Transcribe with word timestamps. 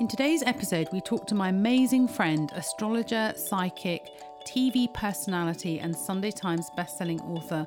In 0.00 0.08
today's 0.08 0.42
episode, 0.42 0.88
we 0.94 1.02
talk 1.02 1.26
to 1.26 1.34
my 1.34 1.50
amazing 1.50 2.08
friend, 2.08 2.50
astrologer, 2.54 3.34
psychic, 3.36 4.08
TV 4.46 4.90
personality, 4.94 5.78
and 5.78 5.94
Sunday 5.94 6.30
Times 6.30 6.70
bestselling 6.74 7.20
author, 7.28 7.66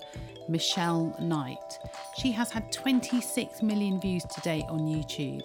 Michelle 0.49 1.15
Knight. 1.21 1.77
She 2.17 2.31
has 2.31 2.51
had 2.51 2.71
26 2.71 3.61
million 3.61 4.01
views 4.01 4.23
to 4.23 4.41
date 4.41 4.65
on 4.67 4.79
YouTube. 4.79 5.43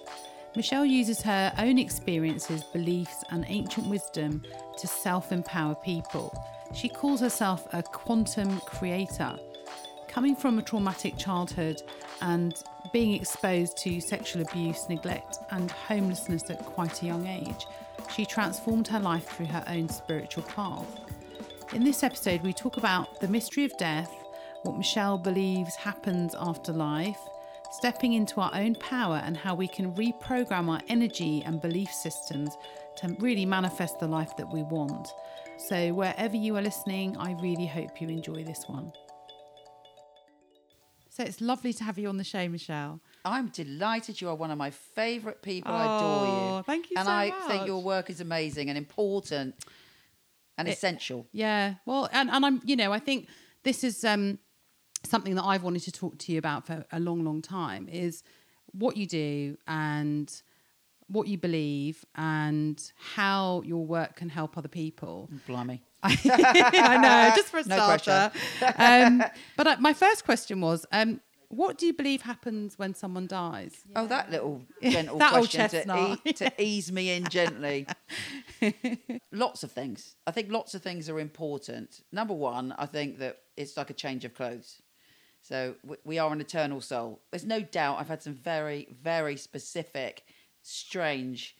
Michelle 0.57 0.87
uses 0.87 1.21
her 1.21 1.53
own 1.59 1.79
experiences, 1.79 2.65
beliefs, 2.65 3.23
and 3.33 3.45
ancient 3.49 3.87
wisdom 3.89 4.43
to 4.79 4.87
self 4.87 5.31
empower 5.31 5.75
people. 5.75 6.33
She 6.75 6.89
calls 6.89 7.21
herself 7.21 7.69
a 7.75 7.83
quantum 7.83 8.61
creator. 8.61 9.39
Coming 10.09 10.35
from 10.35 10.59
a 10.59 10.63
traumatic 10.63 11.19
childhood 11.19 11.83
and 12.23 12.63
being 12.93 13.15
exposed 13.15 13.77
to 13.79 14.01
sexual 14.01 14.43
abuse, 14.43 14.89
neglect, 14.89 15.39
and 15.51 15.71
homelessness 15.71 16.51
at 16.51 16.65
quite 16.65 17.03
a 17.03 17.07
young 17.07 17.27
age, 17.27 17.67
she 18.15 18.25
transformed 18.25 18.89
her 18.89 19.01
life 19.01 19.29
through 19.29 19.47
her 19.47 19.65
own 19.69 19.89
spiritual 19.89 20.45
path. 20.45 20.87
In 21.75 21.85
this 21.85 22.03
episode, 22.03 22.43
we 22.43 22.53
talk 22.53 22.77
about 22.79 23.21
the 23.21 23.29
mystery 23.29 23.65
of 23.65 23.77
death, 23.77 24.13
what 24.63 24.77
Michelle 24.77 25.19
believes 25.19 25.75
happens 25.75 26.35
after 26.39 26.73
life, 26.73 27.19
stepping 27.71 28.15
into 28.15 28.41
our 28.41 28.51
own 28.55 28.75
power, 28.77 29.21
and 29.25 29.37
how 29.37 29.55
we 29.55 29.69
can 29.69 29.93
reprogram 29.95 30.69
our 30.69 30.81
energy 30.89 31.43
and 31.45 31.61
belief 31.61 31.93
systems 31.93 32.57
to 32.97 33.15
really 33.21 33.45
manifest 33.45 34.01
the 34.01 34.07
life 34.07 34.37
that 34.37 34.51
we 34.51 34.63
want. 34.63 35.13
So, 35.59 35.93
wherever 35.93 36.37
you 36.37 36.57
are 36.57 36.63
listening, 36.63 37.17
I 37.19 37.33
really 37.33 37.67
hope 37.67 38.01
you 38.01 38.09
enjoy 38.09 38.45
this 38.45 38.65
one. 38.67 38.93
So, 41.19 41.25
it's 41.25 41.41
lovely 41.41 41.73
to 41.73 41.83
have 41.83 41.99
you 41.99 42.09
on 42.09 42.17
the 42.17 42.23
show, 42.23 42.49
Michelle. 42.49 43.01
I'm 43.25 43.49
delighted 43.49 44.21
you 44.21 44.29
are 44.29 44.37
one 44.37 44.53
of 44.53 44.57
my 44.57 44.71
favourite 44.71 45.43
people. 45.43 45.73
I 45.73 45.97
adore 45.97 46.27
you. 46.27 46.33
Oh, 46.59 46.63
thank 46.65 46.91
you 46.91 46.97
so 46.97 47.03
much. 47.03 47.09
And 47.11 47.33
so 47.33 47.37
I 47.37 47.41
much. 47.41 47.49
think 47.51 47.67
your 47.67 47.83
work 47.83 48.09
is 48.09 48.21
amazing 48.21 48.69
and 48.69 48.79
important 48.79 49.57
and 50.57 50.69
It- 50.69 50.75
essential. 50.75 51.27
Yeah. 51.33 51.75
Well, 51.87 52.09
and, 52.13 52.31
and 52.31 52.47
I'm, 52.47 52.61
you 52.65 52.77
know, 52.77 52.93
I 52.93 53.01
think 53.01 53.27
this 53.65 53.83
is 53.83 54.05
um, 54.05 54.39
something 55.05 55.35
that 55.35 55.43
I've 55.43 55.65
wanted 55.65 55.83
to 55.83 55.93
talk 55.93 56.19
to 56.19 56.33
you 56.33 56.39
about 56.39 56.67
for 56.69 56.85
a 56.93 57.01
long, 57.01 57.25
long 57.25 57.43
time 57.43 57.89
is 57.89 58.23
what 58.71 58.97
you 58.97 59.07
do 59.09 59.59
and 59.67 60.33
what 61.09 61.27
you 61.27 61.37
believe 61.37 62.05
and 62.15 62.81
how 62.97 63.63
your 63.65 63.85
work 63.85 64.15
can 64.15 64.29
help 64.29 64.57
other 64.57 64.69
people. 64.69 65.29
Blimey. 65.49 65.83
I 66.03 66.97
know, 67.01 67.37
just 67.37 67.49
for 67.49 67.59
a 67.59 67.65
No 67.67 67.77
starter. 67.77 68.31
um, 68.77 69.23
but 69.57 69.67
uh, 69.67 69.77
my 69.81 69.93
first 69.93 70.25
question 70.25 70.61
was, 70.61 70.87
um, 70.93 71.21
what 71.49 71.79
do 71.79 71.87
you 71.87 71.95
believe 71.95 72.23
happens 72.23 72.79
when 72.79 72.95
someone 72.95 73.27
dies? 73.27 73.73
Oh, 73.97 74.07
that 74.07 74.31
little 74.31 74.63
gentle 74.83 75.19
That 75.19 75.31
question 75.31 75.69
to, 75.69 76.19
e- 76.25 76.33
to 76.35 76.53
ease 76.63 76.93
me 76.93 77.11
in 77.11 77.25
gently. 77.29 77.87
lots 79.33 79.63
of 79.63 79.73
things. 79.73 80.15
I 80.27 80.31
think 80.31 80.51
lots 80.53 80.75
of 80.75 80.83
things 80.83 81.09
are 81.09 81.19
important. 81.19 82.03
Number 82.13 82.35
one, 82.35 82.75
I 82.79 82.87
think 82.87 83.19
that 83.19 83.39
it's 83.57 83.77
like 83.77 83.91
a 83.91 83.95
change 83.95 84.25
of 84.25 84.35
clothes. 84.35 84.83
So 85.41 85.77
w- 85.83 86.01
we 86.05 86.19
are 86.19 86.33
an 86.33 86.41
eternal 86.41 86.81
soul. 86.81 87.23
There's 87.31 87.47
no 87.47 87.61
doubt 87.61 87.99
I've 87.99 88.09
had 88.09 88.23
some 88.23 88.35
very, 88.35 88.87
very 88.91 89.37
specific, 89.37 90.25
strange 90.63 91.57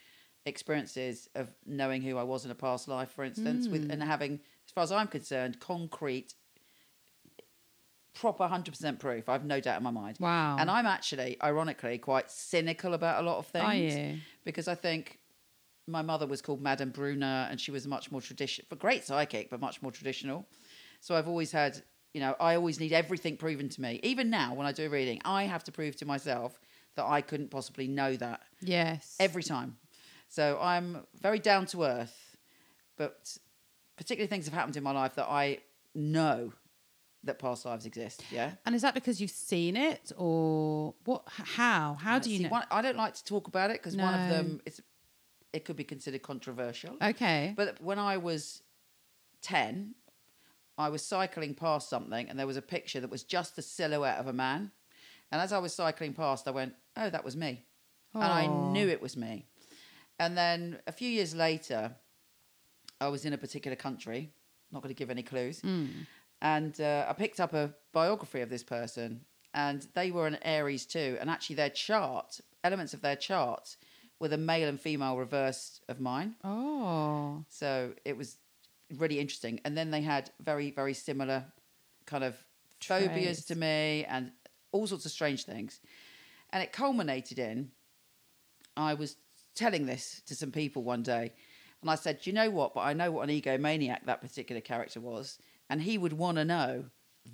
experiences 0.47 1.29
of 1.35 1.51
knowing 1.67 2.03
who 2.03 2.17
I 2.17 2.23
was 2.23 2.45
in 2.45 2.51
a 2.51 2.55
past 2.55 2.89
life, 2.89 3.11
for 3.11 3.25
instance, 3.25 3.69
with 3.69 3.85
hmm. 3.85 3.91
and 3.91 4.03
having, 4.03 4.41
as 4.67 4.73
far 4.73 4.85
as 4.85 4.93
I'm 4.93 5.09
concerned, 5.09 5.61
concrete, 5.61 6.35
proper 8.15 8.45
100% 8.45 8.99
proof. 8.99 9.29
I've 9.29 9.45
no 9.45 9.61
doubt 9.61 9.79
in 9.79 9.85
my 9.85 9.91
mind. 9.91 10.17
Wow. 10.19 10.57
And 10.59 10.71
I'm 10.71 10.87
actually, 10.87 11.37
ironically, 11.43 11.99
quite 11.99 12.31
cynical 12.31 12.95
about 12.95 13.23
a 13.23 13.27
lot 13.27 13.39
of 13.39 13.47
things. 13.47 13.95
Are 13.95 13.99
you? 13.99 14.19
Because 14.45 14.69
I 14.69 14.75
think 14.75 15.19
my 15.87 16.03
mother 16.03 16.27
was 16.27 16.43
called 16.43 16.61
Madame 16.61 16.91
Brunner 16.91 17.49
and 17.51 17.61
she 17.61 17.71
was 17.71 17.87
much 17.87 18.11
more 18.11 18.21
traditional, 18.21 18.67
a 18.71 18.77
great 18.77 19.05
psychic, 19.05 19.51
but 19.51 19.61
much 19.61 19.83
more 19.83 19.91
traditional. 19.91 20.47
So 21.01 21.15
I've 21.15 21.29
always 21.29 21.53
had, 21.53 21.83
you 22.13 22.21
know, 22.21 22.35
I 22.41 22.57
always 22.57 22.81
need 22.81 22.93
everything 22.93 23.37
proven 23.37 23.69
to 23.71 23.81
me. 23.81 24.01
Even 24.03 24.31
now, 24.31 24.55
when 24.55 24.67
I 24.67 24.73
do 24.73 24.87
a 24.87 24.89
reading, 24.89 25.21
I 25.25 25.45
have 25.45 25.65
to 25.65 25.73
prove 25.73 25.97
to 25.97 26.05
myself 26.05 26.61
that 26.97 27.07
I 27.07 27.21
couldn't 27.21 27.51
possibly 27.51 27.87
know 27.87 28.17
that 28.17 28.43
Yes. 28.61 29.17
every 29.21 29.43
time. 29.43 29.79
So 30.29 30.59
I'm 30.61 31.07
very 31.21 31.39
down 31.39 31.67
to 31.67 31.85
earth, 31.85 32.37
but 32.97 33.37
particularly 33.97 34.29
things 34.29 34.45
have 34.45 34.55
happened 34.55 34.77
in 34.77 34.83
my 34.83 34.93
life 34.93 35.15
that 35.17 35.29
I 35.29 35.59
know 35.95 36.53
that 37.25 37.39
past 37.39 37.65
lives 37.65 37.87
exist. 37.87 38.23
Yeah. 38.31 38.53
and 38.65 38.75
is 38.75 38.83
that 38.83 38.95
because 38.95 39.21
you've 39.21 39.31
seen 39.31 39.77
it 39.77 40.13
or 40.17 40.95
what? 41.05 41.25
How? 41.27 41.97
How 42.01 42.19
do 42.19 42.31
you 42.31 42.39
See, 42.39 42.45
know? 42.45 42.51
One, 42.51 42.65
I 42.71 42.83
don't 42.83 42.97
like 42.97 43.15
to 43.15 43.25
talk 43.25 43.49
about 43.49 43.71
it 43.71 43.75
because 43.75 43.97
one 43.97 44.15
of 44.15 44.31
them 44.31 44.61
is 44.67 44.81
it 45.53 45.65
could 45.65 45.77
be 45.77 45.85
considered 45.85 46.23
controversial. 46.23 46.97
Okay. 47.03 47.55
But 47.57 47.81
when 47.83 47.99
I 47.99 48.19
was 48.19 48.63
10, 49.43 49.95
I 50.77 50.91
was 50.91 51.03
cycling 51.05 51.55
past 51.55 51.89
something 51.89 52.29
and 52.29 52.39
there 52.39 52.47
was 52.47 52.57
a 52.57 52.63
picture 52.63 53.01
that 53.01 53.11
was 53.11 53.25
just 53.25 53.57
the 53.57 53.63
silhouette 53.63 54.19
of 54.19 54.27
a 54.27 54.33
man. 54.33 54.71
And 55.33 55.41
as 55.41 55.53
I 55.53 55.59
was 55.59 55.75
cycling 55.75 56.13
past, 56.15 56.47
I 56.47 56.53
went, 56.53 56.75
oh, 56.97 57.11
that 57.11 57.25
was 57.25 57.37
me. 57.37 57.65
And 58.15 58.25
I 58.25 58.47
knew 58.47 58.89
it 58.89 59.01
was 59.01 59.17
me. 59.17 59.48
And 60.19 60.37
then 60.37 60.79
a 60.87 60.93
few 60.93 61.09
years 61.09 61.35
later, 61.35 61.95
I 63.01 63.09
was 63.09 63.25
in 63.25 63.33
a 63.33 63.39
particular 63.39 63.77
country, 63.77 64.33
not 64.73 64.83
going 64.83 64.95
to 64.95 64.99
give 64.99 65.11
any 65.11 65.23
clues. 65.23 65.61
Mm. 65.63 66.07
And 66.41 66.81
uh, 66.81 67.07
I 67.09 67.13
picked 67.13 67.41
up 67.41 67.55
a 67.55 67.75
biography 67.93 68.41
of 68.41 68.51
this 68.51 68.63
person, 68.63 69.21
and 69.55 69.87
they 69.95 70.11
were 70.11 70.27
an 70.27 70.39
Aries 70.43 70.87
too. 70.87 71.17
And 71.21 71.31
actually, 71.31 71.57
their 71.57 71.71
chart, 71.71 72.41
elements 72.65 72.95
of 72.95 73.01
their 73.01 73.17
chart, 73.17 73.77
were 74.21 74.29
the 74.29 74.39
male 74.39 74.69
and 74.69 74.81
female 74.81 75.17
reversed 75.17 75.83
of 75.89 76.01
mine. 76.01 76.35
Oh. 76.43 77.45
So 77.49 77.93
it 78.05 78.17
was 78.17 78.37
really 78.97 79.21
interesting. 79.21 79.61
And 79.65 79.77
then 79.77 79.91
they 79.91 80.03
had 80.03 80.31
very, 80.41 80.71
very 80.71 80.95
similar 80.95 81.45
kind 82.07 82.25
of 82.25 82.37
phobias 82.81 83.45
to 83.47 83.55
me 83.55 84.05
and 84.09 84.33
all 84.73 84.87
sorts 84.87 85.05
of 85.05 85.13
strange 85.13 85.45
things. 85.45 85.81
And 86.51 86.63
it 86.63 86.73
culminated 86.73 87.39
in 87.39 87.71
I 88.77 88.95
was 88.95 89.17
telling 89.59 89.87
this 89.87 90.23
to 90.27 90.35
some 90.35 90.51
people 90.53 90.83
one 90.83 91.03
day. 91.03 91.33
And 91.83 91.91
I 91.91 91.95
said, 91.97 92.27
you 92.27 92.33
know 92.33 92.51
what? 92.51 92.75
But 92.75 92.81
I 92.81 92.93
know 92.93 93.11
what 93.13 93.29
an 93.29 93.35
egomaniac 93.35 94.05
that 94.07 94.21
particular 94.21 94.61
character 94.61 95.01
was. 95.01 95.39
And 95.71 95.81
he 95.83 95.99
would 95.99 96.13
want 96.13 96.39
to 96.39 96.45
know 96.45 96.85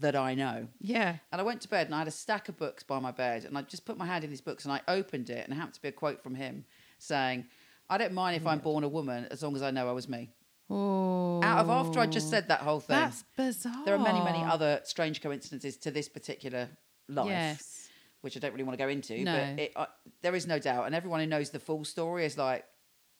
that 0.00 0.16
I 0.16 0.34
know. 0.34 0.68
Yeah. 0.80 1.16
And 1.30 1.40
I 1.40 1.44
went 1.44 1.60
to 1.62 1.68
bed 1.68 1.86
and 1.86 1.94
I 1.94 1.98
had 1.98 2.08
a 2.08 2.12
stack 2.12 2.48
of 2.48 2.56
books 2.58 2.82
by 2.82 2.98
my 2.98 3.10
bed 3.12 3.44
and 3.44 3.56
I 3.56 3.62
just 3.62 3.84
put 3.84 3.96
my 3.96 4.06
hand 4.06 4.24
in 4.24 4.30
these 4.30 4.40
books 4.40 4.64
and 4.64 4.72
I 4.72 4.80
opened 4.88 5.30
it 5.30 5.44
and 5.44 5.52
it 5.52 5.56
happened 5.56 5.74
to 5.74 5.82
be 5.82 5.88
a 5.88 5.92
quote 5.92 6.22
from 6.22 6.34
him 6.34 6.64
saying, 6.98 7.46
I 7.88 7.98
don't 7.98 8.12
mind 8.12 8.36
if 8.36 8.46
I'm 8.46 8.58
born 8.58 8.82
a 8.82 8.88
woman 8.88 9.26
as 9.30 9.42
long 9.42 9.54
as 9.54 9.62
I 9.62 9.70
know 9.70 9.88
I 9.88 9.92
was 9.92 10.08
me. 10.08 10.30
Oh. 10.70 11.40
Out 11.42 11.58
of 11.60 11.70
after 11.70 12.00
I 12.00 12.06
just 12.06 12.28
said 12.30 12.48
that 12.48 12.60
whole 12.60 12.80
thing, 12.80 12.96
That's 12.96 13.22
bizarre. 13.36 13.84
there 13.84 13.94
are 13.94 13.98
many, 13.98 14.20
many 14.24 14.42
other 14.42 14.80
strange 14.84 15.20
coincidences 15.22 15.76
to 15.78 15.90
this 15.90 16.08
particular 16.08 16.68
life, 17.08 17.28
Yes. 17.28 17.83
Which 18.24 18.36
I 18.36 18.40
don't 18.40 18.52
really 18.52 18.64
want 18.64 18.78
to 18.78 18.82
go 18.84 18.88
into. 18.88 19.18
No. 19.22 19.32
But 19.32 19.62
it, 19.62 19.72
uh, 19.76 19.86
there 20.22 20.34
is 20.34 20.46
no 20.46 20.58
doubt, 20.58 20.86
and 20.86 20.94
everyone 20.94 21.20
who 21.20 21.26
knows 21.26 21.50
the 21.50 21.60
full 21.60 21.84
story 21.84 22.24
is 22.24 22.38
like, 22.38 22.64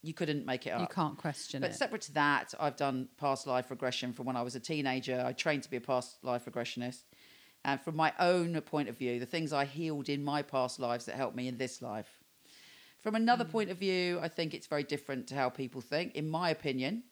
you 0.02 0.14
couldn't 0.14 0.44
make 0.44 0.66
it 0.66 0.70
up. 0.70 0.80
You 0.80 0.86
can't 0.86 1.16
question 1.16 1.60
But 1.60 1.68
it. 1.68 1.70
But 1.70 1.78
separate 1.78 2.02
to 2.02 2.14
that, 2.14 2.54
I've 2.58 2.76
done 2.76 3.08
past 3.18 3.46
life 3.46 3.70
regression 3.70 4.12
from 4.12 4.26
when 4.26 4.36
I 4.36 4.42
was 4.42 4.54
a 4.54 4.60
teenager. 4.60 5.22
I 5.24 5.32
trained 5.32 5.62
to 5.62 5.70
be 5.70 5.76
a 5.76 5.80
past 5.80 6.22
life 6.22 6.44
regressionist. 6.46 7.02
And 7.64 7.80
from 7.80 7.96
my 7.96 8.12
own 8.18 8.60
point 8.62 8.88
of 8.90 8.98
view, 8.98 9.18
the 9.18 9.26
things 9.26 9.52
I 9.52 9.64
healed 9.64 10.08
in 10.08 10.22
my 10.22 10.42
past 10.42 10.78
lives 10.78 11.06
that 11.06 11.14
helped 11.14 11.36
me 11.36 11.48
in 11.48 11.56
this 11.56 11.80
life. 11.80 12.18
From 13.00 13.14
Mm. 13.14 13.18
another 13.18 13.44
point 13.44 13.70
of 13.70 13.78
view, 13.78 14.18
I 14.20 14.28
think 14.28 14.52
it's 14.52 14.66
very 14.66 14.82
different 14.84 15.26
to 15.28 15.34
how 15.34 15.48
people 15.48 15.80
think. 15.80 16.14
In 16.14 16.28
my 16.28 16.50
opinion, 16.50 17.04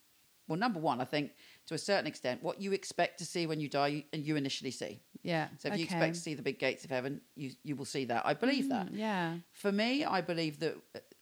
well, 0.49 0.59
number 0.59 0.81
one, 0.81 1.01
I 1.01 1.05
think 1.05 1.33
to 1.67 1.75
a 1.75 1.79
certain 1.79 2.07
extent, 2.07 2.43
what 2.43 2.61
you 2.61 2.73
expect 2.73 3.19
to 3.19 3.25
see 3.25 3.47
when 3.47 3.61
you 3.61 3.69
die, 3.69 3.89
you, 3.89 4.03
you 4.13 4.37
initially 4.37 4.71
see. 4.73 5.01
yeah. 5.23 5.49
So 5.59 5.69
if 5.69 5.75
okay. 5.75 5.79
you 5.81 5.85
expect 5.85 6.15
to 6.15 6.21
see 6.21 6.35
the 6.35 6.43
big 6.43 6.59
gates 6.59 6.85
of 6.85 6.91
heaven, 6.91 7.21
you, 7.37 7.51
you 7.63 7.77
will 7.77 7.85
see 7.85 8.05
that. 8.07 8.27
I 8.27 8.35
believe 8.35 8.69
that. 8.71 8.87
Mm, 8.93 8.99
Yeah. 8.99 9.35
For 9.53 9.71
me, 9.73 10.05
I 10.05 10.21
believe 10.21 10.59
that 10.61 10.75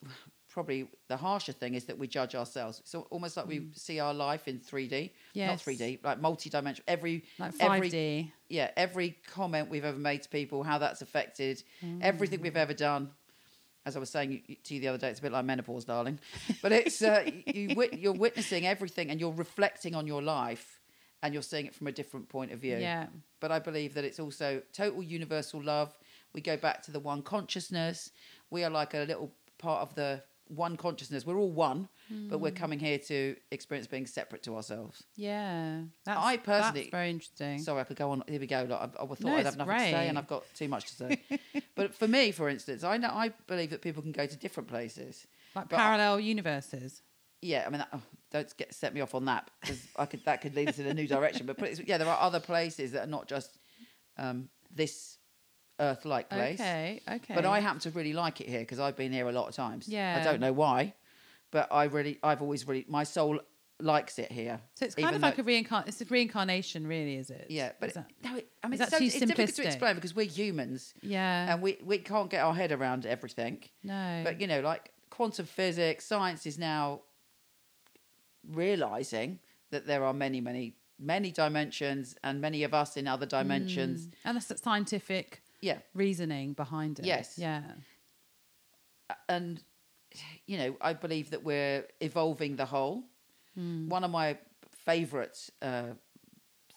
probably 0.48 0.88
the 1.08 1.16
harsher 1.16 1.52
thing 1.52 1.74
is 1.74 1.84
that 1.84 1.96
we 1.96 2.08
judge 2.08 2.34
ourselves. 2.34 2.82
So 2.84 3.06
almost 3.10 3.36
like 3.36 3.46
we 3.46 3.68
see 3.74 4.00
our 4.00 4.12
life 4.12 4.48
in 4.48 4.58
3D, 4.58 5.10
not 5.36 5.58
Mm. 5.58 5.62
3D, 5.64 5.98
like 6.02 6.20
multi-dimensional. 6.20 6.84
Every 6.88 7.24
Like 7.38 7.54
5D. 7.56 8.32
yeah, 8.48 8.70
every 8.76 9.16
comment 9.32 9.70
we've 9.70 9.84
ever 9.84 9.98
made 9.98 10.22
to 10.22 10.28
people, 10.28 10.64
how 10.64 10.78
that's 10.78 11.02
affected 11.02 11.62
everything 12.00 12.40
we've 12.40 12.56
ever 12.56 12.74
done. 12.74 13.10
As 13.86 13.96
I 13.96 13.98
was 13.98 14.10
saying 14.10 14.42
to 14.64 14.74
you 14.74 14.80
the 14.80 14.88
other 14.88 14.98
day, 14.98 15.08
it's 15.08 15.20
a 15.20 15.22
bit 15.22 15.32
like 15.32 15.44
menopause, 15.44 15.84
darling. 15.84 16.20
But 16.60 16.72
it's 16.72 17.00
uh, 17.02 17.30
you, 17.46 17.88
you're 17.92 18.12
witnessing 18.12 18.66
everything, 18.66 19.10
and 19.10 19.18
you're 19.18 19.32
reflecting 19.32 19.94
on 19.94 20.06
your 20.06 20.22
life, 20.22 20.80
and 21.22 21.32
you're 21.32 21.42
seeing 21.42 21.66
it 21.66 21.74
from 21.74 21.86
a 21.86 21.92
different 21.92 22.28
point 22.28 22.52
of 22.52 22.58
view. 22.58 22.76
Yeah. 22.76 23.06
But 23.40 23.50
I 23.50 23.58
believe 23.58 23.94
that 23.94 24.04
it's 24.04 24.20
also 24.20 24.62
total 24.72 25.02
universal 25.02 25.62
love. 25.62 25.98
We 26.34 26.40
go 26.42 26.56
back 26.56 26.82
to 26.82 26.90
the 26.92 27.00
one 27.00 27.22
consciousness. 27.22 28.10
We 28.50 28.64
are 28.64 28.70
like 28.70 28.94
a 28.94 29.04
little 29.04 29.32
part 29.58 29.80
of 29.80 29.94
the 29.94 30.22
one 30.50 30.76
consciousness. 30.76 31.24
We're 31.24 31.38
all 31.38 31.50
one, 31.52 31.88
but 32.08 32.36
Hmm. 32.36 32.42
we're 32.42 32.50
coming 32.50 32.78
here 32.78 32.98
to 32.98 33.36
experience 33.50 33.86
being 33.86 34.06
separate 34.06 34.42
to 34.44 34.56
ourselves. 34.56 35.04
Yeah. 35.16 35.82
That's, 36.04 36.18
I 36.20 36.36
personally- 36.36 36.80
that's 36.82 36.90
very 36.90 37.10
interesting. 37.10 37.58
Sorry, 37.60 37.80
I 37.80 37.84
could 37.84 37.96
go 37.96 38.10
on. 38.10 38.22
Here 38.28 38.40
we 38.40 38.46
go. 38.46 38.66
Like, 38.68 38.80
I, 38.80 38.84
I 38.84 39.06
thought 39.06 39.20
No, 39.20 39.36
I'd 39.36 39.46
have 39.46 39.56
nothing 39.56 39.74
to 39.74 39.80
say, 39.80 40.08
and. 40.08 40.18
I've 40.18 40.26
got 40.26 40.44
too 40.54 40.68
much 40.68 40.86
to 40.86 40.94
say. 40.94 41.22
but 41.76 41.94
for 41.94 42.08
me, 42.08 42.32
for 42.32 42.48
instance, 42.48 42.84
I 42.84 42.96
know 42.96 43.08
I 43.08 43.28
believe 43.46 43.70
that 43.70 43.80
people 43.82 44.02
can 44.02 44.12
go 44.12 44.26
to 44.26 44.36
different 44.36 44.68
places. 44.68 45.26
like 45.54 45.68
but 45.68 45.76
I- 45.76 45.82
parallel 45.82 46.20
universes. 46.20 47.02
Yeah, 47.42 47.64
I 47.66 47.70
mean, 47.70 47.78
that, 47.78 47.88
oh, 47.94 48.02
don't 48.30 48.54
get 48.58 48.74
set 48.74 48.92
me 48.92 49.00
off 49.00 49.14
on 49.14 49.24
that 49.24 49.50
because 49.62 49.86
I 49.96 50.04
could 50.04 50.22
that 50.26 50.42
could 50.42 50.54
lead 50.54 50.68
us 50.68 50.78
in 50.78 50.86
a 50.86 50.92
new 50.92 51.06
direction. 51.08 51.46
But 51.46 51.88
yeah, 51.88 51.96
there 51.96 52.06
are 52.08 52.20
other 52.20 52.38
places 52.40 52.92
that 52.92 53.04
are 53.04 53.10
not 53.10 53.28
just 53.28 53.56
um, 54.18 54.50
this 54.70 55.16
Earth-like 55.80 56.30
place. 56.30 56.60
Okay. 56.60 57.00
Okay. 57.10 57.34
But 57.34 57.46
I 57.46 57.60
happen 57.60 57.80
to 57.80 57.90
really 57.90 58.12
like 58.12 58.40
it 58.40 58.48
here 58.48 58.60
because 58.60 58.78
I've 58.78 58.96
been 58.96 59.12
here 59.12 59.28
a 59.28 59.32
lot 59.32 59.48
of 59.48 59.54
times. 59.54 59.88
Yeah. 59.88 60.18
I 60.20 60.24
don't 60.24 60.40
know 60.40 60.52
why, 60.52 60.94
but 61.50 61.68
I 61.72 61.84
really, 61.84 62.18
I've 62.22 62.42
always 62.42 62.68
really, 62.68 62.84
my 62.88 63.04
soul 63.04 63.40
likes 63.80 64.18
it 64.18 64.30
here. 64.30 64.60
So 64.74 64.84
it's 64.84 64.94
kind 64.94 65.16
of 65.16 65.22
like 65.22 65.38
a 65.38 65.42
reincarnation. 65.42 65.88
It's 65.88 66.00
a 66.00 66.04
reincarnation, 66.04 66.86
really, 66.86 67.16
is 67.16 67.30
it? 67.30 67.46
yeah, 67.48 67.72
but 67.80 67.90
it, 67.90 67.94
that- 67.94 68.10
no, 68.24 68.36
it, 68.36 68.48
I 68.62 68.68
mean, 68.68 68.80
it's, 68.80 68.90
so, 68.90 68.98
too 68.98 69.04
it's 69.04 69.18
difficult 69.18 69.54
to 69.54 69.66
explain 69.66 69.94
because 69.94 70.14
we're 70.14 70.26
humans 70.26 70.94
yeah. 71.02 71.52
and 71.52 71.62
we, 71.62 71.78
we 71.84 71.98
can't 71.98 72.30
get 72.30 72.44
our 72.44 72.54
head 72.54 72.72
around 72.72 73.06
everything. 73.06 73.64
no. 73.82 74.22
But 74.24 74.40
you 74.40 74.46
know, 74.46 74.60
like 74.60 74.92
quantum 75.08 75.46
physics, 75.46 76.04
science 76.04 76.46
is 76.46 76.58
now 76.58 77.00
realizing 78.52 79.38
that 79.70 79.86
there 79.86 80.04
are 80.04 80.12
many, 80.12 80.40
many, 80.40 80.74
many 80.98 81.30
dimensions, 81.30 82.16
and 82.22 82.40
many 82.40 82.62
of 82.64 82.74
us 82.74 82.96
in 82.96 83.06
other 83.06 83.26
dimensions. 83.26 84.06
Mm. 84.06 84.12
and 84.24 84.36
that's 84.36 84.62
scientific 84.62 85.42
Yeah, 85.60 85.78
reasoning 85.94 86.54
behind 86.54 86.98
it. 86.98 87.04
Yes. 87.04 87.36
Yeah. 87.38 87.62
and 89.28 89.62
you 90.46 90.58
know, 90.58 90.76
I 90.80 90.92
believe 90.92 91.30
that 91.30 91.44
we're 91.44 91.86
evolving 92.00 92.56
the 92.56 92.64
whole. 92.66 93.04
Hmm. 93.54 93.88
One 93.88 94.02
of 94.04 94.10
my 94.10 94.38
favorite 94.84 95.50
uh, 95.62 95.90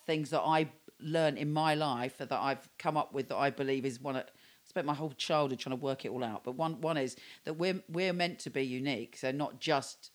things 0.05 0.29
that 0.31 0.41
I 0.41 0.69
learned 0.99 1.37
in 1.37 1.51
my 1.51 1.75
life 1.75 2.17
that 2.17 2.31
I've 2.31 2.67
come 2.77 2.97
up 2.97 3.13
with 3.13 3.29
that 3.29 3.37
I 3.37 3.49
believe 3.49 3.85
is 3.85 3.99
one. 3.99 4.15
Of, 4.17 4.23
I 4.23 4.67
spent 4.69 4.85
my 4.85 4.93
whole 4.93 5.11
childhood 5.11 5.59
trying 5.59 5.77
to 5.77 5.81
work 5.83 6.05
it 6.05 6.09
all 6.11 6.23
out, 6.23 6.43
but 6.43 6.55
one 6.55 6.79
one 6.81 6.97
is 6.97 7.15
that 7.45 7.55
we're 7.55 7.81
we're 7.89 8.13
meant 8.13 8.39
to 8.39 8.49
be 8.49 8.63
unique, 8.63 9.17
so 9.17 9.31
not 9.31 9.59
just 9.59 10.11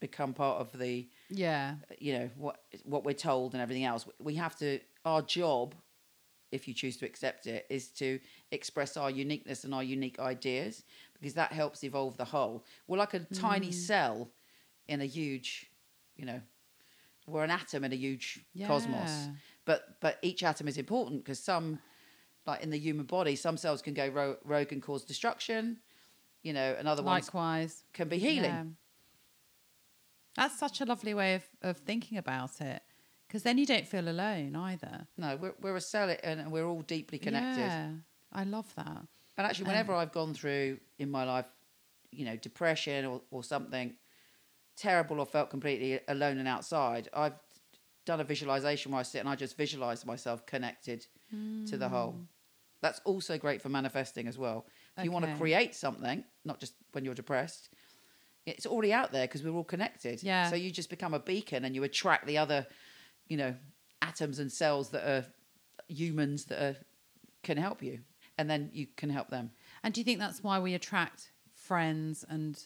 become 0.00 0.34
part 0.34 0.60
of 0.60 0.78
the 0.78 1.08
Yeah. 1.30 1.76
you 1.98 2.12
know 2.18 2.30
what 2.36 2.60
what 2.84 3.04
we're 3.04 3.12
told 3.14 3.54
and 3.54 3.62
everything 3.62 3.84
else. 3.84 4.06
We 4.18 4.34
have 4.36 4.56
to. 4.58 4.80
Our 5.04 5.22
job, 5.22 5.74
if 6.52 6.68
you 6.68 6.74
choose 6.74 6.96
to 6.98 7.06
accept 7.06 7.46
it, 7.46 7.66
is 7.68 7.88
to 7.88 8.20
express 8.50 8.96
our 8.96 9.10
uniqueness 9.10 9.64
and 9.64 9.74
our 9.74 9.82
unique 9.82 10.18
ideas 10.20 10.84
because 11.14 11.34
that 11.34 11.52
helps 11.52 11.82
evolve 11.84 12.16
the 12.16 12.24
whole. 12.24 12.64
We're 12.86 12.98
like 12.98 13.14
a 13.14 13.20
tiny 13.20 13.68
mm. 13.68 13.74
cell 13.74 14.30
in 14.88 15.00
a 15.00 15.04
huge, 15.04 15.70
you 16.16 16.26
know, 16.26 16.40
we're 17.26 17.44
an 17.44 17.50
atom 17.50 17.84
in 17.84 17.92
a 17.92 17.96
huge 17.96 18.44
cosmos. 18.66 19.28
But 19.64 20.00
but 20.00 20.18
each 20.22 20.42
atom 20.42 20.66
is 20.66 20.76
important 20.76 21.24
because 21.24 21.38
some, 21.38 21.78
like 22.46 22.62
in 22.62 22.70
the 22.70 22.78
human 22.78 23.06
body, 23.06 23.36
some 23.36 23.56
cells 23.56 23.80
can 23.80 23.94
go 23.94 24.08
ro- 24.08 24.36
rogue 24.44 24.72
and 24.72 24.82
cause 24.82 25.04
destruction. 25.04 25.78
You 26.42 26.52
know, 26.52 26.74
and 26.76 26.88
other 26.88 27.04
ones 27.04 27.26
Likewise. 27.26 27.84
can 27.92 28.08
be 28.08 28.18
healing. 28.18 28.50
Yeah. 28.50 28.64
That's 30.34 30.58
such 30.58 30.80
a 30.80 30.84
lovely 30.84 31.14
way 31.14 31.36
of, 31.36 31.44
of 31.62 31.76
thinking 31.76 32.18
about 32.18 32.60
it. 32.60 32.82
Because 33.32 33.44
then 33.44 33.56
you 33.56 33.64
don't 33.64 33.88
feel 33.88 34.10
alone 34.10 34.54
either. 34.54 35.06
No, 35.16 35.36
we're 35.36 35.54
we're 35.62 35.76
a 35.76 35.80
cell 35.80 36.14
and 36.22 36.52
we're 36.52 36.66
all 36.66 36.82
deeply 36.82 37.18
connected. 37.18 37.62
Yeah. 37.62 37.88
I 38.30 38.44
love 38.44 38.70
that. 38.76 39.06
And 39.38 39.46
actually, 39.46 39.64
um, 39.64 39.68
whenever 39.68 39.94
I've 39.94 40.12
gone 40.12 40.34
through 40.34 40.76
in 40.98 41.10
my 41.10 41.24
life, 41.24 41.46
you 42.10 42.26
know, 42.26 42.36
depression 42.36 43.06
or, 43.06 43.22
or 43.30 43.42
something 43.42 43.94
terrible 44.76 45.18
or 45.18 45.24
felt 45.24 45.48
completely 45.48 45.98
alone 46.08 46.36
and 46.36 46.46
outside, 46.46 47.08
I've 47.14 47.32
done 48.04 48.20
a 48.20 48.24
visualization 48.24 48.92
where 48.92 49.00
I 49.00 49.02
sit 49.02 49.20
and 49.20 49.28
I 49.30 49.34
just 49.34 49.56
visualize 49.56 50.04
myself 50.04 50.44
connected 50.44 51.06
to 51.30 51.78
the 51.78 51.88
whole. 51.88 52.10
Hmm. 52.10 52.22
That's 52.82 53.00
also 53.06 53.38
great 53.38 53.62
for 53.62 53.70
manifesting 53.70 54.28
as 54.28 54.36
well. 54.36 54.66
If 54.98 55.04
you 55.04 55.10
want 55.10 55.24
to 55.24 55.34
create 55.36 55.74
something, 55.74 56.22
not 56.44 56.60
just 56.60 56.74
when 56.92 57.06
you're 57.06 57.14
depressed, 57.14 57.70
it's 58.44 58.66
already 58.66 58.92
out 58.92 59.10
there 59.10 59.24
because 59.24 59.42
we're 59.42 59.54
all 59.54 59.64
connected. 59.64 60.22
Yeah. 60.22 60.50
So 60.50 60.56
you 60.56 60.70
just 60.70 60.90
become 60.90 61.14
a 61.14 61.18
beacon 61.18 61.64
and 61.64 61.74
you 61.74 61.84
attract 61.84 62.26
the 62.26 62.36
other, 62.36 62.66
you 63.28 63.36
know, 63.36 63.54
atoms 64.02 64.38
and 64.38 64.50
cells 64.50 64.90
that 64.90 65.04
are 65.08 65.24
humans 65.88 66.44
that 66.46 66.62
are, 66.62 66.76
can 67.42 67.56
help 67.56 67.82
you. 67.82 68.00
And 68.38 68.48
then 68.50 68.70
you 68.72 68.86
can 68.96 69.10
help 69.10 69.28
them. 69.30 69.50
And 69.82 69.92
do 69.94 70.00
you 70.00 70.04
think 70.04 70.18
that's 70.18 70.42
why 70.42 70.58
we 70.58 70.74
attract 70.74 71.32
friends 71.54 72.24
and 72.28 72.58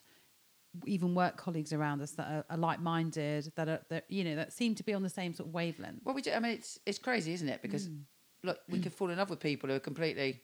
even 0.85 1.14
work 1.14 1.37
colleagues 1.37 1.73
around 1.73 2.00
us 2.03 2.12
that 2.12 2.29
are, 2.31 2.44
are 2.50 2.56
like-minded, 2.56 3.53
that 3.56 3.69
are 3.69 3.81
that 3.88 4.05
you 4.08 4.23
know 4.25 4.37
that 4.37 4.53
seem 4.53 4.75
to 4.75 4.82
be 4.85 4.93
on 4.94 5.03
the 5.03 5.08
same 5.08 5.35
sort 5.35 5.49
of 5.49 5.55
wavelength? 5.55 6.00
Well, 6.05 6.14
we 6.14 6.23
do. 6.23 6.32
I 6.32 6.38
mean, 6.38 6.53
it's 6.53 6.79
it's 6.87 6.99
crazy, 6.99 7.32
isn't 7.32 7.49
it? 7.49 7.62
Because 7.62 7.88
Mm. 7.88 8.02
look, 8.44 8.59
we 8.69 8.79
could 8.79 8.93
fall 8.93 9.11
in 9.11 9.19
love 9.19 9.31
with 9.31 9.41
people 9.41 9.69
who 9.70 9.76
are 9.76 9.81
completely 9.81 10.43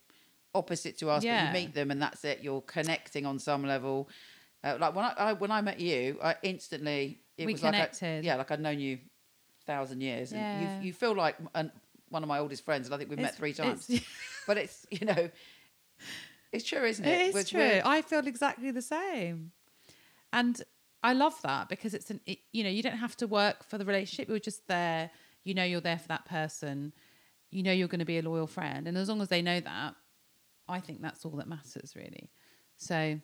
opposite 0.55 0.99
to 0.99 1.11
us, 1.11 1.23
but 1.25 1.31
you 1.47 1.53
meet 1.53 1.75
them 1.75 1.91
and 1.91 2.00
that's 2.03 2.25
it. 2.25 2.41
You're 2.43 2.62
connecting 2.62 3.26
on 3.26 3.38
some 3.38 3.65
level. 3.65 4.08
Uh, 4.65 4.76
like 4.81 4.94
when 4.94 5.05
I, 5.05 5.12
I 5.19 5.32
when 5.35 5.50
I 5.50 5.61
met 5.61 5.81
you, 5.81 6.19
I 6.23 6.35
instantly 6.43 7.20
it 7.37 7.47
We 7.47 7.53
was 7.53 7.62
like 7.62 7.75
I- 7.75 7.76
connected. 7.79 8.25
yeah, 8.25 8.37
like 8.37 8.50
I'd 8.50 8.61
known 8.61 8.81
you 8.81 8.99
thousand 9.62 10.00
years, 10.00 10.32
and 10.32 10.41
Yeah. 10.41 10.81
you 10.81 10.87
you 10.88 10.93
feel 10.93 11.14
like 11.14 11.37
an, 11.55 11.73
one 12.11 12.23
of 12.23 12.29
my 12.29 12.38
oldest 12.38 12.64
friends, 12.64 12.87
and 12.87 12.94
I 12.94 12.99
think 12.99 13.11
we've 13.11 13.19
met 13.19 13.37
three 13.37 13.53
times. 13.53 13.88
it's- 13.88 14.06
but 14.47 14.56
it's 14.59 14.87
you 14.91 15.06
know, 15.06 15.31
it's 16.53 16.64
true, 16.64 16.85
isn't 16.85 17.05
it? 17.05 17.20
It 17.20 17.26
is 17.29 17.35
We're- 17.35 17.44
true. 17.44 17.61
we're- 17.61 17.82
I 17.85 18.03
feel 18.03 18.26
exactly 18.26 18.70
the 18.70 18.82
same, 18.82 19.53
and 20.32 20.61
I 21.03 21.14
love 21.14 21.41
that 21.43 21.69
because 21.69 21.94
it's 21.94 22.11
an 22.11 22.20
it, 22.26 22.38
you 22.53 22.62
know 22.64 22.70
you 22.70 22.82
don't 22.82 22.99
have 22.99 23.17
to 23.19 23.26
work 23.26 23.64
for 23.64 23.79
the 23.79 23.85
relationship. 23.85 24.29
You're 24.29 24.38
just 24.38 24.67
there. 24.69 25.11
You 25.44 25.55
know 25.55 25.65
you're 25.65 25.81
there 25.81 25.99
for 25.99 26.08
that 26.08 26.25
person. 26.26 26.93
You 27.50 27.62
know 27.62 27.73
you're 27.73 27.88
going 27.88 27.99
to 27.99 28.05
be 28.05 28.19
a 28.19 28.23
loyal 28.23 28.47
friend, 28.47 28.87
and 28.88 28.97
as 28.97 29.08
long 29.08 29.20
as 29.20 29.29
they 29.29 29.43
know 29.43 29.61
that, 29.61 29.94
I 30.69 30.81
think 30.81 31.03
that's 31.03 31.25
all 31.25 31.32
that 31.32 31.49
matters 31.49 31.94
really. 31.97 32.31
So, 32.76 33.20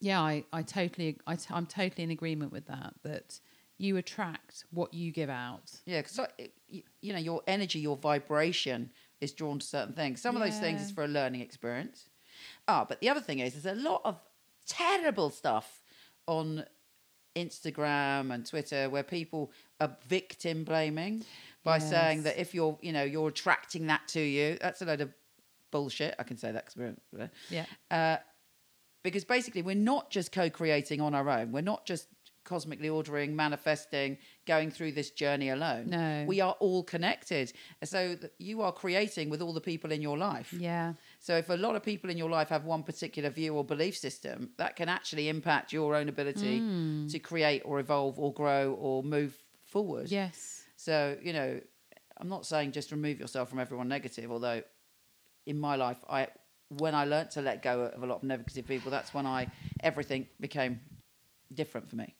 yeah, 0.00 0.20
I 0.20 0.44
I 0.52 0.62
totally 0.62 1.18
I 1.26 1.36
t- 1.36 1.46
I'm 1.50 1.66
totally 1.66 2.04
in 2.04 2.10
agreement 2.10 2.52
with 2.52 2.66
that. 2.66 2.94
That 3.02 3.38
you 3.78 3.96
attract 3.96 4.64
what 4.70 4.94
you 4.94 5.12
give 5.12 5.30
out. 5.30 5.70
Yeah, 5.84 6.00
because 6.02 6.20
you, 6.68 6.82
you 7.00 7.12
know 7.12 7.18
your 7.18 7.42
energy, 7.46 7.78
your 7.78 7.96
vibration 7.96 8.90
is 9.20 9.32
drawn 9.32 9.58
to 9.58 9.66
certain 9.66 9.94
things. 9.94 10.20
Some 10.20 10.36
of 10.36 10.42
those 10.42 10.58
things 10.58 10.82
is 10.82 10.90
for 10.90 11.04
a 11.04 11.08
learning 11.08 11.40
experience. 11.40 12.08
Ah, 12.68 12.84
but 12.88 13.00
the 13.00 13.08
other 13.08 13.20
thing 13.20 13.38
is, 13.38 13.54
there's 13.54 13.78
a 13.78 13.80
lot 13.80 14.02
of 14.04 14.20
terrible 14.66 15.30
stuff 15.30 15.82
on 16.26 16.64
Instagram 17.34 18.32
and 18.32 18.46
Twitter 18.46 18.90
where 18.90 19.02
people 19.02 19.52
are 19.80 19.96
victim 20.06 20.64
blaming 20.64 21.24
by 21.64 21.78
saying 21.78 22.22
that 22.22 22.38
if 22.38 22.54
you're, 22.54 22.78
you 22.80 22.92
know, 22.92 23.02
you're 23.02 23.28
attracting 23.28 23.86
that 23.88 24.06
to 24.08 24.20
you. 24.20 24.56
That's 24.60 24.82
a 24.82 24.84
load 24.84 25.00
of 25.00 25.12
bullshit. 25.70 26.14
I 26.18 26.22
can 26.22 26.36
say 26.36 26.52
that 26.52 26.62
experience. 26.62 27.00
Yeah. 27.50 27.66
Uh, 27.90 28.16
because 29.02 29.24
basically, 29.24 29.62
we're 29.62 29.74
not 29.76 30.10
just 30.10 30.32
co 30.32 30.50
creating 30.50 31.00
on 31.00 31.14
our 31.14 31.28
own. 31.28 31.52
We're 31.52 31.60
not 31.60 31.86
just 31.86 32.08
cosmically 32.46 32.88
ordering, 32.88 33.36
manifesting, 33.36 34.16
going 34.46 34.70
through 34.70 34.92
this 34.92 35.10
journey 35.10 35.50
alone. 35.50 35.90
No. 35.90 36.24
We 36.26 36.40
are 36.40 36.56
all 36.60 36.82
connected. 36.82 37.52
So 37.84 38.16
you 38.38 38.62
are 38.62 38.72
creating 38.72 39.28
with 39.28 39.42
all 39.42 39.52
the 39.52 39.60
people 39.60 39.92
in 39.92 40.00
your 40.00 40.16
life. 40.16 40.52
Yeah. 40.54 40.94
So 41.20 41.36
if 41.36 41.50
a 41.50 41.54
lot 41.54 41.76
of 41.76 41.82
people 41.82 42.08
in 42.08 42.16
your 42.16 42.30
life 42.30 42.48
have 42.48 42.64
one 42.64 42.82
particular 42.82 43.28
view 43.28 43.54
or 43.54 43.64
belief 43.64 43.96
system, 43.98 44.50
that 44.56 44.76
can 44.76 44.88
actually 44.88 45.28
impact 45.28 45.72
your 45.72 45.94
own 45.94 46.08
ability 46.08 46.60
Mm. 46.60 47.10
to 47.12 47.18
create 47.18 47.62
or 47.66 47.80
evolve 47.80 48.18
or 48.18 48.32
grow 48.32 48.72
or 48.74 49.02
move 49.02 49.36
forward. 49.66 50.10
Yes. 50.10 50.64
So, 50.76 51.18
you 51.22 51.32
know, 51.34 51.60
I'm 52.18 52.28
not 52.28 52.46
saying 52.46 52.72
just 52.72 52.92
remove 52.92 53.20
yourself 53.20 53.50
from 53.50 53.58
everyone 53.58 53.88
negative, 53.88 54.30
although 54.32 54.62
in 55.44 55.58
my 55.58 55.76
life, 55.76 55.98
I 56.08 56.28
when 56.68 56.96
I 56.96 57.04
learnt 57.04 57.30
to 57.32 57.42
let 57.42 57.62
go 57.62 57.82
of 57.94 58.02
a 58.02 58.06
lot 58.06 58.16
of 58.16 58.22
negative 58.24 58.66
people, 58.66 58.90
that's 58.90 59.14
when 59.14 59.24
I 59.24 59.46
everything 59.80 60.26
became 60.40 60.80
different 61.54 61.88
for 61.88 61.96
me. 61.96 62.14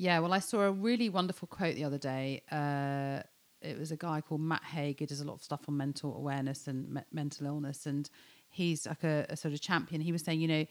Yeah, 0.00 0.20
well, 0.20 0.32
I 0.32 0.38
saw 0.38 0.62
a 0.62 0.70
really 0.72 1.10
wonderful 1.10 1.46
quote 1.46 1.74
the 1.74 1.84
other 1.84 1.98
day. 1.98 2.42
Uh, 2.50 3.20
it 3.60 3.78
was 3.78 3.92
a 3.92 3.96
guy 3.98 4.22
called 4.22 4.40
Matt 4.40 4.64
Haig. 4.64 4.98
He 4.98 5.04
does 5.04 5.20
a 5.20 5.26
lot 5.26 5.34
of 5.34 5.42
stuff 5.42 5.60
on 5.68 5.76
mental 5.76 6.16
awareness 6.16 6.66
and 6.66 6.88
me- 6.88 7.02
mental 7.12 7.46
illness, 7.46 7.84
and 7.84 8.08
he's 8.48 8.86
like 8.86 9.04
a, 9.04 9.26
a 9.28 9.36
sort 9.36 9.52
of 9.52 9.60
champion. 9.60 10.00
He 10.00 10.10
was 10.10 10.22
saying, 10.22 10.40
you 10.40 10.48
know, 10.48 10.64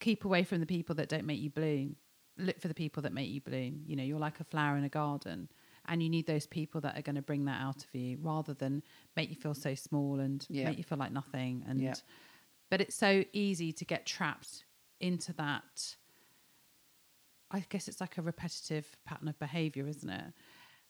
keep 0.00 0.24
away 0.24 0.42
from 0.42 0.58
the 0.58 0.66
people 0.66 0.96
that 0.96 1.08
don't 1.08 1.24
make 1.24 1.38
you 1.40 1.50
bloom. 1.50 1.94
Look 2.36 2.58
for 2.60 2.66
the 2.66 2.74
people 2.74 3.00
that 3.04 3.12
make 3.12 3.30
you 3.30 3.40
bloom. 3.40 3.82
You 3.86 3.94
know, 3.94 4.02
you're 4.02 4.18
like 4.18 4.40
a 4.40 4.44
flower 4.44 4.76
in 4.76 4.82
a 4.82 4.88
garden, 4.88 5.48
and 5.86 6.02
you 6.02 6.08
need 6.08 6.26
those 6.26 6.48
people 6.48 6.80
that 6.80 6.98
are 6.98 7.02
going 7.02 7.14
to 7.14 7.22
bring 7.22 7.44
that 7.44 7.60
out 7.60 7.84
of 7.84 7.94
you, 7.94 8.18
rather 8.20 8.54
than 8.54 8.82
make 9.16 9.30
you 9.30 9.36
feel 9.36 9.54
so 9.54 9.76
small 9.76 10.18
and 10.18 10.44
Yeah. 10.50 10.64
make 10.64 10.78
you 10.78 10.84
feel 10.84 10.98
like 10.98 11.12
nothing. 11.12 11.64
And 11.68 11.80
Yeah. 11.80 11.94
but 12.70 12.80
it's 12.80 12.96
so 12.96 13.22
easy 13.32 13.72
to 13.72 13.84
get 13.84 14.04
trapped 14.04 14.64
into 14.98 15.32
that 15.34 15.94
I 17.52 17.64
guess 17.68 17.86
it's 17.88 18.00
like 18.00 18.18
a 18.18 18.22
repetitive 18.22 18.86
pattern 19.04 19.28
of 19.28 19.38
behavior, 19.38 19.86
isn't 19.86 20.08
it? 20.08 20.32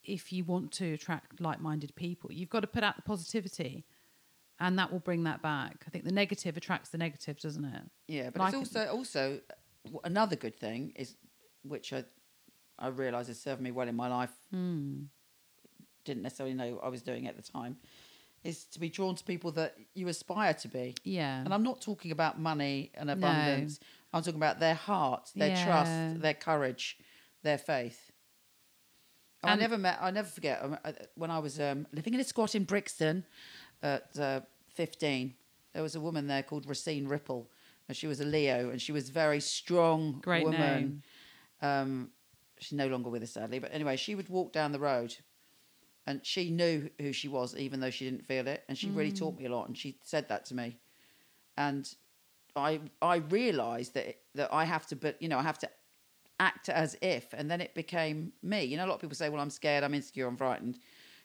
If 0.05 0.33
you 0.33 0.45
want 0.45 0.73
to 0.73 0.95
attract 0.95 1.41
like 1.41 1.61
minded 1.61 1.95
people, 1.97 2.33
you've 2.33 2.51
got 2.51 2.61
to 2.61 2.67
put 2.67 2.83
out 2.85 2.97
the 2.97 3.03
positivity 3.03 3.85
and 4.61 4.79
that 4.79 4.93
will 4.93 5.01
bring 5.01 5.25
that 5.25 5.43
back. 5.43 5.85
I 5.87 5.91
think 5.91 6.05
the 6.05 6.13
negative 6.13 6.57
attracts 6.57 6.91
the 6.91 6.99
negative, 6.99 7.39
doesn't 7.41 7.65
it? 7.65 7.83
Yeah, 8.09 8.31
but 8.31 8.41
Like- 8.41 8.55
it's 8.55 8.77
also 8.77 8.87
also 8.93 9.41
another 10.05 10.37
good 10.37 10.57
thing 10.59 10.93
is, 10.97 11.17
which 11.65 11.93
I, 11.93 12.05
I 12.79 12.89
realise 12.89 13.27
has 13.27 13.41
served 13.41 13.61
me 13.61 13.73
well 13.73 13.89
in 13.89 13.97
my 13.97 14.09
life. 14.09 14.33
Mm. 14.55 15.07
Didn't 16.05 16.23
necessarily 16.23 16.55
know 16.55 16.81
I 16.83 16.89
was 16.89 17.03
doing 17.03 17.27
at 17.29 17.37
the 17.37 17.43
time, 17.43 17.77
is 18.45 18.65
to 18.67 18.81
be 18.81 18.89
drawn 18.89 19.15
to 19.17 19.25
people 19.25 19.53
that 19.53 19.77
you 19.95 20.09
aspire 20.09 20.55
to 20.55 20.69
be. 20.69 20.95
Yeah. 21.05 21.45
And 21.45 21.53
I'm 21.55 21.63
not 21.63 21.81
talking 21.81 22.11
about 22.13 22.41
money 22.41 22.91
and 22.95 23.07
No. 23.21 23.67
I'm 24.13 24.23
talking 24.23 24.37
about 24.37 24.61
their 24.61 24.75
heart, 24.75 25.31
their 25.35 25.49
Yeah. 25.51 25.65
trust, 25.65 26.21
their 26.21 26.35
courage, 26.35 26.99
their 27.43 27.59
faith. 27.59 28.11
I 29.45 29.57
never 29.57 29.77
met. 29.77 29.99
I 30.01 30.11
never 30.11 30.29
forget 30.29 30.63
um, 30.63 30.79
when 31.17 31.31
I 31.31 31.39
was 31.41 31.59
um, 31.59 31.87
living 31.93 32.15
in 32.15 32.21
a 32.21 32.25
squat 32.25 32.55
in 32.55 32.65
Brixton 32.65 33.25
at 33.83 34.17
uh, 34.19 34.41
15. 34.75 35.35
There 35.73 35.83
was 35.83 35.97
a 35.97 36.01
woman 36.01 36.27
there 36.29 36.43
called 36.43 36.67
Racine 36.67 37.09
Ripple, 37.09 37.51
and 37.89 37.97
she 37.97 38.07
was 38.07 38.21
a 38.21 38.25
Leo, 38.25 38.71
and 38.71 38.81
she 38.81 38.93
was 38.93 39.09
a 39.09 39.13
very 39.13 39.41
strong 39.41 40.21
Great 40.23 40.45
woman. 40.45 41.01
name. 41.61 41.71
Um, 41.71 42.11
she's 42.61 42.73
no 42.77 42.87
longer 42.87 43.11
with 43.11 43.23
us, 43.23 43.33
sadly. 43.33 43.59
But 43.59 43.73
anyway, 43.75 43.97
she 43.97 44.15
would 44.15 44.29
walk 44.29 44.53
down 44.53 44.71
the 44.71 44.79
road, 44.79 45.17
and 46.07 46.25
she 46.25 46.51
knew 46.51 46.89
who 47.01 47.13
she 47.13 47.27
was, 47.27 47.57
even 47.57 47.81
though 47.81 47.91
she 47.91 48.05
didn't 48.05 48.27
feel 48.27 48.47
it. 48.47 48.63
And 48.69 48.79
she 48.79 48.91
really 48.91 49.11
taught 49.13 49.37
me 49.39 49.47
a 49.47 49.51
lot. 49.51 49.67
And 49.67 49.77
she 49.77 49.99
said 50.05 50.29
that 50.29 50.45
to 50.47 50.55
me, 50.55 50.77
and 51.57 51.93
I 52.57 52.81
I 53.01 53.17
realised 53.17 53.95
that 53.95 54.17
that 54.35 54.53
I 54.53 54.65
have 54.65 54.87
to, 54.89 54.97
but 54.97 55.21
you 55.21 55.29
know, 55.29 55.39
I 55.39 55.43
have 55.43 55.59
to 55.59 55.71
act 56.41 56.69
as 56.69 56.97
if, 57.01 57.33
and 57.33 57.51
then 57.51 57.61
it 57.61 57.75
became 57.75 58.33
me. 58.43 58.65
You 58.65 58.77
know, 58.77 58.85
a 58.85 58.89
lot 58.89 58.95
of 58.95 59.01
people 59.01 59.17
say, 59.17 59.29
"Well, 59.29 59.41
I'm 59.41 59.51
scared, 59.51 59.85
I'm 59.85 59.95
insecure, 59.95 60.27
I'm 60.27 60.37
frightened." 60.37 60.79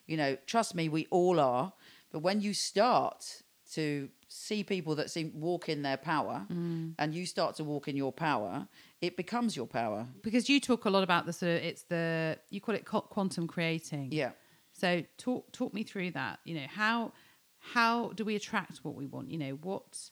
You 0.06 0.16
know, 0.16 0.36
trust 0.46 0.74
me, 0.74 0.88
we 0.88 1.06
all 1.10 1.38
are. 1.38 1.72
But 2.10 2.20
when 2.20 2.40
you 2.40 2.54
start 2.54 3.42
to 3.72 4.08
see 4.28 4.64
people 4.64 4.94
that 4.94 5.10
seem 5.10 5.32
walk 5.34 5.68
in 5.68 5.82
their 5.82 5.96
power, 5.98 6.46
mm. 6.50 6.94
and 6.98 7.14
you 7.14 7.26
start 7.26 7.56
to 7.56 7.64
walk 7.64 7.88
in 7.88 7.96
your 7.96 8.12
power, 8.12 8.66
it 9.00 9.16
becomes 9.16 9.56
your 9.56 9.66
power. 9.66 10.06
because 10.22 10.48
you 10.48 10.60
talk 10.60 10.84
a 10.84 10.90
lot 10.90 11.02
about 11.02 11.26
the 11.26 11.32
sort 11.32 11.56
of 11.56 11.62
it's 11.62 11.82
the 11.82 12.38
you 12.50 12.60
call 12.60 12.74
it 12.74 12.84
quantum 12.84 13.46
creating. 13.46 14.08
Yeah. 14.12 14.30
So 14.72 15.04
talk 15.16 15.52
talk 15.52 15.74
me 15.74 15.82
through 15.82 16.12
that. 16.12 16.40
You 16.44 16.54
know 16.54 16.66
how 16.68 17.12
how 17.58 18.12
do 18.14 18.24
we 18.24 18.36
attract 18.36 18.78
what 18.78 18.94
we 18.94 19.06
want? 19.06 19.30
You 19.30 19.38
know 19.38 19.58
what 19.62 20.10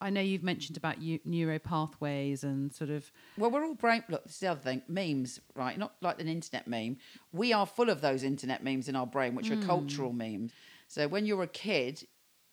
I 0.00 0.10
know 0.10 0.20
you've 0.20 0.42
mentioned 0.42 0.76
about 0.76 1.02
eu- 1.02 1.18
neuro 1.24 1.58
pathways 1.58 2.42
and 2.42 2.72
sort 2.72 2.90
of 2.90 3.10
Well, 3.36 3.50
we're 3.50 3.64
all 3.64 3.74
brain. 3.74 4.02
Look, 4.08 4.24
this 4.24 4.34
is 4.34 4.40
the 4.40 4.48
other 4.48 4.60
thing. 4.60 4.82
Memes, 4.88 5.40
right? 5.54 5.78
Not 5.78 5.94
like 6.00 6.20
an 6.20 6.28
internet 6.28 6.66
meme. 6.66 6.96
We 7.32 7.52
are 7.52 7.66
full 7.66 7.90
of 7.90 8.00
those 8.00 8.22
internet 8.22 8.64
memes 8.64 8.88
in 8.88 8.96
our 8.96 9.06
brain, 9.06 9.34
which 9.34 9.50
are 9.50 9.56
hmm. 9.56 9.66
cultural 9.66 10.12
memes. 10.12 10.52
So 10.88 11.06
when 11.06 11.26
you're 11.26 11.42
a 11.42 11.48
kid, 11.48 12.04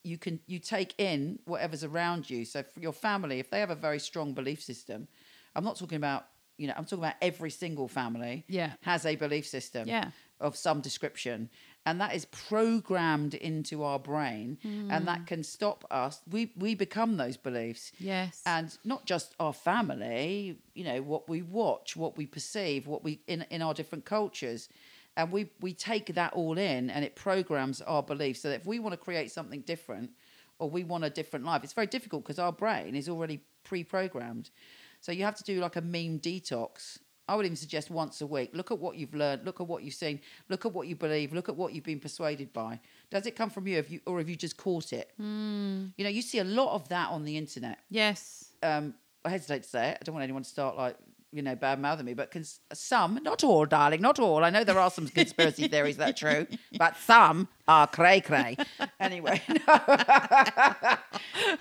you 0.04 0.18
can 0.18 0.40
you 0.46 0.58
take 0.58 0.94
in 0.98 1.38
whatever's 1.44 1.84
around 1.84 2.28
you. 2.28 2.44
So 2.44 2.62
for 2.62 2.80
your 2.80 2.92
family, 2.92 3.38
if 3.40 3.50
they 3.50 3.60
have 3.60 3.70
a 3.70 3.74
very 3.74 3.98
strong 3.98 4.32
belief 4.32 4.62
system, 4.62 5.08
I'm 5.56 5.64
not 5.64 5.76
talking 5.76 5.96
about 5.96 6.26
you 6.56 6.66
know 6.68 6.74
I'm 6.76 6.84
talking 6.84 7.04
about 7.04 7.16
every 7.22 7.50
single 7.50 7.88
family. 7.88 8.44
Yeah. 8.48 8.72
has 8.82 9.06
a 9.06 9.16
belief 9.16 9.46
system. 9.46 9.88
Yeah. 9.88 10.10
of 10.40 10.54
some 10.54 10.80
description, 10.80 11.50
and 11.88 12.00
that 12.02 12.14
is 12.14 12.26
programmed 12.26 13.32
into 13.32 13.82
our 13.82 13.98
brain, 13.98 14.58
and 14.90 15.08
that 15.08 15.26
can 15.26 15.42
stop 15.42 15.86
us. 15.90 16.20
We 16.30 16.52
we 16.56 16.74
become 16.74 17.16
those 17.16 17.38
beliefs. 17.38 17.92
Yes. 17.98 18.42
And 18.44 18.76
not 18.84 19.06
just 19.06 19.34
our 19.40 19.54
family 19.54 20.58
you 20.74 20.84
know 20.84 21.00
what 21.02 21.28
we 21.28 21.42
watch 21.42 21.96
what 21.96 22.16
we 22.16 22.26
perceive 22.26 22.86
what 22.86 23.02
we 23.02 23.20
in 23.26 23.46
in 23.50 23.62
our 23.62 23.74
different 23.74 24.04
cultures. 24.04 24.68
And 25.16 25.32
we 25.32 25.50
we 25.60 25.72
take 25.72 26.14
that 26.14 26.34
all 26.34 26.58
in 26.58 26.90
and 26.90 27.04
it 27.04 27.16
programs 27.16 27.80
our 27.80 28.02
beliefs. 28.02 28.40
So 28.42 28.50
that 28.50 28.60
if 28.60 28.66
we 28.66 28.78
want 28.78 28.92
to 28.92 28.98
create 29.08 29.30
something 29.32 29.62
different 29.62 30.10
or 30.58 30.68
we 30.68 30.84
want 30.84 31.04
a 31.04 31.10
different 31.10 31.44
life 31.46 31.64
it's 31.64 31.72
very 31.72 31.86
difficult 31.86 32.22
because 32.24 32.38
our 32.38 32.52
brain 32.52 32.94
is 32.94 33.08
already 33.08 33.40
pre-programmed. 33.64 34.50
So 35.00 35.12
you 35.12 35.24
have 35.24 35.36
to 35.36 35.44
do 35.44 35.60
like 35.60 35.76
a 35.76 35.80
meme 35.80 36.18
detox 36.18 36.98
I 37.28 37.34
would 37.36 37.44
even 37.46 37.56
suggest 37.56 37.90
once 37.90 38.20
a 38.20 38.26
week. 38.26 38.50
Look 38.54 38.70
at 38.70 38.78
what 38.78 38.96
you've 38.96 39.14
learned. 39.14 39.44
Look 39.44 39.60
at 39.60 39.66
what 39.66 39.82
you've 39.82 39.94
seen. 39.94 40.20
Look 40.48 40.64
at 40.66 40.72
what 40.72 40.86
you 40.88 40.96
believe. 40.96 41.32
Look 41.32 41.48
at 41.48 41.56
what 41.56 41.74
you've 41.74 41.84
been 41.84 42.00
persuaded 42.00 42.52
by. 42.52 42.80
Does 43.10 43.26
it 43.26 43.36
come 43.36 43.50
from 43.50 43.66
you, 43.66 43.76
have 43.76 43.88
you 43.88 44.00
or 44.06 44.18
have 44.18 44.28
you 44.28 44.36
just 44.36 44.56
caught 44.56 44.92
it? 44.92 45.12
You 45.18 46.04
know, 46.04 46.10
you 46.10 46.22
see 46.22 46.38
a 46.38 46.44
lot 46.44 46.74
of 46.74 46.88
that 46.88 47.10
on 47.10 47.24
the 47.24 47.36
internet 47.36 47.78
yes 47.90 48.46
um, 48.62 48.94
I 49.24 49.30
hesitate 49.30 49.62
to 49.64 49.68
say 49.68 49.88
it. 49.90 49.98
I 50.00 50.04
don't 50.04 50.14
want 50.14 50.24
anyone 50.24 50.42
to 50.42 50.48
start 50.48 50.76
like 50.76 50.96
you 51.32 51.42
know 51.42 51.54
bad 51.54 51.78
mouthing 51.80 52.06
me, 52.06 52.14
but 52.14 52.30
cons- 52.30 52.60
some, 52.72 53.20
not 53.22 53.44
all, 53.44 53.66
darling, 53.66 54.00
not 54.00 54.18
all. 54.18 54.44
I 54.44 54.50
know 54.50 54.64
there 54.64 54.78
are 54.78 54.90
some 54.90 55.06
conspiracy 55.08 55.68
theories 55.74 55.98
that 55.98 56.10
are 56.10 56.12
true, 56.12 56.46
but 56.78 56.96
some 56.96 57.48
are 57.66 57.86
cray 57.86 58.20
cray. 58.20 58.56
Anyway, 58.98 59.42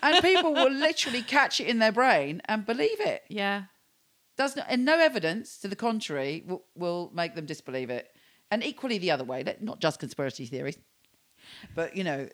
and 0.01 0.21
people 0.21 0.53
will 0.53 0.71
literally 0.71 1.21
catch 1.21 1.59
it 1.59 1.67
in 1.67 1.79
their 1.79 1.91
brain 1.91 2.41
and 2.45 2.65
believe 2.65 2.99
it. 3.01 3.23
yeah 3.27 3.63
Does 4.37 4.55
not, 4.55 4.67
and 4.69 4.85
no 4.85 4.99
evidence 4.99 5.57
to 5.59 5.67
the 5.67 5.75
contrary 5.75 6.43
will, 6.45 6.63
will 6.75 7.11
make 7.13 7.35
them 7.35 7.45
disbelieve 7.45 7.89
it. 7.89 8.15
And 8.51 8.63
equally 8.63 8.97
the 8.97 9.11
other 9.11 9.23
way, 9.23 9.43
not 9.59 9.79
just 9.81 9.99
conspiracy 9.99 10.45
theories, 10.45 10.77
but 11.75 11.97
you 11.97 12.03
know, 12.03 12.29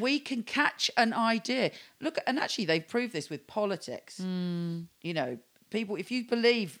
we 0.00 0.18
can 0.18 0.42
catch 0.42 0.90
an 0.96 1.12
idea. 1.12 1.72
Look, 2.00 2.16
and 2.26 2.38
actually, 2.38 2.64
they've 2.66 2.86
proved 2.86 3.12
this 3.12 3.28
with 3.28 3.46
politics. 3.46 4.18
You 5.02 5.14
know, 5.14 5.38
people, 5.70 5.96
if 5.96 6.10
you 6.10 6.26
believe 6.26 6.78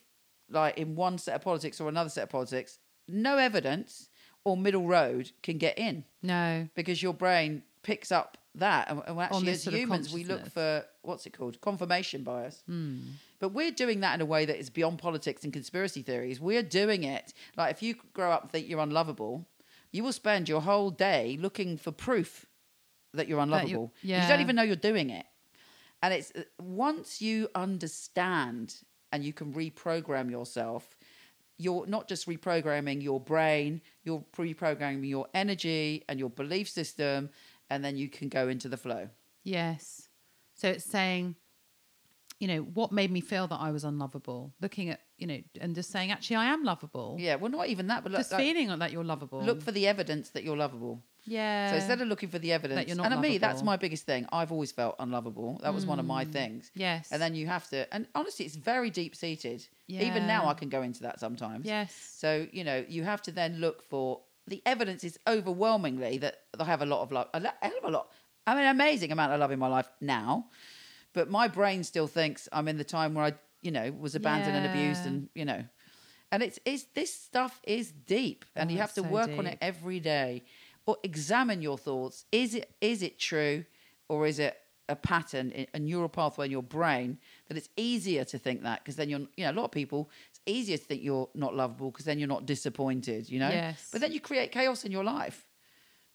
like 0.48 0.78
in 0.78 0.94
one 0.94 1.18
set 1.18 1.34
of 1.34 1.42
politics 1.42 1.80
or 1.80 1.88
another 1.88 2.10
set 2.10 2.24
of 2.24 2.28
politics, 2.30 2.78
no 3.08 3.38
evidence 3.38 4.08
or 4.44 4.56
middle 4.56 4.86
road 4.86 5.30
can 5.42 5.56
get 5.58 5.78
in 5.78 6.04
no 6.22 6.68
because 6.74 7.02
your 7.02 7.14
brain 7.14 7.62
picks 7.82 8.12
up 8.12 8.38
that. 8.54 8.90
And, 8.90 9.20
actually, 9.20 9.50
as 9.50 9.64
humans, 9.64 10.12
we 10.12 10.24
look 10.24 10.46
for 10.46 10.84
what's 11.02 11.26
it 11.26 11.32
called? 11.36 11.60
Confirmation 11.60 12.22
bias. 12.22 12.62
But 13.42 13.52
we're 13.52 13.72
doing 13.72 14.00
that 14.00 14.14
in 14.14 14.20
a 14.20 14.24
way 14.24 14.44
that 14.44 14.58
is 14.58 14.70
beyond 14.70 15.00
politics 15.00 15.42
and 15.42 15.52
conspiracy 15.52 16.02
theories. 16.02 16.40
We're 16.40 16.62
doing 16.62 17.02
it 17.02 17.34
like 17.56 17.72
if 17.74 17.82
you 17.82 17.96
grow 18.14 18.30
up 18.30 18.42
and 18.42 18.50
think 18.52 18.68
you're 18.68 18.78
unlovable, 18.80 19.48
you 19.90 20.04
will 20.04 20.12
spend 20.12 20.48
your 20.48 20.60
whole 20.62 20.90
day 20.90 21.36
looking 21.40 21.76
for 21.76 21.90
proof 21.90 22.46
that 23.14 23.26
you're 23.26 23.40
unlovable. 23.40 23.92
you- 24.00 24.10
You 24.10 24.14
yeah. 24.14 24.28
don't 24.28 24.40
even 24.40 24.54
know 24.54 24.62
you're 24.62 24.76
doing 24.76 25.10
it. 25.10 25.26
And 26.04 26.14
it's 26.14 26.30
uh, 26.36 26.42
once 26.60 27.20
you 27.20 27.48
understand 27.54 28.76
and 29.10 29.24
you 29.24 29.32
can 29.32 29.52
reprogram 29.52 30.30
yourself, 30.30 30.96
you're 31.58 31.86
not 31.86 32.08
just 32.08 32.28
reprogramming 32.28 33.02
your 33.02 33.18
brain, 33.20 33.80
you're 34.04 34.24
reprogramming 34.36 35.08
your 35.08 35.26
energy 35.34 36.04
and 36.08 36.18
your 36.18 36.30
belief 36.30 36.68
system, 36.68 37.28
and 37.70 37.84
then 37.84 37.96
you 37.96 38.08
can 38.08 38.28
go 38.28 38.48
into 38.48 38.68
the 38.68 38.76
flow. 38.76 39.08
yes 39.42 40.08
so 40.54 40.68
it's 40.68 40.84
saying 40.84 41.34
you 42.42 42.48
know 42.48 42.58
what 42.58 42.90
made 42.90 43.12
me 43.12 43.20
feel 43.20 43.46
that 43.46 43.60
I 43.60 43.70
was 43.70 43.84
unlovable 43.84 44.52
looking 44.60 44.90
at 44.90 45.00
you 45.16 45.28
know 45.28 45.38
and 45.60 45.76
just 45.76 45.92
saying 45.92 46.10
actually 46.10 46.36
I 46.36 46.46
am 46.46 46.64
lovable 46.64 47.16
Yeah, 47.16 47.36
well, 47.36 47.52
not 47.52 47.68
even 47.68 47.86
that, 47.86 48.02
but 48.02 48.10
look, 48.10 48.18
just 48.18 48.32
like, 48.32 48.40
feeling 48.40 48.66
like 48.66 48.80
that 48.80 48.90
you're 48.90 49.04
lovable 49.04 49.44
look 49.44 49.62
for 49.62 49.70
the 49.70 49.86
evidence 49.86 50.30
that 50.30 50.42
you're 50.42 50.56
lovable. 50.56 51.04
yeah 51.24 51.70
So 51.70 51.76
instead 51.76 52.00
of 52.00 52.08
looking 52.08 52.30
for 52.30 52.40
the 52.40 52.52
evidence, 52.52 52.88
you're 52.88 52.96
not 52.96 53.06
and 53.06 53.14
to 53.14 53.20
me, 53.20 53.38
that's 53.38 53.62
my 53.62 53.76
biggest 53.76 54.06
thing. 54.06 54.26
I've 54.32 54.50
always 54.50 54.72
felt 54.72 54.96
unlovable. 54.98 55.60
That 55.62 55.72
was 55.72 55.86
one 55.86 56.00
of 56.00 56.04
my 56.04 56.24
mm. 56.24 56.32
things. 56.32 56.72
yes 56.74 57.12
And 57.12 57.22
then 57.22 57.36
you 57.36 57.46
have 57.46 57.68
to, 57.68 57.86
and 57.94 58.08
honestly, 58.16 58.44
it's 58.44 58.56
very 58.56 58.90
deep 58.90 59.14
seated. 59.14 59.64
Yeah. 59.86 60.02
Even 60.02 60.26
now, 60.26 60.48
I 60.48 60.54
can 60.54 60.68
go 60.68 60.82
into 60.82 61.04
that 61.04 61.20
sometimes. 61.20 61.64
yes 61.64 61.94
So 61.94 62.48
you 62.50 62.64
know, 62.64 62.84
you 62.88 63.04
have 63.04 63.22
to 63.22 63.30
then 63.30 63.58
look 63.60 63.84
for 63.88 64.20
the 64.48 64.60
evidence 64.66 65.04
is 65.04 65.16
overwhelmingly 65.28 66.18
that 66.18 66.34
I 66.58 66.64
have 66.64 66.82
a 66.82 66.86
lot 66.86 67.02
of 67.02 67.12
love, 67.12 67.28
a 67.34 67.40
hell 67.40 67.78
of 67.80 67.84
a 67.84 67.90
lot. 67.98 68.10
I 68.44 68.56
mean, 68.56 68.66
amazing 68.66 69.12
amount 69.12 69.32
of 69.32 69.38
love 69.38 69.52
in 69.52 69.60
my 69.60 69.68
life 69.68 69.88
now, 70.00 70.46
but 71.12 71.30
my 71.30 71.48
brain 71.48 71.84
still 71.84 72.06
thinks 72.06 72.48
I'm 72.52 72.68
in 72.68 72.78
the 72.78 72.84
time 72.84 73.14
where 73.14 73.24
I, 73.26 73.34
you 73.60 73.70
know, 73.70 73.92
was 73.98 74.14
abandoned 74.14 74.56
and 74.56 74.66
abused, 74.66 75.06
and 75.06 75.28
you 75.34 75.44
know, 75.44 75.64
and 76.30 76.42
it's 76.42 76.58
it's 76.64 76.84
this 76.94 77.14
stuff 77.14 77.60
is 77.64 77.92
deep, 77.92 78.44
and 78.56 78.70
Oh, 78.70 78.72
you 78.72 78.78
have 78.78 78.94
to 78.94 79.02
so 79.02 79.08
work 79.08 79.30
on 79.38 79.46
it 79.46 79.58
every 79.60 80.00
day, 80.00 80.44
or 80.86 80.96
examine 81.02 81.62
your 81.62 81.78
thoughts. 81.78 82.24
Is 82.32 82.54
it 82.54 82.74
is 82.80 83.02
it 83.02 83.18
true, 83.18 83.64
or 84.08 84.26
is 84.26 84.38
it 84.38 84.56
a 84.88 84.96
pattern, 84.96 85.52
a 85.72 85.78
neural 85.78 86.08
pathway 86.08 86.46
in 86.46 86.50
your 86.50 86.62
brain 86.62 87.16
that 87.48 87.56
it's 87.56 87.68
easier 87.76 88.24
to 88.24 88.36
think 88.36 88.62
that 88.62 88.80
because 88.80 88.96
then 88.96 89.08
you're, 89.08 89.20
you 89.36 89.44
know, 89.44 89.52
a 89.52 89.52
lot 89.52 89.64
of 89.64 89.70
people, 89.70 90.10
it's 90.28 90.40
easier 90.44 90.76
to 90.76 90.84
think 90.84 91.02
you're 91.02 91.28
not 91.34 91.54
lovable 91.54 91.90
because 91.90 92.04
then 92.04 92.18
you're 92.18 92.28
not 92.28 92.46
disappointed, 92.46 93.30
you 93.30 93.38
know? 93.38 93.48
Yes. 93.48 93.88
But 93.92 94.00
then 94.00 94.12
you 94.12 94.20
create 94.20 94.50
chaos 94.50 94.84
in 94.84 94.90
your 94.92 95.04
life 95.04 95.46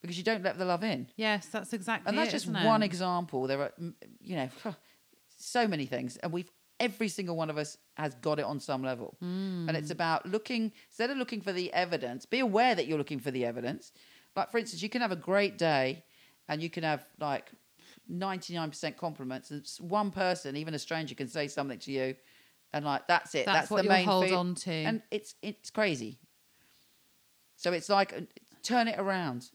because 0.01 0.17
you 0.17 0.23
don't 0.23 0.43
let 0.43 0.57
the 0.59 0.65
love 0.65 0.83
in. 0.83 1.07
yes 1.15 1.47
that's 1.47 1.73
exactly 1.73 2.09
And 2.09 2.17
that's 2.17 2.29
it, 2.29 2.39
just 2.43 2.47
one 2.47 2.83
it? 2.83 2.85
example. 2.85 3.47
There 3.47 3.61
are, 3.61 3.71
you 4.19 4.35
know, 4.35 4.49
so 5.37 5.67
many 5.67 5.85
things. 5.85 6.17
And 6.17 6.31
we've, 6.31 6.51
every 6.79 7.07
single 7.07 7.35
one 7.35 7.49
of 7.49 7.57
us 7.57 7.77
has 7.95 8.13
got 8.15 8.39
it 8.39 8.45
on 8.45 8.59
some 8.59 8.83
level. 8.83 9.15
And 9.21 9.71
it's 9.77 9.91
about 9.91 10.25
looking, 10.25 10.71
instead 10.89 11.09
of 11.09 11.17
looking 11.17 11.41
for 11.41 11.51
the 11.53 11.71
evidence, 11.73 12.25
be 12.25 12.39
aware 12.39 12.75
that 12.75 12.87
you're 12.87 12.97
looking 12.97 13.19
for 13.19 13.31
the 13.31 13.45
evidence. 13.45 13.91
Like, 14.35 14.51
for 14.51 14.57
instance, 14.57 14.83
you 14.83 14.89
can 14.89 15.01
have 15.01 15.11
a 15.11 15.15
great 15.15 15.57
day 15.57 16.03
and 16.47 16.61
you 16.61 16.69
can 16.69 16.83
have 16.83 17.05
like 17.19 17.51
99% 18.11 18.97
compliments. 18.97 19.51
And 19.51 19.67
one 19.79 20.11
person, 20.11 20.55
even 20.55 20.73
a 20.73 20.79
stranger, 20.79 21.15
can 21.15 21.27
say 21.27 21.47
something 21.47 21.79
to 21.79 21.91
you. 21.91 22.15
And 22.73 22.85
like, 22.85 23.07
that's 23.07 23.33
it. 23.33 23.45
That's 23.45 23.59
That's, 23.61 23.71
what 23.71 23.83
the 23.83 23.89
main 23.89 24.05
hold 24.05 24.27
feel- 24.27 24.37
on 24.39 24.55
to. 24.55 24.71
And 24.71 25.01
it's, 25.09 25.35
it's 25.41 25.69
crazy. 25.71 26.19
So 27.55 27.73
it's 27.73 27.89
like, 27.89 28.13
uh, 28.13 28.21
turn 28.61 28.87
it 28.87 28.99
around. 28.99 29.49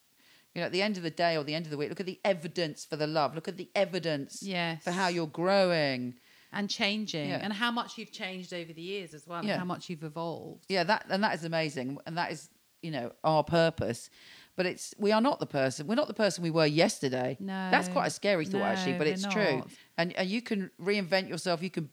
You 0.54 0.60
know, 0.60 0.66
at 0.66 0.72
the 0.72 0.82
end 0.82 0.96
of 0.98 1.02
the 1.02 1.10
day 1.10 1.36
or 1.36 1.44
the 1.44 1.54
end 1.54 1.64
of 1.64 1.70
the 1.70 1.78
week, 1.78 1.88
look 1.88 2.00
at 2.00 2.06
the 2.06 2.20
evidence 2.24 2.84
for 2.84 2.96
the 2.96 3.06
love. 3.06 3.34
Look 3.34 3.48
at 3.48 3.56
the 3.56 3.70
evidence 3.74 4.42
Yes. 4.42 4.82
for 4.84 4.90
how 4.90 5.08
you're 5.08 5.26
growing. 5.26 6.14
and 6.54 6.68
changing 6.68 7.30
Yeah. 7.30 7.38
and 7.42 7.50
how 7.50 7.70
much 7.70 7.96
you've 7.96 8.12
changed 8.12 8.52
over 8.52 8.74
the 8.74 8.82
years 8.82 9.14
as 9.14 9.26
well 9.26 9.42
Yeah. 9.42 9.52
and 9.52 9.58
how 9.60 9.64
much 9.64 9.88
you've 9.88 10.04
evolved. 10.04 10.66
Yeah, 10.68 10.84
that 10.84 11.06
and 11.08 11.24
that 11.24 11.34
is 11.34 11.44
amazing, 11.44 11.96
and 12.04 12.18
that 12.18 12.30
is 12.30 12.50
you 12.82 12.90
know 12.90 13.12
our 13.24 13.42
purpose. 13.42 14.10
But 14.54 14.66
it's 14.66 14.92
we 14.98 15.12
are 15.12 15.22
not 15.22 15.40
the 15.40 15.46
person. 15.46 15.86
We're 15.86 15.94
not 15.94 16.08
the 16.08 16.12
person 16.24 16.44
we 16.44 16.50
were 16.50 16.66
yesterday. 16.66 17.38
no 17.40 17.70
that's 17.70 17.88
quite 17.88 18.08
a 18.08 18.10
scary 18.10 18.44
thought 18.44 18.60
actually, 18.60 18.98
but 18.98 19.06
it's 19.06 19.26
true. 19.26 19.64
And 19.96 20.12
and 20.12 20.28
you 20.28 20.42
can 20.42 20.70
reinvent 20.78 21.26
yourself. 21.30 21.62
You 21.62 21.70
can 21.70 21.88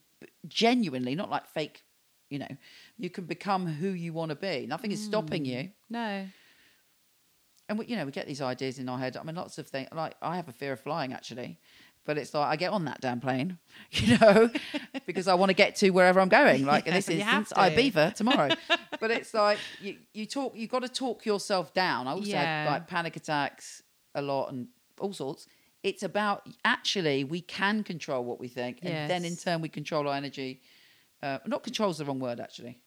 genuinely, 0.49 1.15
not 1.15 1.29
like 1.29 1.47
fake. 1.47 1.83
You 2.29 2.39
know, 2.39 2.57
you 2.97 3.09
can 3.09 3.25
become 3.25 3.65
who 3.65 3.89
you 3.89 4.11
want 4.13 4.29
to 4.29 4.35
be. 4.35 4.67
Nothing 4.67 4.91
is 4.91 5.01
stopping 5.03 5.45
Hmm. 5.45 5.51
you. 5.51 5.71
No. 5.89 6.27
And 7.69 7.79
we, 7.79 7.85
you 7.85 7.95
know, 7.95 8.03
we 8.05 8.11
get 8.11 8.27
these 8.27 8.41
ideas 8.41 8.79
in 8.79 8.89
our 8.89 8.97
head. 8.99 9.15
I 9.15 9.23
mean, 9.23 9.35
lots 9.35 9.57
of 9.59 9.67
things. 9.67 9.87
Like 9.93 10.15
I 10.21 10.35
have 10.35 10.49
a 10.49 10.51
fear 10.51 10.73
of 10.73 10.79
flying 10.81 11.13
actually, 11.13 11.59
but 12.03 12.17
it's 12.17 12.33
like 12.33 12.47
I 12.47 12.55
get 12.55 12.71
on 12.71 12.85
that 12.85 12.99
damn 12.99 13.19
plane, 13.21 13.59
you 13.91 14.17
know, 14.17 14.49
because 15.05 15.27
I 15.27 15.35
want 15.35 15.51
to 15.51 15.53
get 15.53 15.75
to 15.77 15.91
wherever 15.91 16.19
I'm 16.19 16.29
going. 16.29 16.65
Like 16.65 16.87
in 16.87 16.93
this 16.95 17.07
you 17.07 17.15
instance, 17.17 17.53
I 17.55 17.69
to. 17.69 17.75
beaver 17.75 18.11
tomorrow. 18.15 18.49
but 18.99 19.11
it's 19.11 19.33
like 19.33 19.59
you, 19.79 19.97
you 20.13 20.25
talk. 20.25 20.53
You've 20.55 20.71
got 20.71 20.81
to 20.81 20.89
talk 20.89 21.25
yourself 21.25 21.73
down. 21.73 22.07
I 22.07 22.11
also 22.11 22.27
Yeah. 22.31 22.63
had 22.65 22.71
like 22.71 22.87
panic 22.87 23.15
attacks 23.15 23.83
a 24.15 24.21
lot 24.21 24.49
and 24.51 24.67
all 24.99 25.13
sorts. 25.13 25.45
It's 25.83 26.03
about 26.03 26.45
actually 26.65 27.23
we 27.23 27.39
can 27.41 27.83
control 27.83 28.23
what 28.25 28.39
we 28.39 28.47
think, 28.49 28.79
and 28.81 29.09
then 29.09 29.23
in 29.23 29.37
turn 29.37 29.61
we 29.61 29.69
control 29.69 30.07
our 30.09 30.15
energy. 30.15 30.61
Uh, 31.21 31.37
not 31.45 31.63
control 31.63 31.91
is 31.91 31.97
the 31.99 32.05
wrong 32.05 32.19
word 32.19 32.39
actually. 32.39 32.79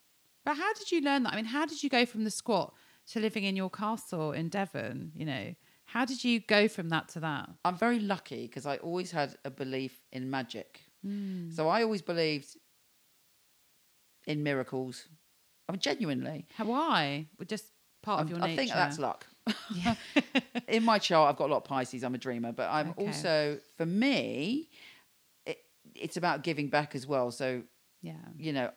But 0.45 0.57
how 0.57 0.73
did 0.75 0.91
you 0.91 1.01
learn 1.03 1.23
that? 1.23 1.33
I 1.35 1.37
mean, 1.37 1.45
how 1.45 1.67
did 1.67 1.83
you 1.85 1.89
go 1.89 2.05
from 2.05 2.25
the 2.25 2.31
squat 2.31 2.75
to 3.13 3.21
living 3.21 3.45
in 3.45 3.57
your 3.57 3.71
castle 3.71 4.33
in 4.33 4.49
Devon? 4.49 5.13
You 5.15 5.25
know, 5.27 5.55
how 5.87 6.05
did 6.05 6.23
you 6.25 6.41
go 6.41 6.69
from 6.69 6.89
that 6.91 7.09
to 7.11 7.21
that? 7.21 7.49
I'm 7.65 7.77
very 7.77 7.99
lucky 8.01 8.47
because 8.47 8.67
I 8.67 8.77
always 8.79 9.11
had 9.11 9.37
a 9.45 9.51
belief 9.51 10.01
in 10.13 10.31
magic. 10.31 10.81
Hmm. 11.05 11.51
So 11.51 11.69
I 11.69 11.83
always 11.83 12.03
believed 12.03 12.57
in 14.27 14.43
miracles. 14.43 15.09
I 15.69 15.73
mean, 15.73 15.81
genuinely. 15.81 16.47
How, 16.55 16.65
why? 16.67 17.29
We're 17.39 17.45
just 17.47 17.67
part 18.03 18.21
of 18.21 18.27
I'm- 18.29 18.37
your 18.37 18.45
I 18.45 18.49
nature. 18.49 18.57
think 18.59 18.73
that's 18.73 18.99
luck. 18.99 19.27
Yeah. 19.75 19.95
in 20.69 20.85
my 20.85 20.99
chart, 20.99 21.31
I've 21.31 21.37
got 21.37 21.47
a 21.49 21.53
lot 21.53 21.59
of 21.59 21.65
Pisces. 21.65 22.05
I'm 22.05 22.15
a 22.15 22.19
dreamer, 22.19 22.53
but 22.53 22.71
I'm 22.71 22.91
Okay. 22.91 23.07
also, 23.07 23.59
for 23.77 23.87
me, 23.87 24.71
it, 25.47 25.59
it's 25.95 26.17
about 26.17 26.43
giving 26.45 26.69
back 26.69 26.95
as 26.95 27.07
well. 27.07 27.31
So, 27.31 27.63
yeah. 28.03 28.15
you 28.37 28.53
know, 28.53 28.71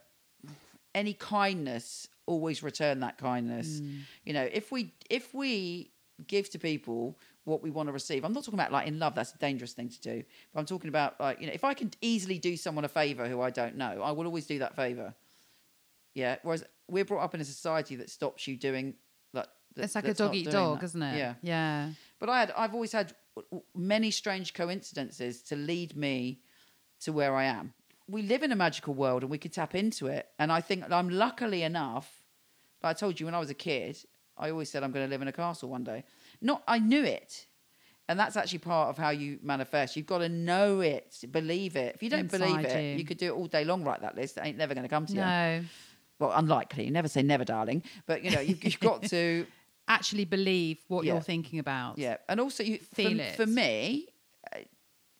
any 0.93 1.13
kindness, 1.13 2.07
always 2.27 2.63
return 2.63 2.99
that 3.01 3.17
kindness. 3.17 3.79
Mm. 3.79 3.99
You 4.25 4.33
know, 4.33 4.47
if 4.51 4.71
we 4.71 4.93
if 5.09 5.33
we 5.33 5.91
give 6.27 6.49
to 6.51 6.59
people 6.59 7.17
what 7.43 7.61
we 7.61 7.69
want 7.69 7.87
to 7.87 7.93
receive, 7.93 8.23
I'm 8.23 8.33
not 8.33 8.43
talking 8.43 8.59
about 8.59 8.71
like 8.71 8.87
in 8.87 8.97
love. 8.99 9.15
That's 9.15 9.33
a 9.33 9.37
dangerous 9.37 9.73
thing 9.73 9.89
to 9.89 10.01
do. 10.01 10.23
But 10.53 10.59
I'm 10.59 10.65
talking 10.65 10.87
about 10.89 11.19
like 11.19 11.39
you 11.41 11.47
know, 11.47 11.53
if 11.53 11.63
I 11.63 11.73
can 11.73 11.91
easily 12.01 12.39
do 12.39 12.57
someone 12.57 12.85
a 12.85 12.89
favor 12.89 13.27
who 13.27 13.41
I 13.41 13.49
don't 13.49 13.75
know, 13.77 14.01
I 14.03 14.11
will 14.11 14.25
always 14.25 14.45
do 14.45 14.59
that 14.59 14.75
favor. 14.75 15.13
Yeah. 16.13 16.37
Whereas 16.43 16.63
we're 16.89 17.05
brought 17.05 17.23
up 17.23 17.35
in 17.35 17.41
a 17.41 17.45
society 17.45 17.95
that 17.97 18.09
stops 18.09 18.47
you 18.47 18.55
doing 18.57 18.93
like. 19.33 19.47
that- 19.75 19.83
It's 19.83 19.95
like 19.95 20.05
a 20.07 20.13
dog 20.13 20.33
eat 20.35 20.49
dog, 20.49 20.79
that. 20.79 20.85
isn't 20.85 21.01
it? 21.01 21.17
Yeah. 21.17 21.33
Yeah. 21.41 21.89
But 22.19 22.29
I 22.29 22.39
had, 22.39 22.53
I've 22.57 22.73
always 22.73 22.91
had 22.93 23.13
many 23.75 24.11
strange 24.11 24.53
coincidences 24.53 25.41
to 25.43 25.55
lead 25.57 25.95
me 25.97 26.39
to 27.01 27.11
where 27.11 27.35
I 27.35 27.43
am. 27.45 27.73
We 28.07 28.21
live 28.21 28.43
in 28.43 28.51
a 28.51 28.55
magical 28.55 28.93
world 28.93 29.23
and 29.23 29.31
we 29.31 29.37
can 29.37 29.51
tap 29.51 29.73
into 29.75 30.07
it. 30.07 30.27
And 30.37 30.51
I 30.51 30.61
think 30.61 30.91
I'm 30.91 31.09
luckily 31.09 31.63
enough, 31.63 32.11
like 32.83 32.91
I 32.91 32.93
told 32.99 33.19
you 33.19 33.25
when 33.25 33.35
I 33.35 33.39
was 33.39 33.49
a 33.49 33.55
kid, 33.55 33.97
I 34.37 34.51
always 34.51 34.69
said 34.69 34.83
I'm 34.83 34.91
going 34.91 35.05
to 35.05 35.09
live 35.09 35.21
in 35.21 35.27
a 35.27 35.31
castle 35.31 35.69
one 35.69 35.83
day. 35.83 36.03
Not, 36.41 36.61
I 36.67 36.79
knew 36.79 37.03
it. 37.03 37.47
And 38.07 38.19
that's 38.19 38.35
actually 38.37 38.59
part 38.59 38.89
of 38.89 38.97
how 38.99 39.09
you 39.09 39.39
manifest. 39.41 39.95
You've 39.95 40.05
got 40.05 40.19
to 40.19 40.29
know 40.29 40.81
it, 40.81 41.23
believe 41.31 41.75
it. 41.75 41.95
If 41.95 42.03
you 42.03 42.09
don't 42.09 42.29
believe 42.29 42.59
it, 42.63 42.91
you. 42.93 42.99
you 42.99 43.05
could 43.05 43.17
do 43.17 43.27
it 43.33 43.35
all 43.35 43.47
day 43.47 43.63
long, 43.65 43.83
write 43.83 44.01
that 44.01 44.15
list. 44.15 44.37
It 44.37 44.41
ain't 44.45 44.57
never 44.57 44.75
going 44.75 44.83
to 44.83 44.89
come 44.89 45.07
to 45.07 45.13
you. 45.13 45.19
No. 45.21 45.61
Well, 46.19 46.31
unlikely. 46.35 46.91
Never 46.91 47.07
say 47.07 47.23
never, 47.23 47.43
darling. 47.43 47.81
But, 48.05 48.23
you 48.23 48.29
know, 48.29 48.39
you've, 48.41 48.63
you've 48.63 48.79
got 48.79 49.03
to 49.03 49.47
Actually 49.87 50.25
believe 50.25 50.79
what 50.87 51.05
Yeah. 51.05 51.13
you're 51.13 51.21
thinking 51.21 51.59
about. 51.59 51.99
Yeah, 51.99 52.17
and 52.27 52.39
also 52.39 52.63
you 52.63 52.79
Feel 52.79 53.17
for, 53.17 53.21
it. 53.23 53.35
for 53.35 53.45
me. 53.45 54.07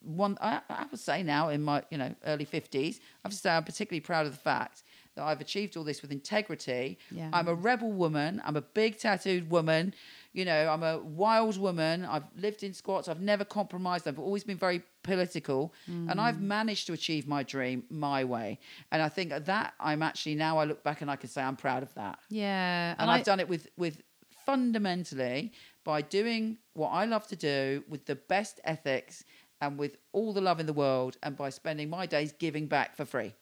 One, 0.06 0.38
I, 0.40 0.62
I 0.70 0.86
would 0.90 1.00
say 1.00 1.24
now 1.24 1.50
in 1.50 1.62
my 1.64 1.84
you 1.90 1.98
know 1.98 2.14
early 2.26 2.46
fifties, 2.46 3.00
I 3.00 3.28
have 3.28 3.32
to 3.32 3.38
say 3.38 3.50
I'm 3.50 3.64
particularly 3.64 4.02
proud 4.02 4.26
of 4.26 4.32
the 4.32 4.38
fact 4.40 4.84
that 5.16 5.24
I've 5.24 5.42
achieved 5.42 5.78
all 5.78 5.84
this 5.84 6.02
with 6.02 6.12
integrity. 6.12 6.98
Yeah. 7.10 7.30
I'm 7.34 7.48
a 7.48 7.54
rebel 7.54 7.92
woman. 7.92 8.42
I'm 8.46 8.58
a 8.58 8.62
big 8.62 9.00
tattooed 9.00 9.50
woman. 9.50 9.94
You 10.34 10.44
know, 10.44 10.68
I'm 10.68 10.84
a 10.84 11.00
wild 11.00 11.58
woman. 11.58 12.06
I've 12.06 12.26
lived 12.38 12.64
in 12.64 12.74
squats. 12.74 13.08
I've 13.08 13.22
never 13.22 13.46
compromised. 13.46 14.08
I've 14.08 14.20
always 14.20 14.44
been 14.44 14.58
very 14.58 14.84
political, 15.04 15.74
and 15.88 16.20
I've 16.20 16.36
mm. 16.36 16.42
managed 16.42 16.88
to 16.88 16.94
achieve 16.94 17.28
my 17.28 17.44
dream 17.44 17.84
my 17.90 18.26
way. 18.26 18.60
And 18.92 19.02
I 19.02 19.10
think 19.10 19.30
that 19.30 19.74
I'm 19.80 20.02
actually 20.04 20.36
now 20.36 20.58
I 20.58 20.66
look 20.66 20.84
back 20.84 21.02
and 21.02 21.10
I 21.10 21.16
can 21.16 21.30
say 21.30 21.42
I'm 21.42 21.56
proud 21.56 21.84
of 21.84 21.94
that 21.94 22.20
Yeah. 22.30 22.96
and 22.98 23.10
I- 23.10 23.16
I've 23.16 23.26
done 23.26 23.40
it 23.40 23.48
with 23.48 23.70
with 23.78 24.02
fundamentally 24.46 25.52
by 25.84 26.02
doing 26.02 26.58
what 26.74 26.90
I 26.90 27.06
love 27.06 27.28
to 27.28 27.36
do 27.36 27.84
with 27.88 28.06
the 28.06 28.16
best 28.16 28.60
ethics 28.64 29.24
and 29.62 29.78
with 29.78 29.98
all 30.12 30.34
the 30.34 30.42
love 30.42 30.60
in 30.60 30.66
the 30.66 30.74
world, 30.74 31.18
and 31.24 31.36
by 31.38 31.50
spending 31.50 31.90
my 31.90 32.06
days 32.06 32.32
giving 32.34 32.68
back 32.68 32.96
for 32.96 33.06
free. 33.06 33.34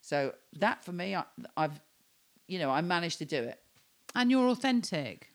So 0.00 0.32
that 0.58 0.84
for 0.84 0.92
me, 0.92 1.14
I, 1.16 1.24
I've, 1.56 1.80
you 2.46 2.58
know, 2.58 2.70
I 2.70 2.80
managed 2.80 3.18
to 3.18 3.24
do 3.24 3.42
it. 3.42 3.58
and 4.14 4.30
you're 4.30 4.48
authentic. 4.48 5.32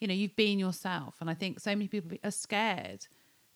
You 0.00 0.08
know, 0.08 0.14
you've 0.14 0.36
been 0.36 0.58
yourself. 0.58 1.14
And 1.20 1.28
I 1.30 1.34
think 1.34 1.60
so 1.60 1.70
many 1.70 1.86
people 1.88 2.16
are 2.24 2.30
scared 2.32 3.06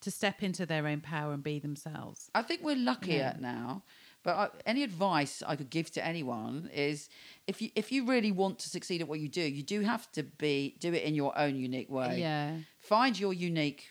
to 0.01 0.11
step 0.11 0.43
into 0.43 0.67
their 0.67 0.87
own 0.87 1.01
power 1.01 1.33
and 1.33 1.43
be 1.43 1.59
themselves. 1.59 2.31
I 2.35 2.43
think 2.43 2.63
we're 2.63 2.77
luckier 2.77 3.35
Yeah. 3.35 3.37
now. 3.41 3.83
But 4.23 4.35
I, 4.37 4.49
any 4.67 4.83
advice 4.83 5.43
I 5.47 5.55
could 5.57 5.71
give 5.71 5.91
to 5.93 6.05
anyone 6.05 6.69
is, 6.75 7.09
if 7.47 7.63
you 7.63 7.71
if 7.77 7.93
you 7.93 8.07
really 8.07 8.33
want 8.33 8.59
to 8.61 8.69
succeed 8.69 9.01
at 9.01 9.07
what 9.09 9.21
you 9.21 9.29
do, 9.29 9.41
you 9.41 9.63
do 9.63 9.81
have 9.83 10.11
to 10.13 10.25
be 10.25 10.75
do 10.81 10.93
it 10.93 11.05
in 11.05 11.15
your 11.15 11.37
own 11.39 11.55
unique 11.57 11.89
way. 11.91 12.19
Yeah. 12.21 12.57
Find 12.81 13.19
your 13.19 13.33
unique 13.33 13.87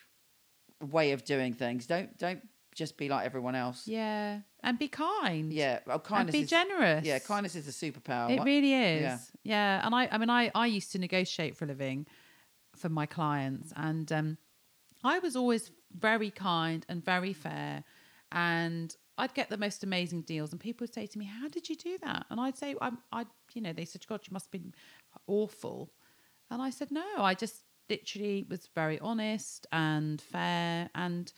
way 0.82 1.12
of 1.12 1.24
doing 1.24 1.54
things. 1.54 1.86
Don't 1.88 2.18
don't 2.18 2.42
just 2.76 2.98
be 2.98 3.08
like 3.10 3.26
everyone 3.26 3.56
else. 3.56 3.88
Yeah. 3.88 4.42
And 4.62 4.78
be 4.78 4.90
kind. 4.90 5.52
Yeah, 5.54 5.80
well, 5.88 5.96
And 5.96 6.04
kindness 6.04 6.34
be 6.34 6.42
is, 6.42 6.50
generous. 6.50 7.06
Yeah, 7.06 7.20
kindness 7.20 7.56
is 7.56 7.68
a 7.68 7.72
superpower. 7.72 8.30
It 8.30 8.44
really 8.44 8.74
is. 8.74 9.02
Yeah. 9.02 9.18
Yeah. 9.44 9.86
And 9.86 9.96
I, 9.96 10.10
I 10.12 10.18
mean, 10.18 10.30
I, 10.30 10.52
I 10.54 10.66
used 10.68 10.92
to 10.92 11.00
negotiate 11.00 11.56
for 11.56 11.64
a 11.66 11.68
living 11.70 12.06
for 12.76 12.90
my 12.90 13.06
clients, 13.06 13.72
and 13.78 14.12
um, 14.12 14.38
I 15.04 15.20
was 15.20 15.36
always 15.38 15.72
very 15.98 16.30
kind 16.30 16.86
and 16.90 17.04
very 17.04 17.32
fair, 17.32 17.86
and 18.34 18.94
I'd 19.18 19.34
get 19.34 19.50
the 19.50 19.58
most 19.58 19.82
amazing 19.84 20.24
deals, 20.24 20.52
and 20.52 20.60
people 20.60 20.84
would 20.84 20.94
say 20.94 21.08
to 21.08 21.18
me, 21.18 21.24
"How 21.24 21.48
did 21.48 21.70
you 21.70 21.76
do 21.78 21.98
that?" 22.04 22.26
And 22.30 22.42
I'd 22.42 22.58
say, 22.58 22.76
"I'm, 22.82 22.98
I, 23.14 23.26
you 23.54 23.62
know," 23.62 23.72
they 23.72 23.86
said, 23.86 24.06
"God, 24.08 24.22
you 24.28 24.34
must 24.34 24.48
have 24.48 24.52
been 24.52 24.74
awful," 25.28 25.94
and 26.52 26.62
I 26.62 26.70
said, 26.70 26.92
"No, 26.92 27.06
I 27.20 27.34
just 27.34 27.64
literally 27.89 28.45
was 28.50 28.67
very 28.76 29.00
honest 29.00 29.67
and 29.71 30.21
fair, 30.21 30.89
and 30.95 31.32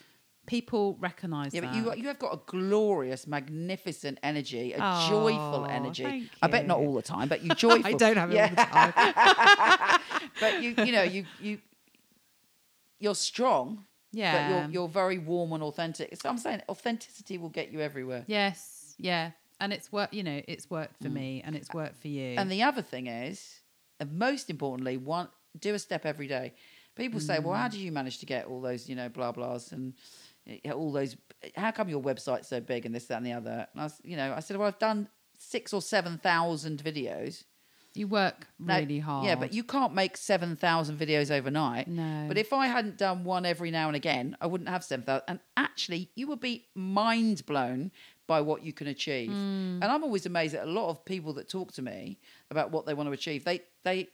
people 0.45 0.95
recognise 0.99 1.53
Yeah, 1.53 1.61
that." 1.61 1.73
but 1.73 1.97
you 1.97 2.01
you 2.01 2.07
have 2.07 2.19
got 2.19 2.33
a 2.33 2.39
glorious, 2.45 3.27
magnificent 3.27 4.17
energy, 4.23 4.73
a 4.73 4.77
Oh, 4.81 5.09
joyful 5.09 5.65
energy. 5.69 6.03
thank 6.03 6.29
I 6.41 6.47
bet 6.47 6.65
not 6.67 6.79
you. 6.79 6.87
all 6.87 6.93
the 6.95 7.01
time, 7.01 7.27
but 7.27 7.43
you 7.43 7.49
joyful. 7.55 7.85
I 7.85 7.93
don't 7.93 8.17
have 8.17 8.31
it 8.31 8.39
all 8.39 8.49
the 8.49 8.55
time. 8.55 9.99
but 10.39 10.61
you 10.61 10.73
you 10.85 10.91
know 10.91 11.03
you 11.03 11.25
you 11.41 11.59
you're 12.99 13.15
strong. 13.15 13.85
yeah. 14.11 14.33
But 14.33 14.49
you're 14.49 14.69
you're 14.71 14.87
very 14.87 15.17
warm 15.19 15.51
and 15.53 15.63
authentic. 15.63 16.15
So 16.21 16.29
I'm 16.29 16.37
saying 16.37 16.61
authenticity 16.69 17.37
will 17.37 17.49
get 17.49 17.71
you 17.71 17.81
everywhere. 17.81 18.23
Yes, 18.27 18.95
yeah, 18.97 19.31
and 19.59 19.73
it's 19.73 19.91
worked. 19.91 20.13
You 20.13 20.23
know, 20.23 20.41
it's 20.47 20.69
worked 20.69 20.97
for 21.01 21.09
me, 21.09 21.41
and 21.45 21.55
it's 21.55 21.71
worked 21.73 21.97
for 22.01 22.07
you. 22.07 22.35
Mm. 22.35 22.39
And 22.41 22.51
the 22.51 22.63
other 22.63 22.81
thing 22.81 23.07
is, 23.07 23.61
and 23.99 24.13
most 24.17 24.49
importantly, 24.49 24.97
one 24.97 25.27
do 25.59 25.73
a 25.73 25.79
step 25.79 26.05
every 26.05 26.27
day. 26.27 26.53
People 26.95 27.19
say, 27.19 27.39
"Well, 27.39 27.53
Mm. 27.53 27.61
how 27.61 27.67
do 27.67 27.79
you 27.79 27.91
manage 27.91 28.17
to 28.19 28.25
get 28.25 28.45
all 28.45 28.59
those, 28.61 28.89
you 28.89 28.95
know, 28.95 29.07
blah 29.09 29.31
blahs 29.31 29.71
and 29.71 29.93
uh, 30.65 30.71
all 30.71 30.91
those? 30.91 31.15
How 31.55 31.71
come 31.71 31.89
your 31.89 32.01
website's 32.01 32.47
so 32.47 32.59
big 32.59 32.85
and 32.85 32.95
this, 32.95 33.05
that, 33.07 33.17
and 33.17 33.25
the 33.25 33.33
other?" 33.33 33.67
And 33.73 33.81
I, 33.81 33.83
was, 33.83 34.01
you 34.03 34.17
know, 34.17 34.33
I 34.35 34.39
said, 34.39 34.57
"Well, 34.57 34.67
I've 34.67 34.79
done 34.79 35.07
six 35.37 35.73
or 35.73 35.81
seven 35.81 36.17
thousand 36.17 36.83
videos. 36.83 37.43
you 37.93 38.07
work 38.07 38.47
Now, 38.59 38.77
really 38.77 38.99
hard. 38.99 39.25
Yeah, 39.25 39.33
but 39.35 39.53
you 39.53 39.63
can't 39.63 39.93
make 39.93 40.17
seven 40.17 40.55
thousand 40.55 40.97
videos 40.99 41.31
overnight. 41.31 41.87
No. 41.87 42.25
But 42.27 42.37
if 42.37 42.53
I 42.53 42.67
hadn't 42.67 42.97
done 42.97 43.23
one 43.23 43.43
every 43.45 43.71
now 43.71 43.87
and 43.87 43.95
again, 43.95 44.37
I 44.39 44.45
wouldn't 44.47 44.69
have 44.69 44.83
seven 44.83 45.03
thousand. 45.05 45.23
And 45.27 45.39
actually, 45.55 46.09
you 46.15 46.27
would 46.27 46.39
be 46.39 46.65
mind 46.75 47.45
blown 47.47 47.91
by 48.27 48.41
what 48.41 48.61
you 48.63 48.73
can 48.73 48.87
achieve. 48.87 49.29
Hmm. 49.31 49.79
And 49.81 49.85
I'm 49.85 50.03
always 50.03 50.25
amazed 50.27 50.53
at 50.53 50.67
a 50.67 50.69
lot 50.71 50.89
of 50.89 51.05
people 51.05 51.33
that 51.33 51.47
talk 51.49 51.71
to 51.73 51.81
me 51.81 52.19
about 52.51 52.71
what 52.71 52.85
they 52.85 52.93
want 52.93 53.07
to 53.09 53.13
achieve. 53.13 53.43
They 53.45 53.61
they 53.83 54.09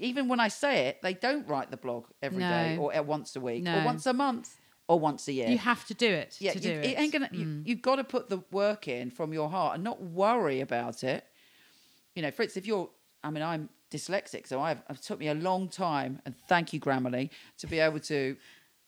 even 0.00 0.28
when 0.28 0.40
I 0.40 0.48
say 0.48 0.86
it, 0.88 1.00
they 1.02 1.14
don't 1.14 1.46
write 1.46 1.70
the 1.70 1.76
blog 1.76 2.06
every 2.22 2.42
day 2.42 2.74
No. 2.76 2.82
or 2.82 2.96
uh, 2.96 3.02
once 3.02 3.36
a 3.36 3.40
week 3.40 3.66
or 3.68 3.84
once 3.84 4.06
a 4.06 4.12
month 4.12 4.56
or 4.88 4.98
once 4.98 5.28
a 5.28 5.32
year. 5.32 5.48
you 5.48 5.58
have 5.58 5.86
to 5.86 5.94
do 5.94 6.08
it. 6.08 6.36
yeah, 6.40 6.52
to 6.52 6.58
you, 6.58 6.72
do 6.74 6.80
it. 6.80 6.98
ain't 6.98 7.12
gonna. 7.12 7.28
You, 7.32 7.62
you've 7.64 7.82
got 7.82 7.96
to 7.96 8.04
put 8.04 8.28
the 8.28 8.40
work 8.50 8.88
in 8.88 9.10
from 9.10 9.32
your 9.32 9.48
heart 9.48 9.74
and 9.76 9.84
not 9.84 10.02
worry 10.02 10.60
about 10.60 11.04
it. 11.04 11.24
You 12.14 12.22
know, 12.22 12.30
Fritz, 12.32 12.56
if 12.56 12.66
you're, 12.66 12.88
I 13.22 13.30
mean, 13.30 13.42
I'm 13.42 13.68
dyslexic, 13.92 14.46
so 14.48 14.60
I've 14.60 14.82
it 14.90 15.00
took 15.02 15.20
me 15.20 15.28
a 15.28 15.34
long 15.34 15.68
time, 15.68 16.20
and 16.24 16.34
thank 16.48 16.72
you, 16.72 16.80
Grammarly, 16.80 17.30
to 17.58 17.66
be 17.66 17.78
able 17.78 18.00
to 18.00 18.36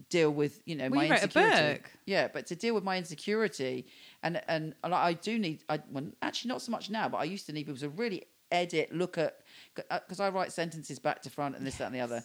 deal 0.09 0.31
with 0.33 0.61
you 0.64 0.75
know 0.75 0.88
Well, 0.88 0.96
my 1.01 1.05
you 1.05 1.11
wrote 1.12 1.20
a 1.20 1.25
insecurity. 1.25 1.72
book. 1.75 1.90
Yeah, 2.07 2.29
but 2.33 2.46
to 2.46 2.57
deal 2.57 2.75
with 2.75 2.83
my 2.85 2.96
insecurity 2.98 3.87
and 4.25 4.40
and 4.48 4.75
I 4.83 5.12
do 5.12 5.38
need 5.38 5.62
I 5.68 5.81
well, 5.92 6.07
actually 6.22 6.48
not 6.48 6.62
so 6.62 6.72
much 6.72 6.90
now, 6.90 7.09
but 7.09 7.18
I 7.18 7.25
used 7.25 7.46
to 7.46 7.53
need 7.53 7.66
people 7.66 7.79
to 7.81 7.88
really 7.90 8.25
edit, 8.51 8.92
look 8.92 9.16
at 9.18 9.38
because 9.74 10.20
uh, 10.20 10.24
I 10.24 10.28
write 10.30 10.52
sentences 10.52 10.98
back 10.98 11.22
to 11.22 11.30
front 11.30 11.56
and 11.56 11.66
this 11.66 11.76
that 11.76 11.87
and 11.87 11.94
the 11.94 12.00
other. 12.00 12.22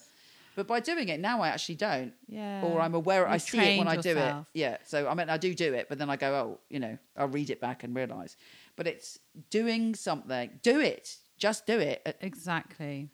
But 0.55 0.67
by 0.67 0.79
doing 0.79 1.10
it 1.10 1.19
now, 1.19 1.41
I 1.41 1.49
actually 1.49 1.75
don't. 1.75 2.13
Yeah. 2.27 2.63
Or 2.63 2.81
I'm 2.81 2.95
aware 2.95 3.27
I 3.27 3.33
You've 3.33 3.41
see 3.43 3.60
it 3.60 3.77
when 3.77 3.88
I 3.88 3.95
do 3.97 4.10
it. 4.10 4.15
yourself. 4.15 4.47
Yeah. 4.53 4.77
So 4.86 5.07
I 5.07 5.13
mean, 5.13 5.29
I 5.29 5.38
do 5.38 5.53
do 5.53 5.73
it, 5.75 5.88
but 5.88 5.99
then 5.99 6.10
I 6.10 6.15
go, 6.15 6.33
oh, 6.33 6.60
you 6.69 6.79
know, 6.79 6.97
I'll 7.15 7.27
read 7.27 7.51
it 7.51 7.62
back 7.62 7.83
and 7.83 7.95
realize. 7.95 8.36
But 8.75 8.88
it's 8.88 9.19
doing 9.51 9.93
something. 9.93 10.60
Do 10.63 10.79
it. 10.79 11.17
Just 11.38 11.67
do 11.67 11.79
it. 11.79 12.17
Exactly. 12.21 13.10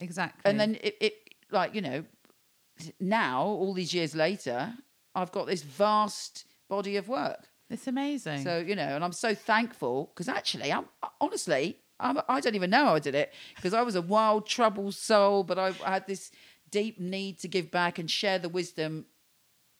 Exactly. 0.00 0.50
And 0.50 0.58
then 0.58 0.78
it, 0.82 0.96
it 1.00 1.14
like 1.52 1.76
you 1.76 1.80
know, 1.80 2.04
now 2.98 3.44
all 3.44 3.72
these 3.72 3.94
years 3.94 4.16
later, 4.16 4.74
I've 5.14 5.30
got 5.30 5.46
this 5.46 5.62
vast 5.62 6.44
body 6.68 6.96
of 6.96 7.08
work. 7.08 7.46
it's 7.68 7.86
amazing. 7.86 8.42
So 8.42 8.58
you 8.58 8.74
know, 8.74 8.96
and 8.96 9.04
I'm 9.04 9.12
so 9.12 9.32
thankful 9.34 10.10
because 10.12 10.28
actually, 10.28 10.72
I'm 10.72 10.86
honestly, 11.20 11.78
I'm, 12.00 12.20
I 12.28 12.40
don't 12.40 12.54
even 12.54 12.70
know 12.70 12.86
how 12.86 12.94
I 12.94 12.98
did 12.98 13.14
it 13.14 13.32
because 13.56 13.74
I 13.74 13.82
was 13.82 13.94
a 13.94 14.02
wild, 14.02 14.46
troubled 14.46 14.94
soul, 14.94 15.44
but 15.44 15.58
I, 15.58 15.68
I 15.84 15.92
had 15.92 16.06
this 16.06 16.30
deep 16.70 16.98
need 17.00 17.38
to 17.40 17.48
give 17.48 17.70
back 17.70 17.98
and 17.98 18.10
share 18.10 18.38
the 18.38 18.48
wisdom 18.48 19.06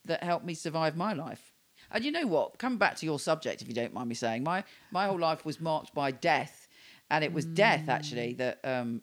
that 0.04 0.22
helped 0.22 0.44
me 0.44 0.54
survive 0.54 0.96
my 0.96 1.12
life. 1.12 1.52
And 1.90 2.04
you 2.04 2.12
know 2.12 2.26
what? 2.26 2.58
Coming 2.58 2.78
back 2.78 2.96
to 2.96 3.06
your 3.06 3.18
subject, 3.18 3.62
if 3.62 3.68
you 3.68 3.74
don't 3.74 3.92
mind 3.92 4.08
me 4.08 4.14
saying, 4.14 4.44
my 4.44 4.64
my 4.90 5.06
whole 5.06 5.18
life 5.18 5.44
was 5.44 5.60
marked 5.60 5.92
by 5.94 6.10
death, 6.10 6.68
and 7.10 7.24
it 7.24 7.32
was 7.32 7.44
death 7.44 7.88
actually 7.88 8.34
that 8.34 8.60
um, 8.64 9.02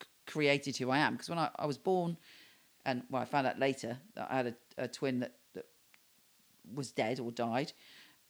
c- 0.00 0.08
created 0.26 0.76
who 0.76 0.90
I 0.90 0.98
am. 0.98 1.12
Because 1.12 1.28
when 1.28 1.38
I, 1.38 1.50
I 1.56 1.66
was 1.66 1.76
born, 1.76 2.16
and 2.86 3.02
well, 3.10 3.22
I 3.22 3.24
found 3.26 3.46
out 3.46 3.58
later 3.58 3.98
that 4.14 4.28
I 4.30 4.36
had 4.36 4.46
a, 4.46 4.84
a 4.84 4.88
twin 4.88 5.20
that, 5.20 5.34
that 5.54 5.66
was 6.74 6.90
dead 6.90 7.20
or 7.20 7.30
died. 7.30 7.72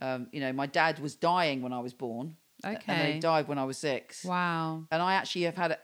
Um, 0.00 0.26
you 0.32 0.40
know, 0.40 0.52
my 0.52 0.66
dad 0.66 0.98
was 0.98 1.14
dying 1.14 1.62
when 1.62 1.72
I 1.72 1.78
was 1.78 1.94
born. 1.94 2.36
And 2.64 2.78
they 2.86 3.18
died 3.18 3.48
when 3.48 3.58
I 3.58 3.64
was 3.64 3.78
six. 3.78 4.24
wow. 4.24 4.84
And 4.90 5.02
I 5.02 5.14
actually 5.14 5.42
have 5.42 5.56
had 5.56 5.72
a, 5.72 5.78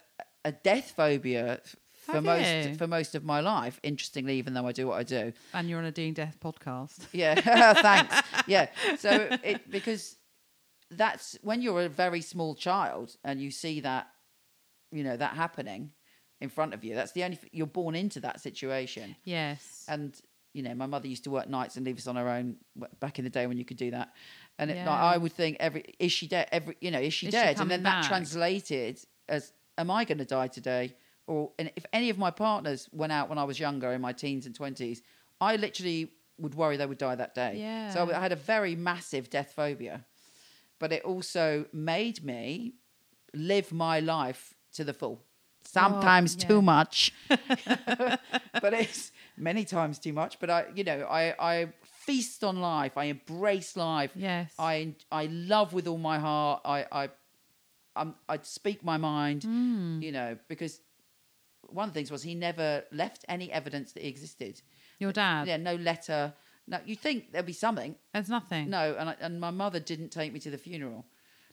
a 0.44 0.52
death 0.52 0.92
phobia 0.96 1.60
for 2.06 2.12
Have 2.14 2.24
most 2.24 2.68
you? 2.68 2.74
for 2.76 2.86
most 2.86 3.14
of 3.14 3.24
my 3.24 3.40
life. 3.40 3.78
Interestingly, 3.82 4.36
even 4.38 4.54
though 4.54 4.66
I 4.66 4.72
do 4.72 4.86
what 4.86 4.98
I 4.98 5.02
do. 5.02 5.32
And 5.52 5.68
you're 5.68 5.78
on 5.78 5.84
a 5.84 5.90
Doing 5.92 6.14
Death 6.14 6.38
podcast. 6.42 7.00
Yeah, 7.12 7.34
thanks. 7.82 8.22
Yeah, 8.46 8.68
so 8.98 9.10
it 9.42 9.70
because 9.70 10.16
that's 10.90 11.36
when 11.42 11.60
you're 11.60 11.82
a 11.82 11.88
very 11.88 12.22
small 12.22 12.54
child 12.54 13.16
and 13.24 13.40
you 13.40 13.50
see 13.50 13.80
that, 13.80 14.08
you 14.90 15.04
know, 15.04 15.16
that 15.16 15.34
happening 15.34 15.90
in 16.40 16.48
front 16.48 16.72
of 16.72 16.82
you. 16.84 16.94
That's 16.94 17.12
the 17.12 17.24
only 17.24 17.38
you're 17.52 17.66
born 17.66 17.94
into 17.94 18.20
that 18.20 18.40
situation. 18.40 19.16
Yes. 19.24 19.84
And 19.88 20.18
you 20.54 20.62
know, 20.62 20.74
my 20.74 20.86
mother 20.86 21.06
used 21.08 21.24
to 21.24 21.30
work 21.30 21.48
nights 21.48 21.76
and 21.76 21.84
leave 21.84 21.98
us 21.98 22.06
on 22.06 22.16
her 22.16 22.28
own 22.28 22.56
back 23.00 23.18
in 23.18 23.24
the 23.24 23.30
day 23.30 23.46
when 23.46 23.58
you 23.58 23.66
could 23.66 23.76
do 23.76 23.90
that. 23.90 24.12
And 24.58 24.70
it, 24.70 24.78
like, 24.78 24.88
I 24.88 25.16
would 25.16 25.32
think 25.32 25.56
every 25.60 25.84
is 25.98 26.10
she 26.10 26.26
dead? 26.26 26.48
Every 26.50 26.76
you 26.80 26.90
know, 26.90 26.98
is 26.98 27.14
she 27.14 27.26
Is 27.26 27.32
she 27.32 27.38
dead? 27.38 27.48
and 27.48 27.56
coming 27.58 27.68
then 27.68 27.82
that 27.84 28.04
translated 28.04 28.98
as, 29.28 29.52
am 29.76 29.90
I 29.90 30.04
going 30.04 30.18
to 30.18 30.24
die 30.24 30.48
today? 30.48 30.94
Or 31.26 31.52
and 31.58 31.70
if 31.76 31.86
any 31.92 32.10
of 32.10 32.18
my 32.18 32.30
partners 32.30 32.88
went 32.92 33.12
out 33.12 33.28
when 33.28 33.38
I 33.38 33.44
was 33.44 33.60
younger 33.60 33.92
in 33.92 34.00
my 34.00 34.12
teens 34.12 34.46
and 34.46 34.54
twenties, 34.54 35.02
I 35.40 35.56
literally 35.56 36.10
would 36.38 36.54
worry 36.54 36.76
they 36.76 36.86
would 36.86 36.98
die 36.98 37.14
that 37.14 37.34
day. 37.34 37.56
Yeah. 37.56 37.90
So 37.90 38.10
I 38.12 38.20
had 38.20 38.32
a 38.32 38.36
very 38.36 38.74
massive 38.74 39.30
death 39.30 39.52
phobia, 39.54 40.04
but 40.78 40.92
it 40.92 41.04
also 41.04 41.66
made 41.72 42.24
me 42.24 42.74
live 43.34 43.72
my 43.72 44.00
life 44.00 44.54
to 44.74 44.84
the 44.84 44.94
full. 44.94 45.22
Sometimes 45.62 46.34
oh, 46.34 46.38
yeah. 46.40 46.48
too 46.48 46.62
much, 46.62 47.12
but 47.28 48.72
it's 48.72 49.12
many 49.36 49.64
times 49.64 49.98
too 49.98 50.12
much. 50.12 50.40
But 50.40 50.50
I, 50.50 50.64
you 50.74 50.84
know, 50.84 51.02
I, 51.02 51.34
I 51.38 51.68
feast 52.08 52.42
on 52.42 52.60
life. 52.60 52.96
I 52.96 53.04
embrace 53.04 53.76
life. 53.76 54.10
Yes. 54.14 54.52
I, 54.58 54.94
I 55.12 55.26
love 55.26 55.72
with 55.72 55.86
all 55.86 55.98
my 55.98 56.18
heart. 56.18 56.62
I, 56.64 56.86
I, 56.90 57.08
I'm, 57.94 58.14
I 58.28 58.38
speak 58.42 58.82
my 58.82 58.96
mind. 58.96 59.44
Hmm. 59.44 60.00
You 60.00 60.12
know, 60.12 60.38
because 60.48 60.80
one 61.70 61.88
of 61.88 61.94
the 61.94 61.98
things 61.98 62.10
was 62.10 62.22
he 62.22 62.34
never 62.34 62.84
left 62.92 63.24
any 63.28 63.52
evidence 63.52 63.92
that 63.92 64.02
he 64.02 64.08
existed. 64.08 64.62
Your 64.98 65.12
dad. 65.12 65.46
Yeah, 65.46 65.58
no 65.58 65.74
letter. 65.74 66.32
No, 66.66 66.78
you 66.84 66.96
think 66.96 67.32
there'd 67.32 67.46
be 67.46 67.52
something. 67.52 67.94
There's 68.14 68.28
nothing. 68.28 68.70
No, 68.70 68.96
and 68.98 69.10
I, 69.10 69.16
and 69.20 69.40
my 69.40 69.50
mother 69.50 69.80
didn't 69.80 70.10
take 70.10 70.32
me 70.32 70.40
to 70.40 70.50
the 70.50 70.58
funeral. 70.58 71.04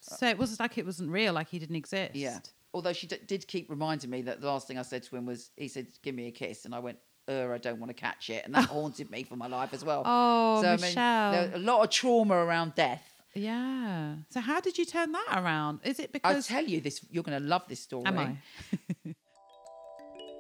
So 0.02 0.28
it 0.28 0.38
was 0.38 0.60
like 0.60 0.78
it 0.78 0.86
wasn't 0.86 1.10
real, 1.10 1.34
like 1.34 1.50
he 1.50 1.58
didn't 1.58 1.78
exist. 1.78 2.16
Yeah. 2.16 2.40
Although 2.74 2.94
she 2.94 3.08
d- 3.08 3.18
did 3.26 3.48
keep 3.48 3.70
reminding 3.70 4.10
me 4.10 4.22
that 4.24 4.42
the 4.42 4.48
last 4.48 4.68
thing 4.68 4.78
I 4.78 4.84
said 4.84 5.04
to 5.04 5.16
him 5.16 5.26
was, 5.26 5.52
he 5.56 5.68
said, 5.68 5.88
"Give 6.04 6.14
me 6.14 6.28
a 6.28 6.32
kiss," 6.32 6.66
and 6.66 6.76
I 6.76 6.80
went, 6.80 7.00
"Uh, 7.28 7.52
I 7.52 7.58
don't 7.58 7.80
want 7.80 7.90
to 7.90 7.94
catch 7.94 8.30
it," 8.30 8.46
and 8.46 8.54
that 8.56 8.66
haunted 8.76 9.10
me 9.10 9.24
for 9.24 9.36
my 9.36 9.48
life 9.48 9.74
as 9.74 9.84
well. 9.84 10.04
Oh, 10.06 10.62
so 10.62 10.78
Michelle. 10.78 11.32
there 11.32 11.52
a 11.56 11.60
lot 11.60 11.84
of 11.84 11.90
trauma 11.90 12.36
around 12.36 12.76
death. 12.76 13.04
Yeah. 13.34 14.16
So 14.30 14.40
how 14.40 14.62
did 14.62 14.78
you 14.78 14.86
turn 14.86 15.12
that 15.12 15.34
around? 15.36 15.80
Is 15.84 16.00
it 16.00 16.14
because 16.14 16.36
I'll 16.36 16.42
tell 16.42 16.64
you 16.64 16.80
this. 16.80 17.02
You're 17.12 17.24
going 17.24 17.40
to 17.42 17.46
love 17.46 17.64
this 17.68 17.82
story. 17.82 18.06
Am 18.06 18.18
I? 18.18 18.38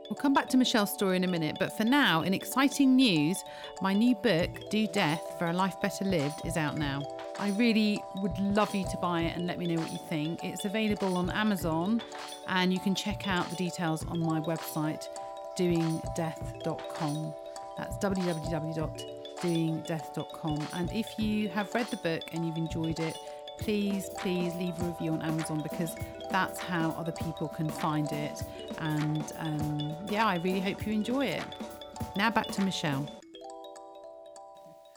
We'll 0.09 0.17
come 0.17 0.33
back 0.33 0.49
to 0.49 0.57
Michelle's 0.57 0.93
story 0.93 1.17
in 1.17 1.23
a 1.23 1.27
minute, 1.27 1.57
but 1.59 1.75
for 1.75 1.83
now, 1.83 2.21
in 2.21 2.33
exciting 2.33 2.95
news, 2.95 3.43
my 3.81 3.91
new 3.91 4.13
book, 4.13 4.69
Do 4.69 4.85
Death 4.85 5.35
for 5.39 5.47
a 5.47 5.53
Life 5.53 5.81
Better 5.81 6.05
Lived, 6.05 6.45
is 6.45 6.57
out 6.57 6.77
now. 6.77 7.01
I 7.39 7.49
really 7.51 7.99
would 8.17 8.37
love 8.37 8.73
you 8.75 8.83
to 8.83 8.97
buy 9.01 9.21
it 9.21 9.35
and 9.35 9.47
let 9.47 9.57
me 9.57 9.65
know 9.65 9.81
what 9.81 9.91
you 9.91 9.97
think. 10.07 10.43
It's 10.43 10.65
available 10.65 11.17
on 11.17 11.31
Amazon, 11.31 12.03
and 12.47 12.71
you 12.71 12.79
can 12.79 12.93
check 12.93 13.27
out 13.27 13.49
the 13.49 13.55
details 13.55 14.05
on 14.05 14.19
my 14.19 14.39
website, 14.41 15.07
doingdeath.com. 15.57 17.33
That's 17.77 17.97
www.doingdeath.com. 17.97 20.67
And 20.73 20.91
if 20.91 21.19
you 21.19 21.49
have 21.49 21.73
read 21.73 21.87
the 21.87 21.97
book 21.97 22.23
and 22.31 22.45
you've 22.45 22.57
enjoyed 22.57 22.99
it, 22.99 23.17
please, 23.59 24.09
please 24.17 24.53
leave 24.55 24.79
a 24.81 24.85
review 24.85 25.11
on 25.11 25.21
Amazon 25.21 25.61
because 25.61 25.95
that's 26.31 26.59
how 26.59 26.91
other 26.91 27.11
people 27.11 27.47
can 27.47 27.69
find 27.69 28.11
it. 28.11 28.41
And 28.79 29.23
um, 29.39 29.95
yeah, 30.09 30.25
I 30.25 30.35
really 30.37 30.59
hope 30.61 30.85
you 30.85 30.93
enjoy 30.93 31.25
it. 31.27 31.43
Now 32.15 32.29
back 32.29 32.47
to 32.47 32.61
Michelle. 32.61 33.09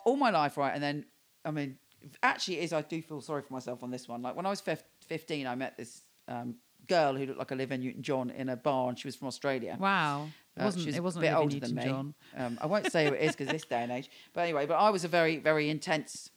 all 0.05 0.17
my 0.17 0.31
life, 0.31 0.57
right? 0.57 0.73
And 0.75 0.83
then, 0.83 1.05
I 1.45 1.51
mean, 1.51 1.77
actually, 2.23 2.61
it 2.61 2.65
is 2.65 2.73
I 2.73 2.83
do 2.83 3.03
feel 3.03 3.21
sorry 3.21 3.43
for 3.43 3.53
myself 3.53 3.83
on 3.83 3.91
this 3.91 4.09
one. 4.09 4.23
Like 4.23 4.37
when 4.37 4.47
I 4.47 4.51
was 4.51 4.61
fif- 4.61 4.85
15, 5.09 5.47
I 5.47 5.55
met 5.55 5.77
this 5.77 6.03
um, 6.29 6.57
girl 6.89 7.15
who 7.15 7.27
looked 7.27 7.39
like 7.39 7.53
Olivia 7.53 7.79
Newton-John 7.79 8.31
in 8.31 8.49
a 8.49 8.57
bar, 8.57 8.89
and 8.89 8.99
she 8.99 9.07
was 9.09 9.17
from 9.17 9.29
Australia. 9.29 9.77
Wow. 9.79 10.29
It 10.59 10.63
Uh, 10.63 10.65
wasn't, 10.67 10.83
she 10.83 10.89
was 10.89 10.97
it 10.97 11.03
wasn't 11.03 11.25
a 11.25 11.29
bit 11.29 11.35
older 11.35 11.61
than 11.61 11.75
me. 11.75 11.89
Um, 12.37 12.59
I 12.61 12.67
won't 12.67 12.91
say 12.93 13.07
who 13.07 13.15
it 13.15 13.23
is 13.23 13.33
because 13.37 13.49
this 13.53 13.65
day 13.65 13.83
and 13.83 13.93
age. 13.93 14.11
But 14.33 14.41
anyway, 14.43 14.67
but 14.67 14.75
I 14.75 14.91
was 14.91 15.05
a 15.05 15.09
very, 15.09 15.37
very 15.39 15.69
intense, 15.71 16.31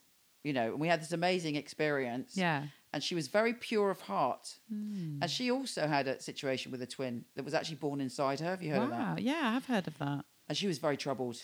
you 0.43 0.53
know, 0.53 0.67
and 0.71 0.79
we 0.79 0.87
had 0.87 1.01
this 1.01 1.11
amazing 1.11 1.55
experience. 1.55 2.35
Yeah. 2.35 2.67
And 2.93 3.01
she 3.01 3.15
was 3.15 3.27
very 3.27 3.53
pure 3.53 3.89
of 3.89 4.01
heart. 4.01 4.55
Hmm. 4.69 5.19
And 5.21 5.31
she 5.31 5.49
also 5.49 5.87
had 5.87 6.07
a 6.07 6.21
situation 6.21 6.71
with 6.73 6.81
a 6.81 6.85
twin 6.87 7.23
that 7.35 7.45
was 7.45 7.53
actually 7.53 7.77
born 7.77 8.01
inside 8.01 8.39
her. 8.41 8.49
Have 8.51 8.61
you 8.61 8.71
heard 8.71 8.83
of 8.83 8.89
that? 8.89 8.99
Wow. 8.99 9.15
Yeah, 9.17 9.53
I've 9.55 9.65
heard 9.65 9.87
of 9.87 9.97
that. 9.99 10.25
and 10.49 10.57
she 10.57 10.67
was 10.67 10.77
very 10.77 10.97
troubled. 10.97 11.37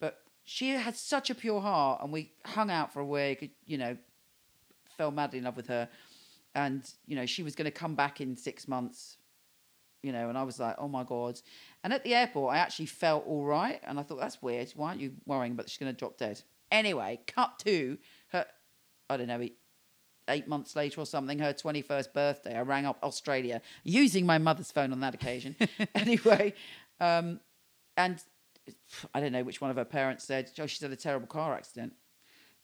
But 0.00 0.18
she 0.44 0.70
had 0.70 0.96
such 0.96 1.28
a 1.30 1.34
pure 1.34 1.60
heart, 1.60 2.02
and 2.02 2.12
we 2.12 2.32
hung 2.46 2.70
out 2.70 2.92
for 2.92 3.00
a 3.00 3.06
week. 3.06 3.52
You 3.66 3.76
know, 3.78 3.96
fell 4.96 5.10
madly 5.10 5.38
in 5.38 5.44
love 5.44 5.56
with 5.56 5.66
her, 5.68 5.88
and 6.54 6.82
you 7.06 7.16
know 7.16 7.26
she 7.26 7.42
was 7.42 7.54
going 7.54 7.66
to 7.66 7.78
come 7.82 7.94
back 7.94 8.20
in 8.22 8.36
six 8.36 8.66
months. 8.66 9.18
You 10.02 10.12
know, 10.12 10.28
and 10.28 10.38
I 10.38 10.44
was 10.44 10.58
like, 10.60 10.76
oh 10.78 10.88
my 10.88 11.04
god. 11.04 11.40
And 11.86 11.92
at 11.92 12.02
the 12.02 12.16
airport, 12.16 12.52
I 12.52 12.58
actually 12.58 12.86
felt 12.86 13.28
all 13.28 13.44
right, 13.44 13.80
and 13.84 13.96
I 13.96 14.02
thought 14.02 14.18
that's 14.18 14.42
weird. 14.42 14.72
Why 14.74 14.88
aren't 14.88 15.00
you 15.00 15.12
worrying 15.24 15.52
about 15.52 15.68
she's 15.68 15.78
going 15.78 15.92
to 15.92 15.96
drop 15.96 16.18
dead? 16.18 16.42
Anyway, 16.72 17.20
cut 17.28 17.60
to 17.60 17.96
her. 18.32 18.44
I 19.08 19.16
don't 19.16 19.28
know. 19.28 19.46
Eight 20.26 20.48
months 20.48 20.74
later 20.74 21.00
or 21.00 21.06
something, 21.06 21.38
her 21.38 21.52
21st 21.52 22.12
birthday, 22.12 22.56
I 22.56 22.62
rang 22.62 22.86
up 22.86 22.98
Australia 23.04 23.62
using 23.84 24.26
my 24.26 24.36
mother's 24.36 24.72
phone 24.72 24.90
on 24.90 24.98
that 24.98 25.14
occasion. 25.14 25.54
anyway, 25.94 26.54
um, 26.98 27.38
and 27.96 28.20
I 29.14 29.20
don't 29.20 29.30
know 29.30 29.44
which 29.44 29.60
one 29.60 29.70
of 29.70 29.76
her 29.76 29.84
parents 29.84 30.24
said, 30.24 30.50
"Oh, 30.58 30.66
she's 30.66 30.80
had 30.80 30.90
a 30.90 30.96
terrible 30.96 31.28
car 31.28 31.54
accident." 31.54 31.92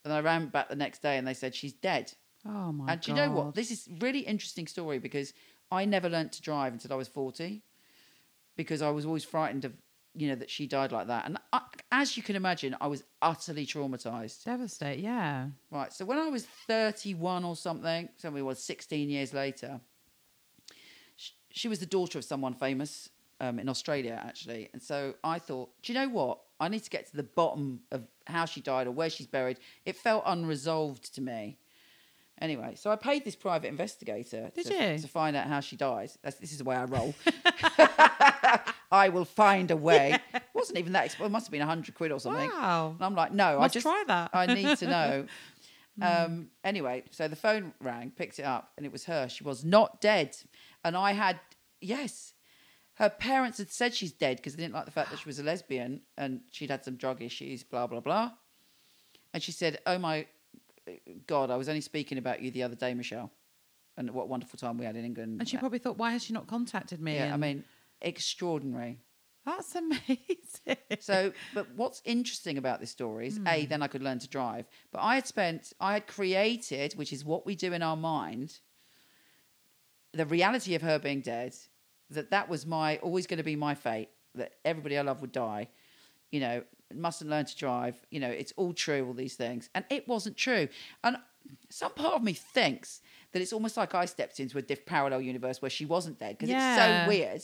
And 0.03 0.11
I 0.11 0.19
ran 0.19 0.47
back 0.47 0.67
the 0.67 0.75
next 0.75 1.01
day, 1.01 1.17
and 1.17 1.25
they 1.25 1.33
said 1.33 1.55
she's 1.55 1.71
dead. 1.71 2.11
Oh 2.45 2.73
my 2.73 2.87
god. 2.87 2.91
and 2.91 3.01
god. 3.01 3.07
you 3.07 3.13
know 3.13 3.31
what? 3.31 3.55
This 3.55 3.71
is 3.71 3.87
really 4.01 4.19
interesting 4.19 4.67
story 4.67 4.99
because 4.99 5.33
I 5.71 5.85
never 5.85 6.09
learnt 6.09 6.33
to 6.33 6.41
drive 6.41 6.73
until 6.73 6.91
I 6.91 6.97
was 6.97 7.07
forty, 7.07 7.63
because 8.55 8.81
I 8.81 8.89
was 8.89 9.05
always 9.05 9.23
frightened 9.23 9.65
of 9.65 9.73
you 10.15 10.27
know 10.27 10.35
that 10.35 10.49
she 10.49 10.67
died 10.67 10.91
like 10.91 11.07
that. 11.07 11.25
And 11.25 11.37
I, 11.51 11.61
as 11.91 12.15
you 12.15 12.23
can 12.23 12.35
imagine, 12.35 12.75
I 12.79 12.87
was 12.87 13.03
utterly 13.21 13.65
traumatized. 13.65 14.43
Devastate. 14.43 14.99
Yeah. 14.99 15.47
Right. 15.71 15.91
So 15.91 16.05
when 16.05 16.17
I 16.19 16.29
was 16.29 16.45
31 16.45 17.43
or 17.43 17.55
something, 17.55 18.09
something 18.17 18.45
was 18.45 18.63
16 18.63 19.09
years 19.09 19.33
later, 19.33 19.79
sh- 21.15 21.31
she 21.49 21.67
was 21.67 21.79
the 21.79 21.85
daughter 21.85 22.19
of 22.19 22.25
someone 22.25 22.53
famous 22.53 23.09
um, 23.41 23.59
in 23.59 23.67
Australia, 23.69 24.21
actually. 24.23 24.69
And 24.73 24.81
so 24.81 25.15
I 25.23 25.39
thought, 25.39 25.69
do 25.81 25.93
you 25.93 25.99
know 25.99 26.09
what? 26.09 26.39
I 26.59 26.67
need 26.67 26.83
to 26.83 26.89
get 26.89 27.07
to 27.07 27.17
the 27.17 27.23
bottom 27.23 27.81
of 27.91 28.07
how 28.25 28.45
she 28.45 28.61
died 28.61 28.87
or 28.87 28.91
where 28.91 29.09
she's 29.09 29.27
buried. 29.27 29.57
It 29.85 29.95
felt 29.95 30.23
unresolved 30.25 31.13
to 31.15 31.21
me. 31.21 31.57
Anyway, 32.39 32.75
so 32.75 32.91
I 32.91 32.95
paid 32.95 33.25
this 33.25 33.35
private 33.35 33.67
investigator 33.67 34.51
Did 34.55 34.65
to, 34.67 34.73
you? 34.73 34.97
to 34.97 35.07
find 35.07 35.35
out 35.35 35.47
how 35.47 35.59
she 35.59 35.75
dies. 35.75 36.17
That's, 36.23 36.37
this 36.37 36.51
is 36.51 36.59
the 36.59 36.63
way 36.63 36.75
I 36.75 36.85
roll. 36.85 37.13
I 38.93 39.09
will 39.09 39.25
find 39.25 39.71
a 39.71 39.75
way. 39.75 40.19
Well, 40.31 40.41
wasn't 40.53 40.77
even 40.77 40.93
that 40.93 41.05
expensive. 41.05 41.31
It 41.31 41.31
must 41.31 41.47
have 41.47 41.51
been 41.51 41.63
a 41.63 41.65
hundred 41.65 41.95
quid 41.95 42.11
or 42.11 42.19
something. 42.19 42.47
Wow. 42.49 42.91
And 42.91 43.01
I'm 43.03 43.15
like, 43.15 43.33
no, 43.33 43.57
Must 43.59 43.71
I 43.71 43.73
just 43.73 43.83
try 43.83 44.03
that. 44.07 44.29
I 44.33 44.45
need 44.45 44.77
to 44.77 44.87
know. 44.87 45.25
um, 46.01 46.49
anyway, 46.63 47.03
so 47.09 47.27
the 47.27 47.35
phone 47.35 47.73
rang, 47.81 48.11
picked 48.11 48.37
it 48.37 48.43
up, 48.43 48.71
and 48.77 48.85
it 48.85 48.91
was 48.91 49.05
her. 49.05 49.27
She 49.27 49.43
was 49.43 49.65
not 49.65 49.99
dead, 49.99 50.37
and 50.85 50.95
I 50.95 51.13
had 51.13 51.39
yes. 51.81 52.33
Her 52.95 53.09
parents 53.09 53.57
had 53.57 53.71
said 53.71 53.95
she's 53.95 54.11
dead 54.11 54.37
because 54.37 54.55
they 54.55 54.61
didn't 54.61 54.75
like 54.75 54.85
the 54.85 54.91
fact 54.91 55.09
that 55.09 55.17
she 55.17 55.27
was 55.27 55.39
a 55.39 55.43
lesbian 55.43 56.01
and 56.15 56.41
she'd 56.51 56.69
had 56.69 56.85
some 56.85 56.95
drug 56.95 57.23
issues, 57.23 57.63
blah 57.63 57.87
blah 57.87 57.99
blah. 57.99 58.31
And 59.33 59.41
she 59.41 59.51
said, 59.51 59.79
"Oh 59.87 59.97
my 59.97 60.27
God, 61.25 61.49
I 61.49 61.55
was 61.57 61.67
only 61.67 61.81
speaking 61.81 62.19
about 62.19 62.43
you 62.43 62.51
the 62.51 62.61
other 62.61 62.75
day, 62.75 62.93
Michelle, 62.93 63.31
and 63.97 64.11
what 64.11 64.23
a 64.23 64.27
wonderful 64.27 64.59
time 64.59 64.77
we 64.77 64.85
had 64.85 64.95
in 64.95 65.03
England." 65.03 65.37
And 65.39 65.49
she 65.49 65.57
probably 65.57 65.79
thought, 65.79 65.97
why 65.97 66.11
has 66.11 66.23
she 66.23 66.33
not 66.33 66.45
contacted 66.45 67.01
me? 67.01 67.15
yeah, 67.15 67.33
I 67.33 67.37
mean, 67.37 67.63
extraordinary. 68.03 68.99
that's 69.45 69.75
amazing. 69.75 70.77
So, 70.99 71.33
but 71.53 71.67
what's 71.75 72.01
interesting 72.05 72.57
about 72.57 72.79
this 72.79 72.91
story 72.91 73.27
is 73.27 73.37
Hmm. 73.37 73.47
a 73.47 73.65
then 73.65 73.81
I 73.81 73.87
could 73.87 74.01
learn 74.03 74.19
to 74.19 74.27
drive. 74.29 74.65
But 74.91 74.99
I 75.01 75.15
had 75.15 75.27
spent, 75.27 75.73
I 75.79 75.93
had 75.93 76.07
created, 76.07 76.93
which 76.93 77.11
is 77.11 77.25
what 77.25 77.45
we 77.45 77.55
do 77.55 77.73
in 77.73 77.81
our 77.83 77.97
mind, 77.97 78.59
the 80.13 80.25
reality 80.25 80.75
of 80.75 80.81
her 80.81 80.99
being 80.99 81.21
dead. 81.21 81.55
That 82.09 82.29
that 82.31 82.47
was 82.47 82.65
my 82.65 82.97
always 82.97 83.25
going 83.27 83.37
to 83.39 83.43
be 83.43 83.55
my 83.55 83.75
fate. 83.75 84.09
That 84.35 84.53
everybody 84.63 84.97
I 84.97 85.01
love 85.01 85.21
would 85.21 85.31
die. 85.31 85.69
You 86.31 86.39
know, 86.39 86.63
mustn't 86.93 87.29
learn 87.29 87.45
to 87.45 87.55
drive. 87.57 87.95
You 88.11 88.19
know, 88.19 88.29
it's 88.29 88.53
all 88.55 88.73
true. 88.73 89.05
All 89.07 89.13
these 89.13 89.35
things, 89.35 89.69
and 89.73 89.83
it 89.89 90.07
wasn't 90.07 90.37
true. 90.37 90.67
And 91.03 91.17
some 91.69 91.91
part 91.93 92.13
of 92.15 92.23
me 92.23 92.33
thinks 92.33 93.01
that 93.31 93.41
it's 93.41 93.51
almost 93.53 93.75
like 93.77 93.93
I 93.95 94.05
stepped 94.05 94.39
into 94.39 94.57
a 94.57 94.61
diff 94.61 94.85
parallel 94.85 95.21
universe 95.21 95.61
where 95.61 95.69
she 95.71 95.85
wasn't 95.85 96.19
dead 96.19 96.37
because 96.37 96.49
Yeah. 96.49 96.75
it's 96.75 97.03
so 97.05 97.09
weird. 97.09 97.41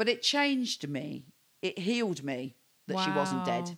But 0.00 0.08
it 0.08 0.22
changed 0.22 0.88
me. 0.88 1.26
It 1.60 1.78
healed 1.78 2.24
me 2.24 2.56
that 2.88 3.04
she 3.04 3.10
wasn't 3.10 3.44
dead. 3.44 3.76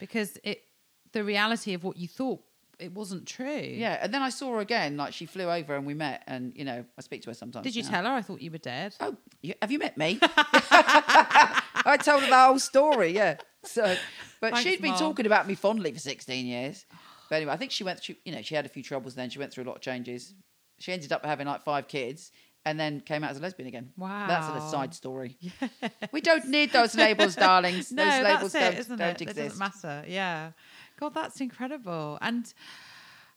Because 0.00 0.36
it, 0.42 0.64
the 1.12 1.22
reality 1.22 1.74
of 1.74 1.84
what 1.84 1.96
you 1.96 2.08
thought, 2.08 2.40
it 2.80 2.92
wasn't 2.92 3.24
true. 3.24 3.46
Yeah, 3.46 3.96
and 4.02 4.12
then 4.12 4.20
I 4.20 4.30
saw 4.30 4.54
her 4.54 4.58
again. 4.58 4.96
Like 4.96 5.12
she 5.12 5.26
flew 5.26 5.48
over 5.48 5.76
and 5.76 5.86
we 5.86 5.94
met, 5.94 6.24
and 6.26 6.52
you 6.56 6.64
know 6.64 6.84
I 6.98 7.02
speak 7.02 7.22
to 7.22 7.30
her 7.30 7.34
sometimes. 7.34 7.62
Did 7.62 7.76
you 7.76 7.84
now. 7.84 7.90
tell 7.90 8.04
her 8.06 8.10
I 8.10 8.20
thought 8.20 8.42
you 8.42 8.50
were 8.50 8.58
dead? 8.58 8.96
Oh, 8.98 9.16
you, 9.42 9.54
have 9.62 9.70
you 9.70 9.78
met 9.78 9.96
me? 9.96 10.18
I 10.22 11.96
told 12.02 12.24
her 12.24 12.30
the 12.30 12.36
whole 12.36 12.58
story. 12.58 13.14
Yeah. 13.14 13.36
So, 13.62 13.94
but 14.40 14.54
Thanks, 14.54 14.62
she'd 14.62 14.82
been 14.82 14.90
Mom. 14.90 14.98
talking 14.98 15.26
about 15.26 15.46
me 15.46 15.54
fondly 15.54 15.92
for 15.92 16.00
sixteen 16.00 16.46
years. 16.46 16.84
But 17.28 17.36
anyway, 17.36 17.52
I 17.52 17.56
think 17.56 17.70
she 17.70 17.84
went 17.84 18.00
through. 18.00 18.16
You 18.24 18.32
know, 18.32 18.42
she 18.42 18.56
had 18.56 18.66
a 18.66 18.68
few 18.68 18.82
troubles. 18.82 19.14
Then 19.14 19.30
she 19.30 19.38
went 19.38 19.52
through 19.52 19.62
a 19.62 19.68
lot 19.68 19.76
of 19.76 19.82
changes. 19.82 20.34
She 20.80 20.90
ended 20.92 21.12
up 21.12 21.24
having 21.24 21.46
like 21.46 21.62
five 21.62 21.86
kids, 21.86 22.32
and 22.64 22.78
then 22.78 23.00
came 23.00 23.24
out 23.24 23.30
as 23.30 23.38
a 23.38 23.40
lesbian 23.40 23.68
again. 23.68 23.90
Wow. 23.96 24.26
That's 24.26 24.46
an 24.48 24.54
Wow. 24.56 24.66
aside 24.66 24.94
story. 24.94 25.36
We 26.12 26.20
don't 26.20 26.46
need 26.48 26.72
those 26.72 26.94
labels, 26.94 27.34
darlings. 27.36 27.90
no, 27.92 28.04
those 28.04 28.24
labels 28.24 28.52
that's 28.52 28.54
it, 28.54 28.70
don't, 28.70 28.80
isn't 28.80 28.96
don't 28.98 29.08
it? 29.08 29.22
It 29.22 29.28
exist. 29.30 29.58
doesn't 29.58 29.58
matter. 29.58 30.04
Yeah. 30.08 30.52
God, 30.98 31.14
that's 31.14 31.40
incredible. 31.40 32.18
And 32.20 32.52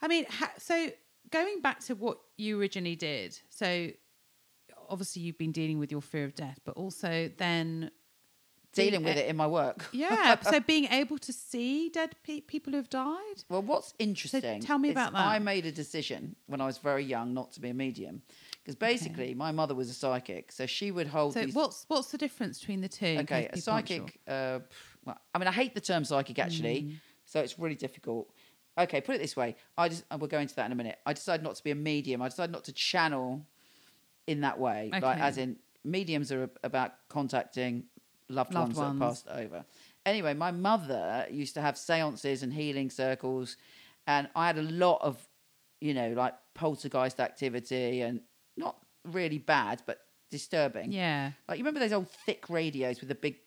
I 0.01 0.07
mean, 0.07 0.25
ha- 0.29 0.53
so 0.57 0.89
going 1.31 1.61
back 1.61 1.79
to 1.85 1.95
what 1.95 2.17
you 2.37 2.59
originally 2.59 2.95
did, 2.95 3.39
so 3.49 3.89
obviously 4.89 5.21
you've 5.21 5.37
been 5.37 5.51
dealing 5.51 5.79
with 5.79 5.91
your 5.91 6.01
fear 6.01 6.25
of 6.25 6.35
death, 6.35 6.59
but 6.65 6.75
also 6.75 7.29
then 7.37 7.91
Dealing 8.73 9.03
with 9.03 9.17
it 9.17 9.27
in 9.27 9.35
my 9.35 9.45
work. 9.45 9.85
Yeah. 9.91 10.39
so 10.41 10.59
being 10.59 10.85
able 10.85 11.19
to 11.19 11.31
see 11.31 11.89
dead 11.89 12.15
pe- 12.23 12.41
people 12.41 12.73
who've 12.73 12.89
died. 12.89 13.43
Well, 13.47 13.61
what's 13.61 13.93
interesting? 13.99 14.61
tell 14.61 14.79
me 14.79 14.89
is 14.89 14.93
about 14.93 15.13
that. 15.13 15.19
I 15.27 15.37
made 15.37 15.67
a 15.67 15.71
decision 15.71 16.35
when 16.47 16.59
I 16.59 16.65
was 16.65 16.79
very 16.79 17.03
young 17.03 17.35
not 17.35 17.51
to 17.53 17.59
be 17.59 17.69
a 17.69 17.73
medium, 17.75 18.23
because 18.63 18.75
basically 18.75 19.33
my 19.33 19.51
mother 19.51 19.75
was 19.75 19.89
a 19.89 19.93
psychic, 19.93 20.51
so 20.51 20.65
she 20.65 20.91
would 20.91 21.07
hold 21.07 21.33
So 21.33 21.43
these. 21.45 21.53
what's 21.53 21.85
what's 21.89 22.11
the 22.11 22.17
difference 22.17 22.59
between 22.59 22.81
the 22.81 22.87
two? 22.89 23.17
okay, 23.21 23.43
a 23.45 23.49
aren't 23.49 23.53
sure? 23.55 23.61
psychic. 23.61 24.19
Uh, 24.27 24.59
well, 25.05 25.17
I 25.33 25.37
mean, 25.39 25.47
I 25.47 25.51
hate 25.51 25.73
the 25.75 25.81
term 25.81 26.05
psychic 26.05 26.39
actually, 26.39 26.81
Mm. 26.83 26.93
so 27.25 27.39
it's 27.41 27.59
really 27.59 27.75
difficult. 27.75 28.29
Okay, 28.77 29.01
put 29.01 29.15
it 29.15 29.21
this 29.21 29.35
way. 29.35 29.55
I 29.77 29.89
just 29.89 30.03
we'll 30.17 30.27
go 30.27 30.39
into 30.39 30.55
that 30.55 30.65
in 30.65 30.71
a 30.71 30.75
minute. 30.75 30.97
I 31.05 31.13
decided 31.13 31.43
not 31.43 31.55
to 31.55 31.63
be 31.63 31.71
a 31.71 31.75
medium. 31.75 32.21
I 32.21 32.29
decided 32.29 32.51
not 32.53 32.63
to 32.65 32.71
channel 32.73 33.45
in 34.27 34.41
that 34.41 34.57
way, 34.59 34.89
like 34.91 35.19
as 35.19 35.37
in 35.37 35.57
mediums 35.83 36.31
are 36.31 36.49
about 36.63 36.93
contacting 37.09 37.83
loved, 38.29 38.53
Loved 38.53 38.75
ones, 38.75 38.77
that 38.77 38.81
ones. 38.83 38.99
have 38.99 39.09
passed 39.09 39.27
over. 39.45 39.65
Anyway, 40.05 40.33
my 40.33 40.51
mother 40.51 41.27
used 41.29 41.53
to 41.55 41.61
have 41.61 41.77
seances 41.77 42.41
and 42.43 42.53
healing 42.53 42.89
circles, 42.89 43.57
and 44.07 44.27
I 44.35 44.47
had 44.47 44.57
a 44.57 44.61
lot 44.63 44.99
of, 45.01 45.17
you 45.81 45.93
know, 45.93 46.13
like 46.13 46.33
poltergeist 46.53 47.19
activity 47.19 48.01
and 48.01 48.21
not 48.57 48.77
really 49.05 49.37
bad, 49.37 49.81
but 49.85 49.99
disturbing. 50.31 50.91
Yeah. 50.91 51.31
Like 51.47 51.57
you 51.57 51.63
remember 51.63 51.79
those 51.79 51.93
old 51.93 52.09
thick 52.09 52.49
radios 52.49 52.99
with 52.99 53.09
the 53.09 53.15
big, 53.15 53.37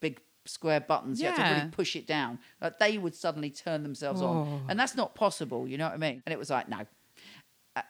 big 0.00 0.20
square 0.44 0.80
buttons? 0.80 1.20
You 1.20 1.28
had 1.28 1.48
to 1.48 1.54
really 1.56 1.70
push 1.70 1.96
it 1.96 2.06
down. 2.06 2.38
Like 2.60 2.78
they 2.78 2.98
would 2.98 3.14
suddenly 3.14 3.50
turn 3.50 3.82
themselves 3.82 4.22
on, 4.22 4.36
Oh. 4.36 4.60
and 4.68 4.78
that's 4.78 4.94
not 4.94 5.14
possible. 5.14 5.66
You 5.68 5.78
know 5.78 5.86
what 5.86 5.94
I 5.94 5.98
mean? 5.98 6.22
And 6.26 6.32
it 6.32 6.38
was 6.38 6.50
like 6.50 6.68
no. 6.68 6.86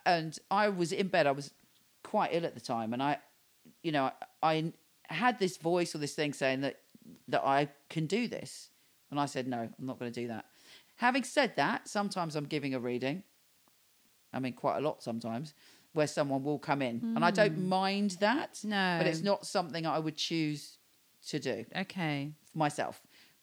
And 0.04 0.36
I 0.50 0.68
was 0.68 0.92
in 0.92 1.08
bed. 1.08 1.26
I 1.26 1.32
was 1.32 1.52
quite 2.02 2.30
ill 2.32 2.44
at 2.44 2.54
the 2.54 2.60
time, 2.60 2.92
and 2.92 3.02
I, 3.02 3.18
you 3.82 3.92
know, 3.92 4.10
I 4.42 4.72
had 5.08 5.38
this 5.38 5.56
voice 5.58 5.94
or 5.94 5.98
this 5.98 6.14
thing 6.14 6.32
saying 6.32 6.62
that 6.62 6.80
that 7.28 7.44
I 7.44 7.68
can 7.88 8.06
do 8.06 8.26
this, 8.26 8.70
and 9.10 9.20
I 9.20 9.26
said 9.26 9.46
no, 9.46 9.58
I'm 9.60 9.86
not 9.86 9.98
going 10.00 10.10
to 10.12 10.20
do 10.20 10.26
that. 10.28 10.46
Having 10.96 11.24
said 11.24 11.54
that, 11.56 11.86
sometimes 11.88 12.34
I'm 12.34 12.46
giving 12.46 12.74
a 12.74 12.80
reading. 12.80 13.22
I 14.32 14.40
mean, 14.40 14.54
quite 14.54 14.78
a 14.78 14.80
lot 14.80 15.02
sometimes, 15.02 15.54
where 15.96 16.06
someone 16.06 16.44
will 16.44 16.58
come 16.58 16.82
in, 16.82 17.00
and 17.16 17.24
I 17.24 17.30
don't 17.30 17.54
hmm. 17.54 17.68
mind 17.68 18.10
that. 18.20 18.60
No. 18.62 18.96
but 18.98 19.06
it's 19.06 19.22
not 19.22 19.46
something 19.46 19.86
I 19.86 19.98
would 19.98 20.16
choose 20.16 20.76
to 21.28 21.38
do 21.38 21.64
Okay. 21.74 22.32
for 22.52 22.58
myself. 22.58 23.00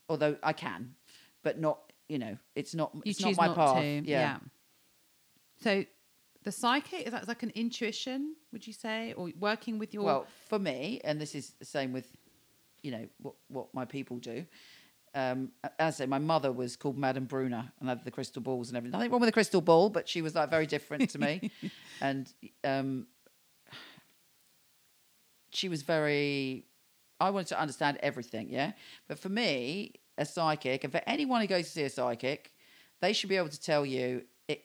Although 0.08 0.38
I 0.44 0.54
can, 0.54 0.96
but 1.42 1.60
not. 1.60 1.80
You 2.08 2.20
know, 2.20 2.38
it's 2.56 2.76
not. 2.76 2.92
You 2.94 3.02
it's 3.06 3.18
choose 3.18 3.38
not 3.38 3.42
my 3.42 3.48
not 3.48 3.56
path. 3.56 3.78
to. 3.82 4.04
Yeah. 4.06 4.38
So 5.62 5.86
the 6.44 6.52
psychic 6.52 7.08
is 7.08 7.12
that 7.12 7.28
like 7.28 7.42
an 7.44 7.52
intuition? 7.56 8.36
Would 8.52 8.68
you 8.68 8.74
say, 8.74 9.14
or 9.14 9.32
working 9.40 9.80
with 9.80 9.94
your? 9.94 10.04
Well, 10.04 10.28
for 10.48 10.60
me, 10.60 11.02
and 11.04 11.20
this 11.20 11.34
is 11.34 11.54
the 11.58 11.66
same 11.66 11.92
with, 11.92 12.08
you 12.84 12.92
know, 12.92 13.08
what 13.22 13.36
what 13.48 13.74
my 13.74 13.86
people 13.86 14.18
do. 14.18 14.46
Um, 15.16 15.52
as 15.78 15.96
I 15.96 16.04
say, 16.04 16.06
my 16.08 16.18
mother 16.18 16.52
was 16.52 16.76
called 16.76 16.98
Madame 16.98 17.26
Bruna 17.26 17.72
and 17.80 17.88
had 17.88 18.04
the 18.04 18.12
crystal 18.12 18.42
balls 18.42 18.70
and 18.70 18.78
everything. 18.78 18.98
Nothing 18.98 19.12
wrong 19.12 19.20
with 19.20 19.30
a 19.30 19.34
crystal 19.34 19.62
ball, 19.62 19.90
but 19.90 20.10
she 20.10 20.22
was 20.22 20.34
like 20.34 20.50
very 20.50 20.66
different 20.66 21.10
to 21.12 21.20
me, 21.20 21.52
and 22.02 22.32
um, 22.64 23.08
she 25.52 25.70
was 25.70 25.84
very. 25.84 26.66
I 27.20 27.30
wanted 27.30 27.48
to 27.48 27.60
understand 27.60 28.00
everything, 28.02 28.50
yeah. 28.50 28.72
But 29.08 29.20
for 29.20 29.30
me, 29.30 29.94
a 30.18 30.26
psychic, 30.26 30.84
and 30.84 30.92
for 30.92 31.02
anyone 31.06 31.42
who 31.42 31.48
goes 31.48 31.66
to 31.66 31.72
see 31.72 31.84
a 31.84 31.90
psychic, 31.90 32.52
they 33.02 33.14
should 33.14 33.30
be 33.30 33.38
able 33.38 33.50
to 33.50 33.62
tell 33.62 33.86
you 33.86 34.24
it, 34.48 34.64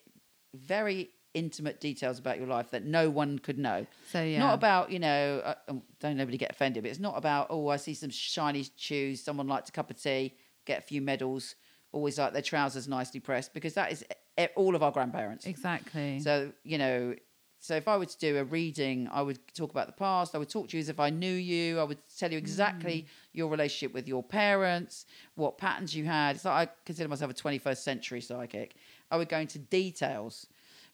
very 0.54 1.11
intimate 1.35 1.81
details 1.81 2.19
about 2.19 2.38
your 2.38 2.47
life 2.47 2.71
that 2.71 2.85
no 2.85 3.11
one 3.11 3.38
could 3.38 3.59
know. 3.59 3.87
so 4.11 4.23
yeah. 4.23 4.38
Not 4.38 4.55
about, 4.55 4.91
you 4.91 4.99
know, 4.99 5.43
uh, 5.45 5.55
um, 5.69 5.83
don't 6.01 6.17
nobody 6.17 6.37
get 6.38 6.51
offended, 6.51 6.83
but 6.83 6.91
it's 6.91 7.01
not 7.01 7.17
about, 7.17 7.49
oh, 7.51 7.69
I 7.69 7.77
see 7.77 7.95
some 7.95 8.11
shiny 8.11 8.67
shoes, 8.77 9.23
someone 9.23 9.47
liked 9.47 9.69
a 9.69 9.73
cup 9.73 9.91
of 9.91 10.01
tea, 10.01 10.35
get 10.64 10.79
a 10.79 10.83
few 10.83 11.01
medals, 11.03 11.55
always 11.93 12.19
like 12.19 12.33
their 12.33 12.43
trousers 12.43 12.88
nicely 12.88 13.21
pressed, 13.21 13.55
because 13.55 13.75
that 13.75 13.93
is 13.93 14.05
e- 14.41 14.47
all 14.57 14.75
of 14.75 14.83
our 14.83 14.91
grandparents. 14.91 15.47
exactly. 15.47 16.21
So, 16.21 16.53
you 16.64 16.79
know, 16.79 17.14
so 17.61 17.75
if 17.75 17.88
I 17.88 17.97
were 17.97 18.07
to 18.07 18.19
do 18.19 18.37
a 18.38 18.45
reading, 18.45 19.09
I 19.11 19.21
would 19.21 19.41
talk 19.53 19.73
about 19.73 19.88
the 19.88 19.93
past. 19.93 20.35
I 20.35 20.38
would 20.38 20.49
talk 20.49 20.69
to 20.69 20.77
you 20.77 20.81
as 20.81 20.88
if 20.88 21.01
I 21.01 21.11
knew 21.11 21.33
you. 21.35 21.81
I 21.81 21.83
would 21.83 21.99
tell 22.17 22.31
you 22.31 22.38
exactly 22.38 23.07
your 23.33 23.49
relationship 23.49 23.93
with 23.93 24.07
your 24.07 24.23
parents, 24.23 25.07
what 25.35 25.59
patterns 25.59 25.95
you 25.95 26.05
had. 26.05 26.37
It's 26.37 26.45
like 26.45 26.69
I 26.69 26.73
consider 26.85 27.09
myself 27.09 27.33
a 27.33 27.35
21st 27.35 27.79
century 27.79 28.21
psychic. 28.21 28.77
I 29.11 29.17
would 29.17 29.29
go 29.29 29.38
into 29.38 29.59
details. 29.59 30.47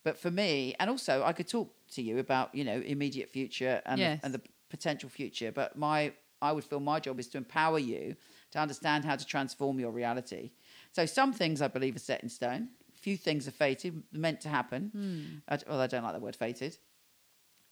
But 0.05 0.19
for 0.19 0.31
me, 0.31 0.75
and 0.79 0.91
also 0.91 1.23
I 1.25 1.33
could 1.33 1.49
talk 1.49 1.73
to 1.93 2.03
you 2.03 2.19
about, 2.19 2.55
you 2.55 2.65
know, 2.65 2.81
immediate 2.81 3.31
future 3.31 3.81
and, 3.87 3.99
Yes. 3.99 4.21
the, 4.21 4.27
and 4.27 4.35
the 4.35 4.41
potential 4.71 5.09
future. 5.09 5.51
But 5.51 5.77
my, 5.77 6.13
I 6.43 6.53
would 6.53 6.65
feel 6.65 6.81
my 6.81 7.01
job 7.01 7.19
is 7.19 7.29
to 7.29 7.39
empower 7.39 7.79
you 7.79 8.15
to 8.53 8.59
understand 8.59 9.05
how 9.05 9.17
to 9.17 9.25
transform 9.25 9.81
your 9.81 9.91
reality. 9.91 10.51
So 10.93 11.07
some 11.07 11.33
things 11.33 11.61
I 11.63 11.69
believe 11.69 11.97
are 11.97 12.01
set 12.01 12.23
in 12.23 12.29
stone. 12.29 12.69
Few 12.95 13.17
things 13.17 13.49
are 13.49 13.51
fated, 13.53 14.03
meant 14.13 14.41
to 14.43 14.49
happen. 14.49 14.91
Hmm. 14.93 15.53
I, 15.53 15.59
well, 15.69 15.81
I 15.81 15.87
don't 15.87 16.03
like 16.05 16.15
the 16.15 16.21
word 16.21 16.37
fated. 16.37 16.77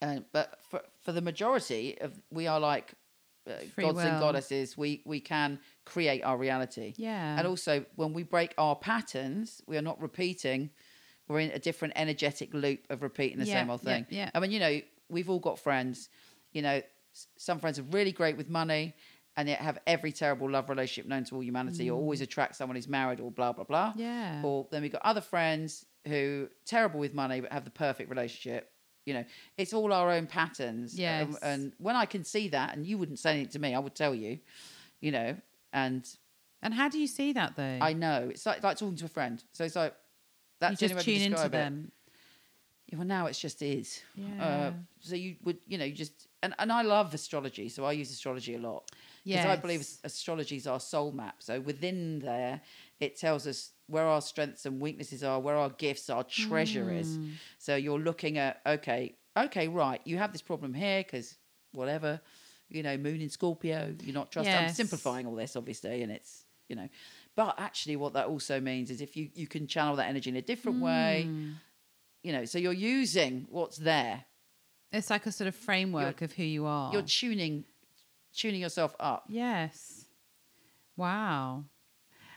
Uh, 0.00 0.20
but 0.32 0.58
for, 0.68 0.80
for 1.02 1.12
the 1.12 1.20
majority 1.20 1.96
of, 2.00 2.12
we 2.30 2.46
are 2.48 2.58
like 2.58 2.94
uh, 3.48 3.52
gods 3.78 3.98
and 4.00 4.20
goddesses. 4.20 4.76
We 4.76 5.02
we 5.06 5.20
can 5.20 5.58
create 5.84 6.22
our 6.22 6.36
reality. 6.36 6.94
yeah. 6.96 7.38
And 7.38 7.46
also, 7.46 7.84
when 7.96 8.12
we 8.12 8.22
break 8.24 8.52
our 8.58 8.74
patterns, 8.76 9.62
we 9.66 9.76
are 9.76 9.82
not 9.82 10.00
repeating. 10.00 10.70
We're 11.32 11.40
in 11.40 11.50
a 11.50 11.58
different 11.58 11.94
energetic 11.96 12.52
loop 12.54 12.80
of 12.90 13.02
repeating 13.02 13.38
the 13.38 13.44
Yeah, 13.46 13.60
same 13.60 13.70
old 13.70 13.80
thing. 13.82 14.06
yeah. 14.10 14.24
yeah. 14.24 14.30
I 14.34 14.40
mean, 14.40 14.50
you 14.50 14.60
know, 14.60 14.80
we've 15.08 15.28
all 15.30 15.40
got 15.40 15.58
friends. 15.58 16.08
You 16.52 16.62
know, 16.62 16.82
some 17.36 17.58
friends 17.58 17.78
are 17.78 17.82
really 17.84 18.12
great 18.12 18.36
with 18.36 18.48
money, 18.48 18.94
and 19.36 19.48
they 19.48 19.52
have 19.52 19.78
every 19.86 20.12
terrible 20.12 20.50
love 20.50 20.68
relationship 20.68 21.08
known 21.08 21.24
to 21.24 21.34
all 21.36 21.42
humanity, 21.42 21.90
or 21.90 21.98
always 21.98 22.20
attract 22.20 22.56
someone 22.56 22.76
who's 22.76 22.88
married, 22.88 23.20
or 23.20 23.30
blah 23.30 23.52
blah 23.52 23.64
blah. 23.64 23.92
Mm. 23.92 23.98
yeah. 23.98 24.42
Or 24.44 24.66
then 24.70 24.82
we've 24.82 24.92
got 24.92 25.02
other 25.02 25.20
friends 25.22 25.86
who 26.06 26.48
terrible 26.64 26.98
with 27.00 27.14
money 27.14 27.40
but 27.40 27.52
have 27.52 27.64
the 27.64 27.70
perfect 27.70 28.10
relationship. 28.10 28.70
You 29.06 29.14
know, 29.14 29.24
it's 29.58 29.72
all 29.72 29.92
our 29.92 30.10
own 30.12 30.26
patterns. 30.26 30.98
Yeah. 30.98 31.26
Yes. 31.28 31.38
and 31.42 31.72
when 31.78 31.96
I 31.96 32.06
can 32.06 32.24
see 32.24 32.48
that, 32.48 32.76
and 32.76 32.86
you 32.86 32.98
wouldn't 32.98 33.18
say 33.18 33.32
anything 33.32 33.52
to 33.52 33.58
me, 33.58 33.74
I 33.74 33.78
would 33.78 33.94
tell 33.94 34.14
you. 34.14 34.38
You 35.00 35.10
know, 35.12 35.36
and 35.72 36.08
And 36.62 36.72
how 36.74 36.88
do 36.88 36.98
you 36.98 37.08
see 37.08 37.32
that 37.32 37.56
though? 37.56 37.78
I 37.80 37.92
know 37.92 38.28
it's 38.30 38.46
like 38.46 38.62
like 38.62 38.76
talking 38.78 38.96
to 38.96 39.06
a 39.06 39.08
friend. 39.08 39.42
So 39.52 39.64
it's 39.64 39.74
like 39.76 39.94
that's 40.62 40.80
you 40.80 40.88
just 40.88 40.98
only 41.00 41.12
way 41.12 41.16
I 41.16 41.18
tune 41.18 41.32
into 41.32 41.46
it. 41.46 41.52
them. 41.52 41.92
Yeah, 42.86 42.98
well, 42.98 43.06
now 43.06 43.26
it's 43.26 43.38
just 43.38 43.62
is. 43.62 44.02
Yeah. 44.14 44.44
Uh, 44.44 44.72
so 45.00 45.14
you 45.14 45.36
would, 45.44 45.58
you 45.66 45.78
know, 45.78 45.84
you 45.84 45.92
just 45.92 46.28
and, 46.42 46.54
and 46.58 46.70
I 46.70 46.82
love 46.82 47.12
astrology, 47.14 47.68
so 47.68 47.84
I 47.84 47.92
use 47.92 48.10
astrology 48.10 48.54
a 48.54 48.58
lot 48.58 48.90
because 49.24 49.46
I 49.46 49.56
believe 49.56 49.86
astrology 50.04 50.56
is 50.56 50.66
our 50.66 50.80
soul 50.80 51.12
map. 51.12 51.36
So 51.38 51.60
within 51.60 52.18
there, 52.18 52.60
it 53.00 53.16
tells 53.16 53.46
us 53.46 53.70
where 53.86 54.06
our 54.06 54.20
strengths 54.20 54.66
and 54.66 54.80
weaknesses 54.80 55.24
are, 55.24 55.40
where 55.40 55.56
our 55.56 55.70
gifts, 55.70 56.10
our 56.10 56.24
treasure 56.24 56.92
is. 56.92 57.16
Hmm. 57.16 57.28
So 57.58 57.76
you're 57.76 57.98
looking 58.00 58.38
at 58.38 58.60
okay, 58.66 59.16
okay, 59.36 59.68
right, 59.68 60.00
you 60.04 60.18
have 60.18 60.32
this 60.32 60.42
problem 60.42 60.74
here 60.74 61.02
because 61.02 61.36
whatever, 61.72 62.20
you 62.68 62.82
know, 62.82 62.96
Moon 62.96 63.20
in 63.20 63.30
Scorpio, 63.30 63.94
you're 64.02 64.14
not 64.14 64.30
trusting. 64.30 64.54
I'm 64.54 64.70
simplifying 64.70 65.26
all 65.26 65.34
this, 65.34 65.56
obviously, 65.56 66.02
and 66.02 66.12
it's 66.12 66.44
you 66.68 66.76
know, 66.76 66.88
but 67.36 67.54
actually, 67.58 67.96
what 67.96 68.12
that 68.14 68.26
also 68.26 68.60
means 68.60 68.90
is 68.90 69.00
if 69.00 69.16
you 69.16 69.30
you 69.34 69.46
can 69.46 69.66
channel 69.66 69.96
that 69.96 70.08
energy 70.08 70.30
in 70.30 70.36
a 70.36 70.42
different 70.42 70.80
way, 70.80 71.22
Hmm. 71.24 71.52
you 72.22 72.32
know, 72.32 72.44
so 72.44 72.58
you're 72.58 72.72
using 72.72 73.46
what's 73.50 73.78
there. 73.78 74.24
It's 74.92 75.08
like 75.08 75.24
a 75.26 75.32
sort 75.32 75.48
of 75.48 75.54
framework 75.54 76.20
of 76.20 76.32
who 76.32 76.42
you 76.44 76.66
are. 76.66 76.92
You're 76.92 77.02
tuning 77.02 77.64
tuning 78.34 78.60
yourself 78.60 78.94
up. 79.00 79.24
Yes. 79.28 80.06
Wow. 80.96 81.64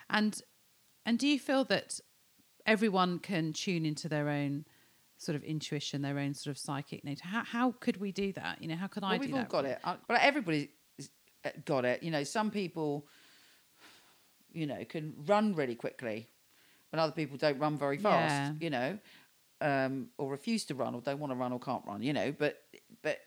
And 0.09 0.41
and 1.05 1.19
do 1.19 1.27
you 1.27 1.39
feel 1.39 1.65
that 1.65 1.99
everyone 2.65 3.19
can 3.19 3.53
tune 3.53 3.85
into 3.85 4.07
their 4.09 4.29
own 4.29 4.65
sort 5.17 5.35
of 5.35 5.43
intuition, 5.43 6.01
their 6.01 6.19
own 6.19 6.33
sort 6.33 6.51
of 6.55 6.57
psychic 6.57 7.03
nature? 7.03 7.27
How 7.27 7.43
how 7.43 7.71
could 7.79 7.97
we 7.97 8.11
do 8.11 8.31
that? 8.33 8.61
You 8.61 8.69
know, 8.69 8.75
how 8.75 8.87
could 8.87 9.03
I 9.03 9.11
well, 9.11 9.19
do 9.19 9.25
we've 9.25 9.35
all 9.35 9.43
got 9.43 9.65
it, 9.65 9.79
but 9.83 10.21
everybody's 10.21 10.69
uh, 11.43 11.49
got 11.65 11.85
it. 11.85 12.01
You 12.03 12.11
know, 12.11 12.23
some 12.23 12.49
people, 12.51 13.07
you 14.55 14.65
know, 14.67 14.83
can 14.85 15.13
run 15.25 15.53
really 15.55 15.75
quickly, 15.75 16.27
when 16.91 16.99
other 16.99 17.11
people 17.11 17.37
don't 17.37 17.59
run 17.59 17.77
very 17.77 17.97
fast. 17.97 18.33
Yeah. 18.33 18.53
You 18.59 18.69
know, 18.69 18.99
um, 19.61 20.07
or 20.17 20.31
refuse 20.31 20.65
to 20.65 20.75
run, 20.75 20.95
or 20.95 21.01
don't 21.01 21.19
want 21.19 21.31
to 21.31 21.35
run, 21.37 21.51
or 21.51 21.59
can't 21.59 21.83
run. 21.85 22.01
You 22.01 22.13
know, 22.13 22.31
but 22.31 22.61
but 23.01 23.19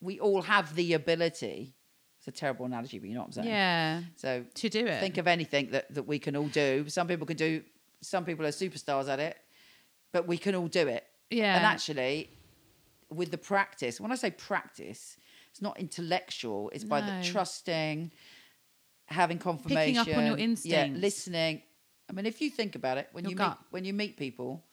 we 0.00 0.20
all 0.20 0.42
have 0.42 0.74
the 0.74 0.92
ability. 0.92 1.74
It's 2.18 2.28
a 2.28 2.32
terrible 2.32 2.66
analogy, 2.66 2.98
but 2.98 3.08
you 3.08 3.14
know 3.14 3.20
what 3.20 3.26
I'm 3.28 3.32
saying. 3.32 3.48
Yeah. 3.48 4.00
So 4.16 4.44
To 4.54 4.68
do 4.68 4.86
it. 4.86 5.00
think 5.00 5.16
of 5.18 5.26
anything 5.26 5.70
that, 5.70 5.92
that 5.94 6.04
we 6.06 6.18
can 6.18 6.36
all 6.36 6.48
do. 6.48 6.84
Some 6.88 7.06
people 7.06 7.26
can 7.26 7.36
do. 7.36 7.62
Some 8.00 8.24
people 8.24 8.44
are 8.44 8.50
superstars 8.50 9.08
at 9.08 9.20
it, 9.20 9.36
but 10.12 10.26
we 10.26 10.36
can 10.36 10.54
all 10.54 10.68
do 10.68 10.86
it. 10.88 11.04
yeah. 11.30 11.56
And 11.56 11.64
actually, 11.64 12.30
with 13.10 13.30
the 13.30 13.38
practice, 13.38 14.00
when 14.00 14.12
I 14.12 14.16
say 14.16 14.30
practice, 14.30 15.16
it's 15.50 15.62
not 15.62 15.78
intellectual. 15.78 16.70
It's 16.74 16.84
by 16.84 17.00
the 17.00 17.22
trusting, 17.24 18.10
having 19.06 19.38
confirmation, 19.38 19.94
Picking 19.94 20.12
up 20.12 20.18
on 20.18 20.26
your 20.26 20.56
yeah, 20.64 20.88
listening. 20.92 21.62
I 22.08 22.12
mean, 22.12 22.26
if 22.26 22.40
you 22.40 22.50
think 22.50 22.74
about 22.74 22.98
it, 22.98 23.08
when 23.12 23.24
Your 23.24 23.30
you 23.30 23.36
gut. 23.36 23.58
meet 23.58 23.66
when 23.70 23.84
you 23.84 23.92
meet 23.92 24.16
people, 24.16 24.64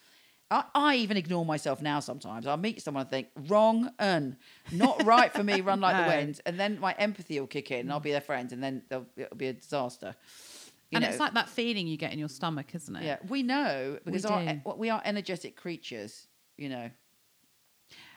I, 0.52 0.63
I 0.76 0.96
even 0.98 1.17
ignore 1.17 1.46
myself 1.46 1.82
now. 1.82 2.00
Sometimes 2.00 2.46
I 2.46 2.56
meet 2.56 2.82
someone 2.82 3.02
and 3.02 3.10
think 3.10 3.28
wrong 3.48 3.91
and 3.98 4.38
not 4.72 5.04
right 5.04 5.32
for 5.34 5.43
me. 5.43 5.62
Run 5.62 5.80
like 5.88 6.06
the 6.06 6.08
wind, 6.08 6.41
and 6.46 6.60
then 6.60 6.80
my 6.80 6.93
empathy 6.98 7.39
will 7.39 7.48
kick 7.48 7.72
in, 7.72 7.82
and 7.82 7.91
I'll 7.91 8.00
be 8.00 8.12
their 8.12 8.22
friend, 8.22 8.52
and 8.52 8.63
then 8.63 8.84
it'll 8.89 9.36
be 9.36 9.48
a 9.48 9.54
disaster. 9.54 10.15
You 10.91 10.98
and 10.98 11.04
know, 11.04 11.10
it's 11.10 11.19
like 11.19 11.34
that 11.34 11.50
feeling 11.50 11.88
you 11.88 11.98
get 11.98 12.13
in 12.13 12.19
your 12.19 12.30
stomach, 12.30 12.76
isn't 12.76 12.96
it? 12.96 13.04
yeah, 13.04 13.17
we 13.28 13.41
know 13.41 13.98
because 14.06 14.26
our, 14.26 14.39
eh, 14.41 14.58
we 14.78 14.91
are 14.91 15.02
energetic 15.04 15.56
creatures. 15.56 16.28
You 16.56 16.69
know, 16.69 16.91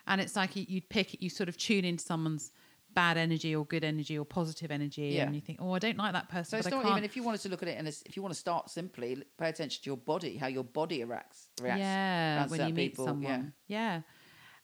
And 0.06 0.20
it's 0.20 0.36
like 0.36 0.54
you, 0.56 0.66
you'd 0.68 0.88
pick, 0.90 1.22
you 1.22 1.30
sort 1.30 1.48
of 1.48 1.56
tune 1.56 1.86
into 1.86 2.04
someone's 2.04 2.52
bad 2.96 3.16
energy 3.18 3.54
or 3.54 3.64
good 3.66 3.84
energy 3.84 4.18
or 4.18 4.24
positive 4.24 4.70
energy, 4.72 5.02
Yeah. 5.14 5.24
and 5.26 5.34
you 5.34 5.40
think, 5.40 5.58
oh, 5.62 5.72
I 5.72 5.78
don't 5.78 5.98
like 5.98 6.14
that 6.14 6.28
person. 6.28 6.50
So 6.50 6.56
it's 6.56 6.68
not 6.68 6.82
can't. 6.82 6.92
even 6.94 7.04
if 7.04 7.14
you 7.14 7.22
wanted 7.22 7.42
to 7.42 7.48
look 7.50 7.62
at 7.62 7.68
it, 7.68 7.76
and 7.78 7.86
if 7.86 8.16
you 8.16 8.22
want 8.22 8.34
to 8.34 8.40
start 8.40 8.70
simply, 8.70 9.22
pay 9.38 9.48
attention 9.50 9.84
to 9.84 9.90
your 9.90 9.98
body, 9.98 10.36
how 10.38 10.48
your 10.48 10.64
body 10.64 11.04
reacts. 11.04 11.48
reacts 11.60 11.78
yeah, 11.80 12.46
when 12.48 12.60
you 12.66 12.74
meet 12.74 12.90
people, 12.92 13.04
someone. 13.04 13.52
Yeah. 13.68 14.00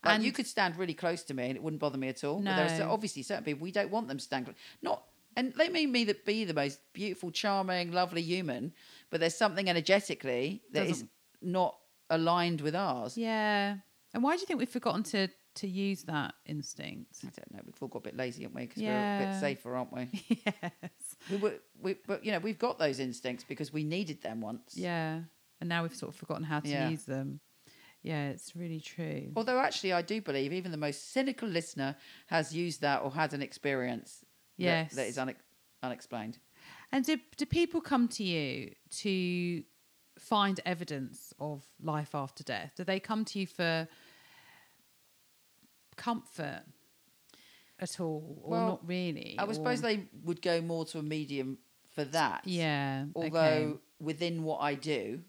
Like 0.05 0.15
and 0.17 0.25
you 0.25 0.33
could 0.33 0.49
stand 0.49 0.77
really 0.77 0.95
close 0.95 1.23
to 1.25 1.35
me, 1.35 1.45
and 1.49 1.57
it 1.57 1.63
wouldn't 1.63 1.79
bother 1.81 1.99
me 1.99 2.09
at 2.09 2.25
all. 2.25 2.41
But 2.41 2.57
there 2.57 2.67
are 2.75 2.87
No. 2.87 2.91
obviously 2.91 3.23
certain 3.23 3.45
people 3.45 3.63
we 3.63 3.71
don't 3.71 3.91
want 3.91 4.09
them 4.09 4.19
to 4.19 4.25
stand 4.25 4.47
close. 4.47 4.57
Not, 4.81 5.05
and 5.37 5.53
they 5.55 5.69
may 5.69 5.87
be 5.87 6.03
that 6.05 6.25
be 6.25 6.45
the 6.45 6.55
most 6.55 6.81
beautiful, 6.95 7.31
charming, 7.31 7.93
lovely 7.93 8.23
human, 8.23 8.73
but 9.11 9.21
there's 9.21 9.37
something 9.37 9.69
energetically 9.69 10.63
that 10.73 10.85
is 10.87 10.91
Doesn't- 11.03 11.11
not 11.43 11.79
aligned 12.11 12.61
with 12.63 12.75
ours. 12.75 13.17
Yeah. 13.17 13.77
And 14.15 14.23
why 14.25 14.37
do 14.37 14.41
you 14.41 14.47
think 14.47 14.59
we've 14.59 14.69
forgotten 14.69 15.03
to 15.05 15.29
to 15.57 15.69
use 15.69 16.03
that 16.05 16.35
instinct? 16.47 17.19
I 17.25 17.29
don't 17.37 17.53
know. 17.55 17.61
We've 17.65 17.75
all 17.81 17.89
got 17.89 17.99
a 18.01 18.03
bit 18.03 18.17
lazy, 18.17 18.43
haven't 18.43 18.57
we? 18.57 18.67
Because 18.67 18.83
we're 18.83 18.91
a 18.93 19.27
bit 19.33 19.41
safer, 19.41 19.77
aren't 19.77 19.93
we? 19.93 20.09
yes. 20.47 20.91
we, 21.31 21.37
were, 21.37 21.55
we, 21.81 21.97
but 22.07 22.25
you 22.25 22.33
know, 22.33 22.39
we've 22.39 22.59
got 22.59 22.79
those 22.79 22.99
instincts 22.99 23.45
because 23.47 23.73
we 23.73 23.85
needed 23.85 24.23
them 24.23 24.41
once. 24.41 24.75
Yeah. 24.77 25.21
And 25.61 25.69
now 25.69 25.83
we've 25.83 25.95
sort 25.95 26.13
of 26.13 26.17
forgotten 26.19 26.45
how 26.45 26.61
to 26.61 26.69
Yeah. 26.69 26.89
use 26.89 27.05
them. 27.05 27.41
Yeah, 28.03 28.31
it's 28.31 28.57
really 28.57 28.81
true. 28.81 29.31
Although 29.37 29.61
actually, 29.61 29.93
I 29.93 30.03
do 30.03 30.21
believe 30.21 30.53
even 30.53 30.73
the 30.73 30.77
most 30.77 31.13
cynical 31.13 31.49
listener 31.49 31.95
has 32.27 32.53
used 32.55 32.81
that 32.81 33.03
or 33.03 33.13
had 33.13 33.33
an 33.33 33.43
experience 33.43 34.25
that- 34.59 34.65
Yes. 34.65 34.95
that 34.95 35.07
is 35.07 35.19
une- 35.19 35.37
unexplained. 35.83 36.39
And 36.91 37.05
do, 37.05 37.19
do 37.37 37.47
people 37.47 37.81
come 37.81 38.09
to 38.09 38.25
you 38.25 38.75
to 39.03 39.63
find 40.19 40.61
evidence 40.67 41.33
of 41.39 41.65
life 41.81 42.15
after 42.15 42.43
death? 42.45 42.73
Do 42.77 42.85
they 42.85 43.01
come 43.01 43.25
to 43.27 43.39
you 43.39 43.47
for 43.47 43.89
comfort 46.03 46.63
at 47.79 48.01
all, 48.01 48.39
or 48.43 48.51
Well, 48.51 48.67
not 48.67 48.89
really? 48.89 49.37
I 49.39 49.45
would 49.45 49.57
suppose 49.57 49.81
they 49.81 50.09
would 50.25 50.43
go 50.43 50.61
more 50.61 50.85
to 50.87 50.99
a 50.99 51.03
medium 51.03 51.59
for 51.95 52.05
that. 52.05 52.43
Yeah. 52.47 53.07
Although 53.15 53.39
okay. 53.39 53.79
within 54.01 54.45
what 54.45 54.59
I 54.59 54.75
do, 54.75 55.21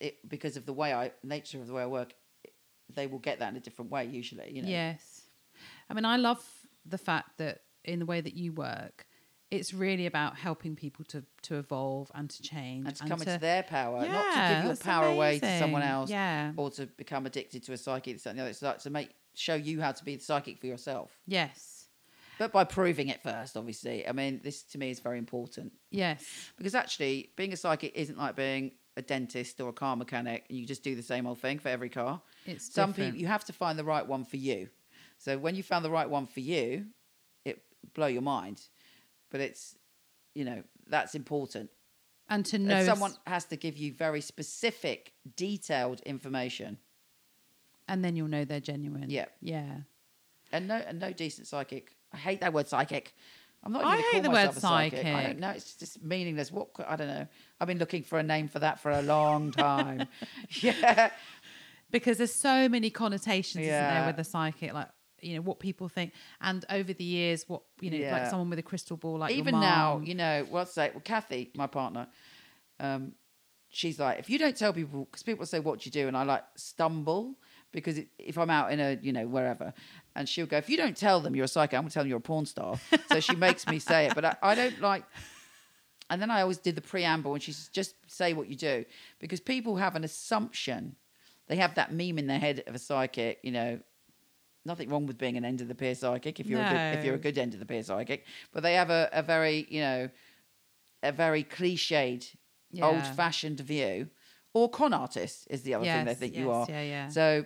it 0.00 0.28
because 0.28 0.56
of 0.56 0.66
the 0.66 0.72
way 0.72 0.92
I 0.92 1.12
nature 1.22 1.60
of 1.60 1.66
the 1.66 1.72
way 1.72 1.82
I 1.82 1.86
work, 1.86 2.14
they 2.94 3.06
will 3.06 3.18
get 3.18 3.38
that 3.38 3.50
in 3.50 3.56
a 3.56 3.60
different 3.60 3.90
way 3.90 4.04
usually. 4.04 4.50
You 4.52 4.62
know. 4.62 4.68
Yes. 4.68 5.22
I 5.88 5.94
mean, 5.94 6.04
I 6.04 6.16
love 6.16 6.44
the 6.84 6.98
fact 6.98 7.38
that 7.38 7.62
in 7.84 7.98
the 7.98 8.06
way 8.06 8.20
that 8.20 8.34
you 8.34 8.52
work, 8.52 9.06
it's 9.54 9.72
really 9.74 10.06
about 10.06 10.36
helping 10.36 10.76
people 10.76 11.04
to, 11.06 11.24
to 11.42 11.56
evolve 11.56 12.10
and 12.14 12.28
to 12.30 12.42
change 12.42 12.86
And 12.86 12.96
to 12.96 13.04
come 13.06 13.20
into 13.20 13.38
their 13.38 13.62
power, 13.62 14.06
not 14.06 14.32
to 14.34 14.54
give 14.54 14.64
your 14.66 14.76
power 14.76 15.06
away 15.08 15.38
to 15.38 15.58
someone 15.58 15.82
else, 15.82 16.10
Yeah. 16.10 16.52
or 16.56 16.70
to 16.72 16.86
become 16.86 17.26
addicted 17.26 17.62
to 17.64 17.72
a 17.72 17.76
psychic. 17.76 18.14
This, 18.16 18.24
that, 18.24 18.30
and 18.30 18.40
other. 18.40 18.50
It's 18.50 18.62
like 18.62 18.78
to 18.80 18.90
make 18.90 19.10
show 19.34 19.54
you 19.54 19.80
how 19.80 19.92
to 19.92 20.04
be 20.04 20.16
the 20.16 20.22
psychic 20.22 20.58
for 20.60 20.66
yourself. 20.66 21.10
Yes. 21.26 21.88
But 22.38 22.52
by 22.52 22.64
proving 22.64 23.08
it 23.08 23.22
first, 23.22 23.56
obviously. 23.56 24.06
I 24.08 24.12
mean, 24.12 24.40
this 24.42 24.62
to 24.64 24.78
me 24.78 24.90
is 24.90 25.00
very 25.00 25.18
important 25.18 25.72
Yes. 25.90 26.24
because 26.56 26.74
actually, 26.74 27.30
being 27.36 27.52
a 27.52 27.56
psychic 27.56 27.92
isn't 27.94 28.18
like 28.18 28.34
being 28.36 28.72
a 28.96 29.02
dentist 29.02 29.60
or 29.60 29.68
a 29.70 29.72
car 29.72 29.96
mechanic. 29.96 30.44
You 30.48 30.66
just 30.66 30.82
do 30.84 30.94
the 30.94 31.02
same 31.02 31.26
old 31.26 31.38
thing 31.40 31.58
for 31.58 31.68
every 31.68 31.88
car. 31.88 32.20
It's 32.46 32.72
Some 32.72 32.90
different. 32.90 33.12
people, 33.14 33.20
you 33.22 33.26
have 33.28 33.44
to 33.46 33.52
find 33.52 33.78
the 33.78 33.84
right 33.84 34.06
one 34.06 34.24
for 34.24 34.36
you. 34.36 34.68
So 35.18 35.38
when 35.38 35.54
you 35.54 35.62
found 35.62 35.84
the 35.84 35.90
right 35.90 36.08
one 36.08 36.26
for 36.26 36.40
you, 36.40 36.86
it 37.44 37.62
blow 37.94 38.06
your 38.06 38.22
mind. 38.22 38.60
But 39.34 39.40
it's, 39.40 39.74
you 40.36 40.44
know, 40.44 40.62
that's 40.86 41.16
important. 41.16 41.70
and 42.28 42.46
to 42.46 42.54
And 42.54 42.66
know 42.66 42.84
someone 42.84 43.14
has 43.26 43.44
to 43.46 43.56
give 43.56 43.76
you 43.76 43.92
very 43.92 44.20
specific, 44.20 45.12
detailed 45.34 46.00
information. 46.02 46.78
and 47.88 48.04
then 48.04 48.14
you'll 48.14 48.28
know 48.28 48.44
they're 48.44 48.60
genuine. 48.60 49.10
Yeah. 49.10 49.24
Yeah. 49.40 49.78
And 50.52 50.68
no, 50.68 50.76
and 50.76 51.00
no 51.00 51.12
decent 51.12 51.48
psychic. 51.48 51.96
I 52.12 52.16
hate 52.16 52.42
that 52.42 52.52
word 52.52 52.68
psychic. 52.68 53.12
I'm 53.64 53.72
not. 53.72 53.84
I 53.84 53.96
hate 54.12 54.22
the 54.22 54.30
word 54.30 54.50
a 54.50 54.52
psychic. 54.52 55.04
I 55.04 55.24
don't 55.24 55.40
know. 55.40 55.50
It's 55.50 55.74
just 55.74 56.00
meaningless. 56.00 56.52
What 56.52 56.68
I 56.86 56.94
don't 56.94 57.08
know. 57.08 57.26
I've 57.60 57.66
been 57.66 57.78
looking 57.78 58.04
for 58.04 58.20
a 58.20 58.22
name 58.22 58.46
for 58.46 58.60
that 58.60 58.78
for 58.78 58.92
a 58.92 59.02
long 59.02 59.50
time. 59.50 60.06
yeah, 60.60 61.10
Because 61.90 62.18
there's 62.18 62.32
so 62.34 62.68
many 62.68 62.88
connotations, 62.88 63.64
isn't 63.64 63.72
there, 63.72 64.06
with 64.06 64.16
the 64.16 64.22
psychic, 64.24 64.72
like 64.74 64.90
you 65.24 65.34
know 65.36 65.42
what 65.42 65.58
people 65.58 65.88
think, 65.88 66.12
and 66.40 66.64
over 66.70 66.92
the 66.92 67.04
years, 67.04 67.48
what 67.48 67.62
you 67.80 67.90
know, 67.90 67.98
like 68.12 68.28
someone 68.30 68.50
with 68.50 68.58
a 68.58 68.62
crystal 68.62 68.96
ball, 68.96 69.18
like 69.18 69.32
even 69.32 69.54
now, 69.60 70.00
you 70.04 70.14
know, 70.14 70.46
well, 70.50 70.66
say, 70.66 70.90
well, 70.92 71.02
Kathy, 71.04 71.50
my 71.54 71.66
partner, 71.66 72.06
um, 72.80 73.12
she's 73.70 73.98
like, 73.98 74.18
if 74.18 74.30
you 74.30 74.38
don't 74.38 74.56
tell 74.56 74.72
people, 74.72 75.04
because 75.04 75.22
people 75.22 75.46
say, 75.46 75.60
what 75.60 75.80
do 75.80 75.86
you 75.86 75.90
do? 75.90 76.08
And 76.08 76.16
I 76.16 76.22
like 76.22 76.44
stumble 76.56 77.34
because 77.72 77.98
it, 77.98 78.08
if 78.18 78.38
I'm 78.38 78.50
out 78.50 78.72
in 78.72 78.78
a, 78.80 78.98
you 79.02 79.12
know, 79.12 79.26
wherever, 79.26 79.74
and 80.14 80.28
she'll 80.28 80.46
go, 80.46 80.56
if 80.58 80.70
you 80.70 80.76
don't 80.76 80.96
tell 80.96 81.20
them 81.20 81.34
you're 81.34 81.46
a 81.46 81.48
psychic, 81.48 81.74
I'm 81.74 81.82
going 81.82 81.90
to 81.90 81.94
tell 81.94 82.02
them 82.04 82.08
you're 82.08 82.18
a 82.18 82.20
porn 82.20 82.46
star. 82.46 82.76
so 83.10 83.20
she 83.20 83.34
makes 83.34 83.66
me 83.66 83.78
say 83.78 84.06
it, 84.06 84.14
but 84.14 84.24
I, 84.24 84.36
I 84.42 84.54
don't 84.54 84.80
like, 84.80 85.04
and 86.08 86.22
then 86.22 86.30
I 86.30 86.42
always 86.42 86.58
did 86.58 86.76
the 86.76 86.80
preamble 86.80 87.34
and 87.34 87.42
she's 87.42 87.68
just 87.68 87.96
say 88.06 88.32
what 88.32 88.48
you 88.48 88.56
do 88.56 88.84
because 89.18 89.40
people 89.40 89.76
have 89.76 89.96
an 89.96 90.04
assumption. 90.04 90.96
They 91.48 91.56
have 91.56 91.74
that 91.74 91.92
meme 91.92 92.18
in 92.18 92.26
their 92.26 92.38
head 92.38 92.62
of 92.66 92.74
a 92.74 92.78
psychic, 92.78 93.40
you 93.42 93.50
know, 93.50 93.80
nothing 94.64 94.88
wrong 94.88 95.06
with 95.06 95.18
being 95.18 95.36
an 95.36 95.44
end 95.44 95.60
of 95.60 95.68
the 95.68 95.74
pier 95.74 95.94
psychic 95.94 96.40
if 96.40 96.46
you're 96.46 96.62
a 96.62 96.68
good, 96.68 96.98
if 96.98 97.04
you're 97.04 97.14
a 97.14 97.18
good 97.18 97.38
end 97.38 97.54
of 97.54 97.60
the 97.60 97.66
pier 97.66 97.82
psychic, 97.82 98.24
but 98.52 98.62
they 98.62 98.74
have 98.74 98.90
a, 98.90 99.08
a 99.12 99.22
very 99.22 99.66
you 99.68 99.80
know 99.80 100.08
a 101.02 101.12
very 101.12 101.44
cliched, 101.44 102.34
Yeah. 102.70 102.86
old 102.86 103.06
fashioned 103.06 103.60
view, 103.60 104.08
or 104.54 104.70
con 104.70 104.92
artist 104.94 105.46
is 105.50 105.62
the 105.62 105.74
other 105.74 105.84
thing 105.84 106.04
they 106.04 106.10
Yes, 106.12 106.18
think 106.18 106.34
you 106.34 106.50
are. 106.50 106.66
Yeah, 106.68 106.82
yeah. 106.82 107.08
So 107.08 107.44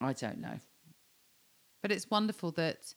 I 0.00 0.12
don't 0.12 0.40
know. 0.40 0.58
But 1.82 1.92
it's 1.92 2.10
wonderful 2.10 2.50
that 2.52 2.94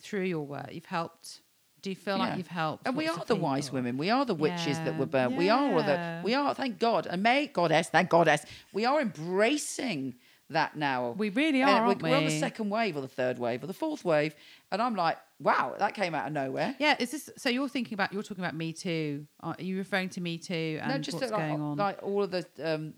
through 0.00 0.22
your 0.24 0.46
work, 0.46 0.72
you've 0.72 0.86
helped. 0.86 1.42
Do 1.82 1.90
you 1.90 1.96
feel 1.96 2.16
Yeah. 2.18 2.24
like 2.28 2.36
you've 2.36 2.46
helped? 2.46 2.86
And 2.86 2.96
we 2.96 3.08
are 3.08 3.24
the 3.24 3.36
wise 3.36 3.72
women. 3.72 3.96
We 3.98 4.10
are 4.10 4.24
the 4.24 4.34
witches 4.34 4.78
that 4.80 4.96
were 4.96 5.06
burnt. 5.06 5.36
We 5.36 5.48
are 5.48 5.82
the. 5.82 6.20
We 6.22 6.34
are. 6.34 6.54
Thank 6.54 6.78
God. 6.78 7.06
And 7.06 7.22
may 7.22 7.46
goddess, 7.46 7.88
thank 7.88 8.10
goddess. 8.10 8.44
We 8.72 8.84
are 8.84 9.00
embracing 9.00 10.14
that 10.50 10.76
now. 10.76 11.14
We 11.16 11.30
really 11.30 11.62
are, 11.62 11.82
we're, 11.82 11.88
aren't 11.88 12.02
we're 12.02 12.16
on 12.16 12.24
the 12.24 12.38
second 12.38 12.70
wave 12.70 12.96
or 12.96 13.00
the 13.00 13.08
third 13.08 13.38
wave 13.38 13.62
or 13.62 13.66
the 13.66 13.72
fourth 13.74 14.04
wave, 14.04 14.34
and 14.70 14.80
I'm 14.82 14.94
like, 14.94 15.16
wow, 15.38 15.74
that 15.78 15.94
came 15.94 16.14
out 16.14 16.26
of 16.26 16.32
nowhere. 16.32 16.76
Yeah, 16.78 16.96
is 16.98 17.10
this 17.10 17.30
so? 17.36 17.48
You're 17.48 17.68
thinking 17.68 17.94
about 17.94 18.12
you're 18.12 18.22
talking 18.22 18.44
about 18.44 18.54
Me 18.54 18.72
Too. 18.72 19.26
Are 19.40 19.56
you 19.58 19.78
referring 19.78 20.10
to 20.10 20.20
Me 20.20 20.38
Too 20.38 20.78
and 20.82 20.92
no, 20.92 20.98
just 20.98 21.18
what's 21.18 21.32
like, 21.32 21.40
going 21.40 21.60
on? 21.60 21.76
like 21.76 22.02
all 22.02 22.22
of 22.22 22.30
the 22.30 22.46
um, 22.62 22.94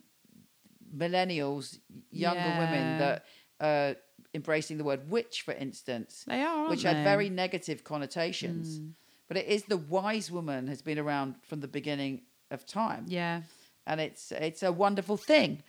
millennials, 0.94 1.78
younger 2.10 2.40
women 2.58 2.98
that 2.98 3.24
are 3.60 3.96
embracing 4.34 4.78
the 4.78 4.84
word 4.84 5.08
witch, 5.10 5.42
for 5.42 5.52
instance. 5.52 6.24
they 6.26 6.42
are, 6.42 6.68
which 6.68 6.82
they? 6.82 6.92
Had 6.92 7.04
very 7.04 7.28
negative 7.30 7.84
connotations. 7.84 8.80
But 9.28 9.36
it 9.36 9.46
is 9.46 9.64
the 9.64 9.78
wise 9.78 10.30
woman 10.30 10.68
has 10.68 10.82
been 10.82 10.98
around 10.98 11.36
from 11.48 11.60
the 11.60 11.68
beginning 11.68 12.22
of 12.50 12.66
time, 12.66 13.06
yeah, 13.08 13.42
and 13.86 13.98
it's 13.98 14.30
it's 14.32 14.62
a 14.62 14.70
wonderful 14.70 15.16
thing. 15.16 15.62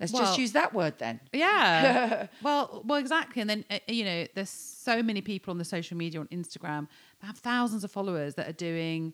Let's 0.00 0.12
Well- 0.12 0.22
just 0.22 0.38
use 0.38 0.52
that 0.52 0.72
word 0.72 0.94
then. 0.98 1.20
yeah. 1.32 2.26
well, 2.42 2.82
well, 2.86 2.98
exactly. 2.98 3.40
And 3.42 3.50
then 3.50 3.64
uh, 3.70 3.78
you 3.86 4.04
know, 4.04 4.26
there's 4.34 4.50
so 4.50 5.02
many 5.02 5.20
people 5.20 5.52
on 5.52 5.58
the 5.58 5.64
social 5.64 5.96
media 5.96 6.20
on 6.20 6.26
Instagram 6.28 6.88
that 7.20 7.26
have 7.26 7.38
thousands 7.38 7.84
of 7.84 7.92
followers 7.92 8.34
that 8.36 8.48
are 8.48 8.54
doing, 8.54 9.12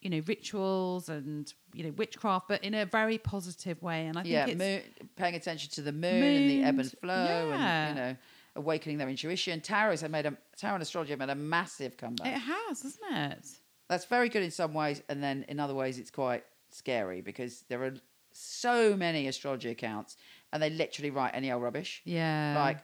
you 0.00 0.08
know, 0.08 0.22
rituals 0.26 1.08
and 1.08 1.52
you 1.74 1.82
know 1.84 1.90
witchcraft, 1.90 2.46
but 2.48 2.62
in 2.62 2.74
a 2.74 2.86
very 2.86 3.18
positive 3.18 3.82
way. 3.82 4.06
And 4.06 4.16
I 4.16 4.22
think 4.22 4.32
yeah, 4.32 4.46
it's 4.46 4.56
moon, 4.58 5.08
paying 5.16 5.34
attention 5.34 5.70
to 5.72 5.82
the 5.82 5.92
moon, 5.92 6.22
and 6.22 6.50
the 6.50 6.62
ebb 6.62 6.78
and 6.78 6.90
flow, 7.00 7.48
yeah. 7.50 7.88
and 7.88 7.96
you 7.98 8.02
know, 8.04 8.16
awakening 8.56 8.98
their 8.98 9.08
intuition. 9.08 9.60
Tarot 9.60 9.90
has 9.90 10.08
made 10.08 10.26
a 10.26 10.36
tarot 10.56 10.74
and 10.74 10.82
astrology 10.82 11.10
have 11.10 11.18
made 11.18 11.30
a 11.30 11.34
massive 11.34 11.96
comeback. 11.96 12.28
it 12.28 12.38
has, 12.38 12.82
hasn't 12.82 13.02
it? 13.10 13.46
That's 13.88 14.04
very 14.04 14.28
good 14.28 14.44
in 14.44 14.52
some 14.52 14.74
ways, 14.74 15.02
and 15.08 15.20
then 15.20 15.44
in 15.48 15.58
other 15.58 15.74
ways, 15.74 15.98
it's 15.98 16.12
quite 16.12 16.44
scary 16.70 17.20
because 17.20 17.64
there 17.68 17.82
are 17.82 17.94
so 18.40 18.96
many 18.96 19.28
astrology 19.28 19.70
accounts, 19.70 20.16
and 20.52 20.62
they 20.62 20.70
literally 20.70 21.10
write 21.10 21.32
any 21.34 21.50
old 21.52 21.62
rubbish. 21.62 22.02
Yeah. 22.04 22.54
like 22.56 22.78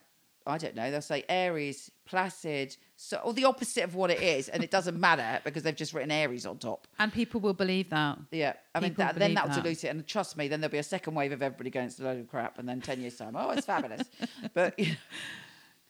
I 0.49 0.59
don't 0.59 0.77
know, 0.77 0.93
they'll 0.93 1.03
say 1.03 1.25
Aries, 1.29 1.91
placid, 2.05 2.77
so 2.97 3.17
or 3.25 3.33
the 3.35 3.45
opposite 3.47 3.83
of 3.83 3.97
what 3.97 4.13
it 4.13 4.23
is, 4.23 4.49
and 4.49 4.63
it 4.63 4.71
doesn't 4.71 4.99
matter 5.01 5.41
because 5.43 5.65
they've 5.65 5.75
just 5.75 5.93
written 5.93 6.13
Aries 6.13 6.47
on 6.47 6.59
top. 6.59 6.87
and 7.01 7.13
people 7.13 7.41
will 7.41 7.53
believe 7.53 7.91
that. 7.91 8.17
Yeah, 8.31 8.53
I 8.73 8.79
mean 8.79 8.95
that, 8.95 9.17
then 9.19 9.35
that'll 9.35 9.49
that. 9.51 9.61
dilute 9.63 9.83
it, 9.83 9.89
and 9.89 10.07
trust 10.07 10.37
me, 10.37 10.47
then 10.47 10.61
there'll 10.61 10.71
be 10.71 10.79
a 10.79 10.83
second 10.85 11.15
wave 11.17 11.33
of 11.33 11.43
everybody 11.43 11.71
going 11.71 11.87
it's 11.87 11.99
a 11.99 12.05
load 12.05 12.21
of 12.21 12.29
crap, 12.29 12.61
and 12.61 12.69
then 12.69 12.81
ten 12.81 13.01
years 13.01 13.17
time, 13.17 13.35
oh, 13.37 13.51
it's 13.51 13.67
fabulous. 13.67 14.03
but 14.55 14.79
you 14.79 14.87
know, 14.91 14.95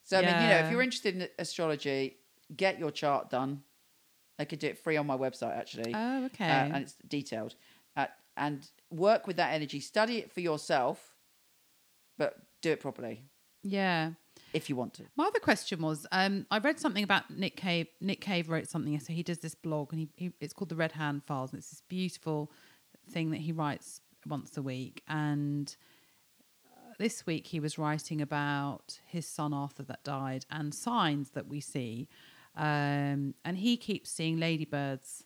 so 0.04 0.18
I 0.18 0.20
mean, 0.22 0.30
you 0.42 0.48
know, 0.48 0.58
if 0.64 0.70
you're 0.70 0.80
interested 0.82 1.16
in 1.16 1.28
astrology, 1.38 2.16
get 2.56 2.78
your 2.78 2.90
chart 2.90 3.28
done. 3.28 3.62
I 4.38 4.44
could 4.46 4.58
do 4.58 4.68
it 4.68 4.78
free 4.78 4.96
on 4.98 5.06
my 5.06 5.16
website 5.16 5.56
actually. 5.56 5.92
Oh, 5.94 6.22
Uh, 6.22 6.26
okay. 6.26 6.44
and 6.44 6.76
it's 6.76 6.94
detailed. 7.08 7.54
And 8.36 8.68
work 8.90 9.26
with 9.26 9.36
that 9.36 9.54
energy. 9.54 9.80
Study 9.80 10.18
it 10.18 10.32
for 10.32 10.40
yourself, 10.40 11.14
but 12.18 12.36
do 12.60 12.70
it 12.70 12.80
properly 12.80 13.24
yeah. 13.66 14.12
if 14.52 14.68
you 14.70 14.76
want 14.76 14.94
to. 14.94 15.04
My 15.16 15.24
other 15.24 15.40
question 15.40 15.82
was, 15.82 16.06
um, 16.12 16.46
I 16.50 16.58
read 16.58 16.78
something 16.78 17.04
about 17.04 17.30
Nick 17.30 17.56
Cave. 17.56 17.88
Nick 18.00 18.20
Cave 18.20 18.48
wrote 18.48 18.68
something. 18.68 18.98
So 19.00 19.12
he 19.12 19.22
does 19.22 19.38
this 19.38 19.54
blog, 19.54 19.92
and 19.92 20.00
he, 20.00 20.08
he 20.16 20.32
it's 20.40 20.52
called 20.52 20.68
the 20.68 20.76
Red 20.76 20.92
Hand 20.92 21.24
Files, 21.24 21.52
and 21.52 21.58
it's 21.58 21.70
this 21.70 21.82
beautiful 21.88 22.50
thing 23.10 23.30
that 23.32 23.38
he 23.38 23.52
writes 23.52 24.00
once 24.26 24.56
a 24.56 24.62
week. 24.62 25.02
And 25.08 25.74
uh, 26.66 26.94
this 26.98 27.26
week 27.26 27.48
he 27.48 27.60
was 27.60 27.78
writing 27.78 28.20
about 28.20 29.00
his 29.04 29.26
son 29.26 29.52
Arthur 29.52 29.82
that 29.84 30.04
died 30.04 30.46
and 30.50 30.74
signs 30.74 31.30
that 31.30 31.48
we 31.48 31.60
see. 31.60 32.08
Um, 32.56 33.34
and 33.44 33.58
he 33.58 33.76
keeps 33.76 34.10
seeing 34.10 34.38
ladybirds, 34.38 35.24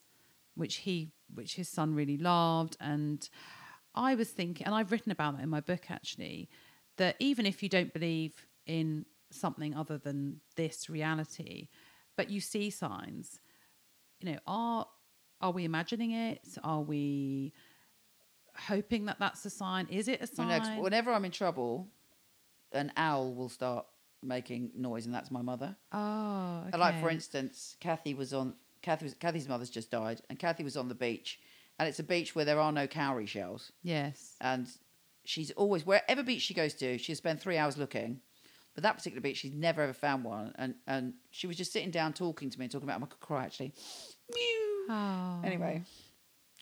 which 0.56 0.76
he 0.76 1.12
which 1.34 1.54
his 1.54 1.68
son 1.68 1.94
really 1.94 2.16
loved. 2.16 2.76
And 2.80 3.28
I 3.94 4.14
was 4.14 4.30
thinking, 4.30 4.66
and 4.66 4.74
I've 4.74 4.92
written 4.92 5.12
about 5.12 5.36
that 5.36 5.42
in 5.42 5.48
my 5.48 5.60
book 5.60 5.90
actually, 5.90 6.48
that 6.96 7.16
even 7.18 7.46
if 7.46 7.62
you 7.62 7.68
don't 7.68 7.92
believe 7.92 8.46
in 8.66 9.06
something 9.30 9.74
other 9.74 9.98
than 9.98 10.40
this 10.56 10.90
reality, 10.90 11.68
but 12.16 12.30
you 12.30 12.40
see 12.40 12.70
signs, 12.70 13.40
you 14.20 14.32
know, 14.32 14.38
are 14.46 14.86
are 15.40 15.52
we 15.52 15.64
imagining 15.64 16.10
it? 16.10 16.42
Are 16.62 16.82
we 16.82 17.54
hoping 18.54 19.06
that 19.06 19.18
that's 19.18 19.44
a 19.46 19.50
sign? 19.50 19.86
Is 19.90 20.06
it 20.08 20.20
a 20.20 20.26
sign? 20.26 20.48
whenever 20.82 21.12
I'm 21.12 21.24
in 21.24 21.30
trouble, 21.30 21.88
an 22.72 22.92
owl 22.96 23.32
will 23.34 23.48
start 23.48 23.86
making 24.22 24.72
noise, 24.76 25.06
and 25.06 25.14
that's 25.14 25.30
my 25.30 25.42
mother. 25.42 25.76
oh, 25.92 26.64
okay. 26.68 26.78
Like 26.78 27.00
for 27.00 27.10
instance, 27.10 27.76
Kathy 27.80 28.14
was 28.14 28.34
on. 28.34 28.54
Kathy 28.82 29.04
was, 29.06 29.14
Kathy's 29.14 29.48
mother's 29.48 29.70
just 29.70 29.90
died, 29.90 30.20
and 30.28 30.38
Kathy 30.38 30.64
was 30.64 30.76
on 30.76 30.88
the 30.88 30.94
beach, 30.94 31.38
and 31.78 31.88
it's 31.88 31.98
a 31.98 32.02
beach 32.04 32.34
where 32.34 32.44
there 32.44 32.60
are 32.60 32.72
no 32.72 32.86
cowrie 32.86 33.26
shells, 33.26 33.72
yes, 33.82 34.36
and 34.40 34.66
she's 35.24 35.50
always 35.52 35.84
wherever 35.84 36.22
beach 36.22 36.42
she 36.42 36.54
goes 36.54 36.74
to, 36.74 36.98
she'll 36.98 37.16
spend 37.16 37.40
three 37.40 37.56
hours 37.56 37.76
looking. 37.76 38.20
But 38.74 38.84
that 38.84 38.96
particular 38.96 39.20
beach, 39.20 39.38
she's 39.38 39.52
never 39.52 39.82
ever 39.82 39.92
found 39.92 40.24
one, 40.24 40.52
and 40.56 40.74
and 40.86 41.14
she 41.30 41.46
was 41.46 41.56
just 41.56 41.72
sitting 41.72 41.90
down 41.90 42.12
talking 42.12 42.50
to 42.50 42.58
me 42.58 42.66
and 42.66 42.72
talking 42.72 42.88
about. 42.88 43.02
I 43.02 43.06
could 43.06 43.20
cry 43.20 43.44
actually. 43.44 43.72
Mew. 44.32 44.86
oh, 44.88 45.40
Anyway, 45.44 45.82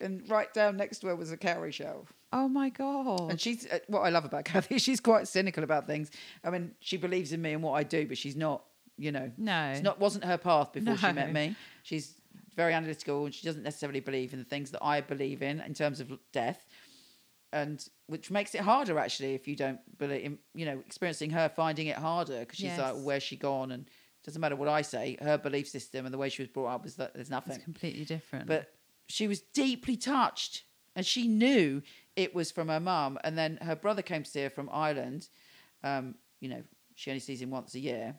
and 0.00 0.28
right 0.28 0.52
down 0.54 0.76
next 0.78 1.00
to 1.00 1.08
her 1.08 1.16
was 1.16 1.30
a 1.32 1.36
cowrie 1.36 1.70
shell. 1.72 2.06
oh 2.32 2.48
my 2.48 2.70
god, 2.70 3.30
And 3.30 3.40
she's 3.40 3.66
uh, 3.66 3.78
what 3.88 4.00
I 4.00 4.08
love 4.08 4.24
about 4.24 4.44
Kathy. 4.46 4.78
She's 4.86 5.00
quite 5.00 5.28
cynical 5.28 5.64
about 5.64 5.86
things. 5.86 6.10
I 6.42 6.50
mean, 6.50 6.72
she 6.80 6.96
believes 6.96 7.32
in 7.32 7.42
me 7.42 7.52
and 7.52 7.62
what 7.62 7.72
I 7.72 7.82
do, 7.82 8.06
but 8.06 8.16
she's 8.18 8.36
not. 8.36 8.64
You 8.99 9.12
know, 9.12 9.30
no, 9.38 9.70
it's 9.70 9.82
not 9.82 10.01
wasn't 10.01 10.24
her 10.24 10.36
path 10.38 10.72
before 10.72 10.96
she 10.96 11.12
met 11.12 11.32
me. 11.32 11.55
She's 11.82 12.14
very 12.57 12.74
analytical 12.74 13.24
and 13.26 13.32
she 13.34 13.46
doesn't 13.46 13.62
necessarily 13.62 14.01
believe 14.01 14.32
in 14.32 14.40
the 14.40 14.44
things 14.44 14.72
that 14.72 14.82
I 14.84 15.01
believe 15.01 15.42
in 15.42 15.61
in 15.61 15.72
terms 15.74 16.01
of 16.01 16.12
death, 16.32 16.66
and 17.53 17.86
which 18.09 18.30
makes 18.30 18.55
it 18.55 18.61
harder 18.62 18.99
actually 18.99 19.34
if 19.34 19.46
you 19.49 19.57
don't 19.57 19.78
believe. 19.99 20.24
In, 20.24 20.38
you 20.55 20.66
know, 20.66 20.78
experiencing 20.84 21.30
her 21.30 21.49
finding 21.49 21.86
it 21.86 21.96
harder 21.96 22.40
because 22.40 22.59
she's 22.59 22.76
like, 22.78 22.94
Yes. 22.94 23.03
"Where's 23.05 23.22
she 23.22 23.36
gone?" 23.36 23.70
And 23.70 23.84
it 23.86 24.24
doesn't 24.24 24.40
matter 24.40 24.57
what 24.57 24.68
I 24.68 24.82
say. 24.82 25.16
Her 25.22 25.38
belief 25.38 25.68
system 25.68 26.05
and 26.05 26.12
the 26.12 26.18
way 26.18 26.28
she 26.28 26.42
was 26.42 26.49
brought 26.49 26.74
up 26.74 26.84
is 26.86 26.96
that 26.96 27.14
there's 27.14 27.30
nothing. 27.30 27.55
it's 27.55 27.64
completely 27.64 28.05
different. 28.05 28.46
But 28.49 28.72
she 29.07 29.28
was 29.28 29.40
deeply 29.40 29.96
touched 29.96 30.64
and 30.96 31.07
she 31.07 31.28
knew 31.28 31.82
it 32.16 32.34
was 32.34 32.51
from 32.51 32.68
her 32.68 32.80
mum. 32.80 33.18
And 33.24 33.38
then 33.38 33.59
her 33.62 33.76
brother 33.76 34.03
came 34.03 34.24
to 34.24 34.30
see 34.30 34.42
her 34.42 34.51
from 34.51 34.68
Ireland. 34.72 35.28
Um, 35.84 36.16
you 36.40 36.49
know, 36.49 36.62
she 36.96 37.11
only 37.11 37.20
sees 37.20 37.40
him 37.40 37.51
once 37.51 37.74
a 37.76 37.78
year. 37.78 38.16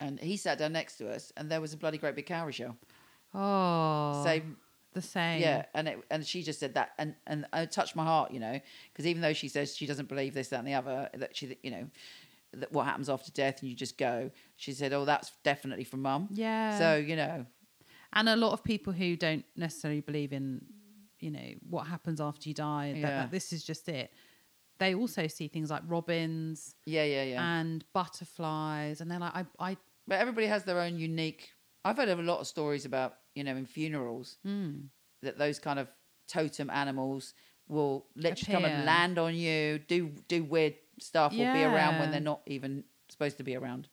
And 0.00 0.20
he 0.20 0.36
sat 0.36 0.58
down 0.58 0.72
next 0.72 0.96
to 0.98 1.10
us 1.10 1.32
and 1.36 1.50
there 1.50 1.60
was 1.60 1.72
a 1.72 1.76
bloody 1.76 1.98
great 1.98 2.14
big 2.14 2.26
cowrie 2.26 2.52
shell. 2.52 2.76
oh, 3.34 4.22
Same, 4.24 4.56
the 4.92 5.02
same, 5.02 5.40
yeah. 5.40 5.64
And 5.74 5.88
it, 5.88 5.98
and 6.10 6.26
she 6.26 6.42
just 6.42 6.58
said 6.60 6.74
that. 6.74 6.90
And, 6.98 7.14
and 7.26 7.46
it 7.52 7.70
touched 7.72 7.96
my 7.96 8.04
heart, 8.04 8.30
you 8.32 8.40
know, 8.40 8.60
because 8.92 9.06
even 9.06 9.22
though 9.22 9.32
she 9.32 9.48
says 9.48 9.76
she 9.76 9.86
doesn't 9.86 10.08
believe 10.08 10.34
this, 10.34 10.48
that, 10.48 10.58
and 10.58 10.68
the 10.68 10.74
other, 10.74 11.08
that 11.14 11.36
she, 11.36 11.56
you 11.62 11.70
know, 11.70 11.86
that 12.54 12.72
what 12.72 12.84
happens 12.84 13.08
after 13.08 13.30
death 13.32 13.60
and 13.60 13.68
you 13.70 13.76
just 13.76 13.98
go, 13.98 14.30
she 14.56 14.72
said, 14.72 14.92
oh, 14.92 15.04
that's 15.04 15.32
definitely 15.42 15.84
from 15.84 16.02
mum. 16.02 16.28
yeah. 16.30 16.78
So, 16.78 16.96
you 16.96 17.16
know, 17.16 17.46
and 18.12 18.28
a 18.28 18.36
lot 18.36 18.52
of 18.52 18.64
people 18.64 18.92
who 18.92 19.16
don't 19.16 19.44
necessarily 19.56 20.00
believe 20.00 20.32
in 20.32 20.64
you 21.18 21.30
know 21.30 21.48
what 21.70 21.86
happens 21.86 22.20
after 22.20 22.46
you 22.48 22.54
die 22.54 22.92
that, 22.92 22.98
Yeah. 22.98 23.08
that 23.22 23.30
this 23.30 23.50
is 23.52 23.64
just 23.64 23.88
it 23.88 24.12
they 24.78 24.94
also 24.94 25.26
see 25.28 25.48
things 25.48 25.70
like 25.70 25.82
robins 25.86 26.74
yeah, 26.84 27.04
yeah, 27.04 27.22
yeah. 27.24 27.58
and 27.60 27.82
butterflies 27.94 29.00
and 29.00 29.10
they're 29.10 29.18
like 29.18 29.34
i, 29.34 29.44
I 29.58 29.76
But 30.08 30.20
everybody 30.20 30.46
has 30.46 30.64
their 30.64 30.80
own 30.80 30.98
unique. 30.98 31.50
I've 31.84 31.96
heard 31.96 32.08
of 32.08 32.18
a 32.18 32.22
lot 32.22 32.40
of 32.40 32.46
stories 32.46 32.84
about 32.84 33.14
you 33.34 33.44
know 33.44 33.56
in 33.56 33.66
funerals 33.66 34.38
mm, 34.46 34.84
that 35.22 35.38
those 35.38 35.58
kind 35.58 35.78
of 35.78 35.88
totem 36.28 36.70
animals 36.70 37.34
will 37.68 38.06
literally 38.14 38.52
come 38.52 38.64
and 38.64 38.84
land 38.84 39.18
on 39.18 39.34
you, 39.34 39.78
do 39.88 40.10
do 40.28 40.44
weird 40.44 40.74
stuff, 41.00 41.32
or 41.32 41.36
be 41.52 41.62
around 41.62 41.98
when 41.98 42.10
they're 42.10 42.20
not 42.20 42.40
even 42.46 42.84
supposed 43.08 43.36
to 43.38 43.42
be 43.44 43.56
around. 43.56 43.88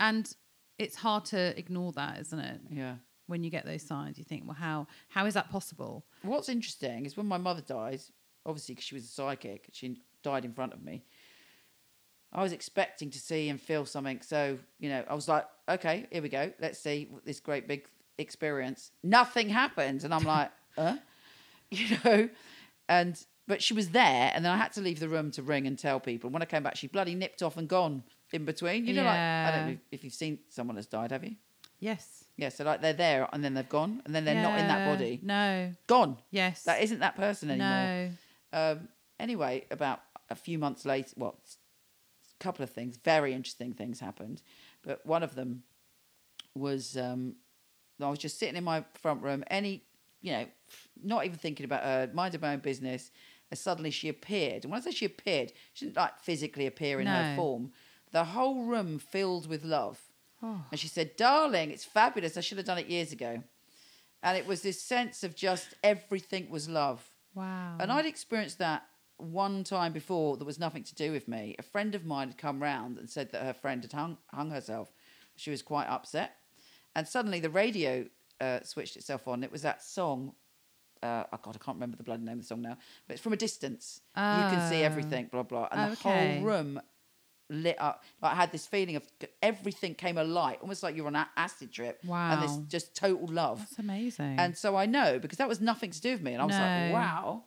and 0.00 0.34
it's 0.78 0.96
hard 0.96 1.24
to 1.24 1.56
ignore 1.58 1.92
that 1.92 2.18
isn't 2.18 2.38
it 2.40 2.60
Yeah. 2.70 2.96
when 3.26 3.44
you 3.44 3.50
get 3.50 3.64
those 3.64 3.82
signs 3.82 4.18
you 4.18 4.24
think 4.24 4.42
well 4.44 4.56
how 4.56 4.86
how 5.08 5.24
is 5.26 5.34
that 5.34 5.48
possible 5.50 6.04
What's 6.22 6.48
interesting 6.48 7.06
is 7.06 7.16
when 7.16 7.26
my 7.26 7.38
mother 7.38 7.60
dies, 7.62 8.10
obviously 8.44 8.74
because 8.74 8.84
she 8.86 8.94
was 8.96 9.04
a 9.04 9.08
psychic, 9.08 9.68
she 9.72 10.00
died 10.22 10.44
in 10.44 10.52
front 10.52 10.72
of 10.72 10.82
me. 10.82 11.04
I 12.34 12.42
was 12.42 12.52
expecting 12.52 13.10
to 13.10 13.18
see 13.18 13.48
and 13.48 13.60
feel 13.60 13.86
something, 13.86 14.20
so 14.22 14.58
you 14.80 14.88
know, 14.88 15.04
I 15.08 15.14
was 15.14 15.28
like, 15.28 15.46
okay, 15.68 16.06
here 16.10 16.22
we 16.22 16.28
go. 16.28 16.52
Let's 16.60 16.78
see 16.80 17.08
this 17.24 17.40
great 17.40 17.68
big 17.68 17.86
experience. 18.18 18.90
Nothing 19.02 19.48
happens. 19.48 20.04
and 20.04 20.12
I'm 20.12 20.24
like, 20.24 20.50
huh? 20.76 20.96
You 21.70 21.96
know, 22.04 22.28
and 22.88 23.24
but 23.46 23.62
she 23.62 23.74
was 23.74 23.90
there, 23.90 24.32
and 24.34 24.44
then 24.44 24.52
I 24.52 24.56
had 24.56 24.72
to 24.72 24.80
leave 24.80 25.00
the 25.00 25.08
room 25.08 25.30
to 25.32 25.42
ring 25.42 25.66
and 25.66 25.78
tell 25.78 26.00
people. 26.00 26.28
And 26.28 26.32
When 26.34 26.42
I 26.42 26.46
came 26.46 26.62
back, 26.62 26.76
she 26.76 26.86
bloody 26.86 27.14
nipped 27.14 27.42
off 27.42 27.56
and 27.56 27.68
gone 27.68 28.02
in 28.32 28.44
between. 28.44 28.86
You 28.86 28.94
know, 28.94 29.04
like 29.04 29.18
I 29.18 29.50
don't 29.52 29.66
know 29.68 29.76
if 29.92 30.02
you've 30.04 30.14
seen 30.14 30.38
someone 30.48 30.74
that's 30.76 30.86
died, 30.86 31.12
have 31.12 31.24
you? 31.24 31.36
yes 31.80 32.24
Yeah, 32.36 32.48
so 32.48 32.64
like 32.64 32.80
they're 32.80 32.92
there 32.94 33.28
and 33.32 33.44
then 33.44 33.52
they've 33.54 33.68
gone, 33.68 34.00
and 34.06 34.14
then 34.14 34.24
they're 34.24 34.40
not 34.42 34.58
in 34.58 34.66
that 34.68 34.86
body. 34.92 35.20
no 35.22 35.72
Gone. 35.86 36.16
yes 36.30 36.62
That 36.64 36.82
isn't 36.82 37.00
that 37.00 37.16
person 37.16 37.50
anymore. 37.50 37.68
no 38.52 38.70
Um, 38.72 38.88
anyway, 39.20 39.64
about 39.70 40.00
a 40.30 40.34
few 40.36 40.58
months 40.58 40.84
later, 40.86 41.12
well, 41.16 41.36
couple 42.40 42.62
of 42.62 42.70
things, 42.70 42.96
very 42.96 43.32
interesting 43.32 43.72
things 43.72 44.00
happened. 44.00 44.42
But 44.82 45.04
one 45.06 45.22
of 45.22 45.34
them 45.34 45.62
was 46.54 46.96
um, 46.96 47.36
I 48.00 48.10
was 48.10 48.18
just 48.18 48.38
sitting 48.38 48.56
in 48.56 48.64
my 48.64 48.84
front 48.94 49.22
room, 49.22 49.44
any, 49.48 49.84
you 50.20 50.32
know, 50.32 50.46
not 51.02 51.24
even 51.24 51.38
thinking 51.38 51.64
about 51.64 51.82
her, 51.82 52.10
minding 52.12 52.40
my 52.40 52.52
own 52.52 52.60
business. 52.60 53.10
And 53.50 53.58
suddenly 53.58 53.90
she 53.90 54.08
appeared. 54.08 54.64
And 54.64 54.72
when 54.72 54.80
I 54.80 54.84
say 54.84 54.90
she 54.90 55.04
appeared, 55.04 55.52
she 55.74 55.84
didn't 55.84 55.96
like 55.96 56.18
physically 56.18 56.66
appear 56.66 57.00
in 57.00 57.06
her 57.06 57.36
form. 57.36 57.72
The 58.10 58.24
whole 58.24 58.64
room 58.64 58.98
filled 58.98 59.46
with 59.48 59.64
love. 59.64 60.00
Oh. 60.42 60.64
And 60.70 60.80
she 60.80 60.88
said, 60.88 61.16
Darling, 61.16 61.70
it's 61.70 61.84
fabulous. 61.84 62.36
I 62.36 62.40
should 62.40 62.58
have 62.58 62.66
done 62.66 62.78
it 62.78 62.88
years 62.88 63.12
ago. 63.12 63.42
And 64.22 64.38
it 64.38 64.46
was 64.46 64.62
this 64.62 64.80
sense 64.80 65.22
of 65.22 65.36
just 65.36 65.74
everything 65.82 66.48
was 66.48 66.68
love. 66.68 67.06
Wow. 67.34 67.76
And 67.78 67.92
I'd 67.92 68.06
experienced 68.06 68.58
that 68.58 68.84
one 69.18 69.64
time 69.64 69.92
before 69.92 70.36
that 70.36 70.44
was 70.44 70.58
nothing 70.58 70.82
to 70.84 70.94
do 70.94 71.12
with 71.12 71.28
me. 71.28 71.54
A 71.58 71.62
friend 71.62 71.94
of 71.94 72.04
mine 72.04 72.28
had 72.28 72.38
come 72.38 72.62
round 72.62 72.98
and 72.98 73.08
said 73.08 73.30
that 73.32 73.42
her 73.42 73.52
friend 73.54 73.82
had 73.82 73.92
hung, 73.92 74.18
hung 74.32 74.50
herself. 74.50 74.92
She 75.36 75.50
was 75.50 75.62
quite 75.62 75.86
upset. 75.88 76.36
And 76.96 77.06
suddenly 77.08 77.40
the 77.40 77.50
radio 77.50 78.06
uh, 78.40 78.60
switched 78.62 78.96
itself 78.96 79.26
on. 79.28 79.42
It 79.44 79.52
was 79.52 79.62
that 79.62 79.82
song. 79.82 80.32
Uh, 81.02 81.24
oh 81.32 81.38
God, 81.42 81.56
I 81.60 81.64
can't 81.64 81.76
remember 81.76 81.96
the 81.96 82.02
bloody 82.02 82.22
name 82.24 82.34
of 82.34 82.40
the 82.40 82.46
song 82.46 82.62
now. 82.62 82.76
But 83.06 83.14
it's 83.14 83.22
from 83.22 83.32
a 83.32 83.36
distance. 83.36 84.00
you 84.16 84.22
can 84.22 84.70
see 84.70 84.82
Ah. 84.82 84.86
everything, 84.86 85.28
blah, 85.30 85.42
blah. 85.42 85.68
And 85.70 85.92
the 85.92 85.96
whole 85.96 86.40
room 86.42 86.80
lit 87.50 87.76
up. 87.78 88.02
Like 88.22 88.32
I 88.32 88.36
had 88.36 88.52
this 88.52 88.66
feeling 88.66 88.96
of 88.96 89.06
everything 89.42 89.94
came 89.94 90.16
alight, 90.18 90.58
almost 90.62 90.82
like 90.82 90.96
you're 90.96 91.06
on 91.06 91.14
an 91.16 91.26
acid 91.36 91.70
trip. 91.72 92.00
Wow. 92.04 92.32
And 92.32 92.42
this 92.42 92.56
just 92.68 92.94
total 92.96 93.26
love. 93.28 93.58
That's 93.58 93.78
amazing. 93.78 94.36
And 94.38 94.56
so 94.56 94.76
I 94.76 94.86
know 94.86 95.18
because 95.18 95.38
that 95.38 95.48
was 95.48 95.60
nothing 95.60 95.90
to 95.90 96.00
do 96.00 96.12
with 96.12 96.22
me. 96.22 96.32
And 96.32 96.42
I 96.42 96.46
was 96.46 96.54
like, 96.54 96.92
wow. 96.92 97.42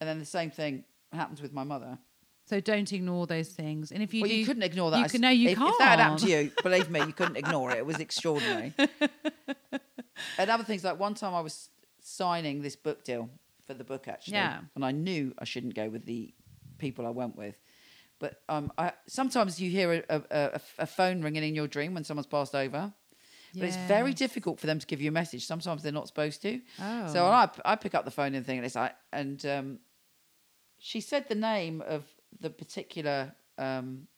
And 0.00 0.08
then 0.08 0.18
the 0.18 0.24
same 0.24 0.50
thing 0.50 0.84
happens 1.16 1.42
with 1.42 1.52
my 1.52 1.64
mother. 1.64 1.98
so 2.44 2.60
don't 2.60 2.92
ignore 2.92 3.26
those 3.26 3.48
things. 3.48 3.92
And 3.92 4.02
if 4.02 4.12
you 4.14 4.22
well, 4.22 4.30
do, 4.30 4.36
you 4.36 4.46
couldn't 4.46 4.62
ignore 4.62 4.90
that. 4.90 4.98
You 4.98 5.08
can, 5.08 5.20
no, 5.20 5.30
you 5.30 5.50
if, 5.50 5.58
can't. 5.58 5.70
If 5.70 5.78
that 5.78 5.88
had 5.90 5.98
happened 6.00 6.20
to 6.20 6.28
you, 6.30 6.50
believe 6.62 6.90
me, 6.90 7.00
you 7.00 7.12
couldn't 7.12 7.36
ignore 7.36 7.70
it. 7.70 7.78
It 7.78 7.86
was 7.86 7.98
extraordinary. 8.00 8.72
and 10.38 10.50
other 10.50 10.64
things 10.64 10.84
like 10.84 10.98
one 10.98 11.14
time 11.14 11.34
I 11.34 11.40
was 11.40 11.68
signing 12.00 12.62
this 12.62 12.76
book 12.76 13.04
deal 13.04 13.30
for 13.66 13.74
the 13.74 13.84
book 13.84 14.08
actually, 14.08 14.34
Yeah. 14.34 14.60
and 14.74 14.84
I 14.84 14.90
knew 14.90 15.34
I 15.38 15.44
shouldn't 15.44 15.74
go 15.74 15.88
with 15.88 16.04
the 16.04 16.34
people 16.78 17.06
I 17.06 17.10
went 17.10 17.36
with. 17.36 17.54
But 18.18 18.40
um, 18.48 18.72
I, 18.78 18.92
sometimes 19.08 19.60
you 19.60 19.68
hear 19.70 19.92
a, 19.92 20.02
a, 20.08 20.22
a, 20.30 20.60
a 20.80 20.86
phone 20.86 21.22
ringing 21.22 21.42
in 21.42 21.54
your 21.54 21.66
dream 21.66 21.94
when 21.94 22.04
someone's 22.04 22.26
passed 22.26 22.54
over. 22.54 22.92
But 23.54 23.64
it's 23.64 23.76
very 23.76 24.14
difficult 24.14 24.58
for 24.58 24.66
them 24.66 24.78
to 24.78 24.86
give 24.86 25.02
you 25.02 25.08
a 25.08 25.12
message. 25.12 25.44
Sometimes 25.46 25.82
they're 25.82 25.92
not 25.92 26.06
supposed 26.08 26.40
to. 26.40 26.60
Oh. 26.80 27.06
So 27.12 27.26
I, 27.26 27.50
I 27.66 27.76
pick 27.76 27.94
up 27.94 28.06
the 28.06 28.10
phone 28.10 28.34
and 28.34 28.46
thing, 28.46 28.56
and 28.56 28.64
it's 28.64 28.76
like, 28.76 28.94
and 29.12 29.44
um, 29.44 29.78
she 30.82 31.00
said 31.00 31.28
the 31.28 31.36
name 31.36 31.80
of 31.86 32.02
the 32.40 32.50
particular 32.50 33.32
um, 33.56 34.08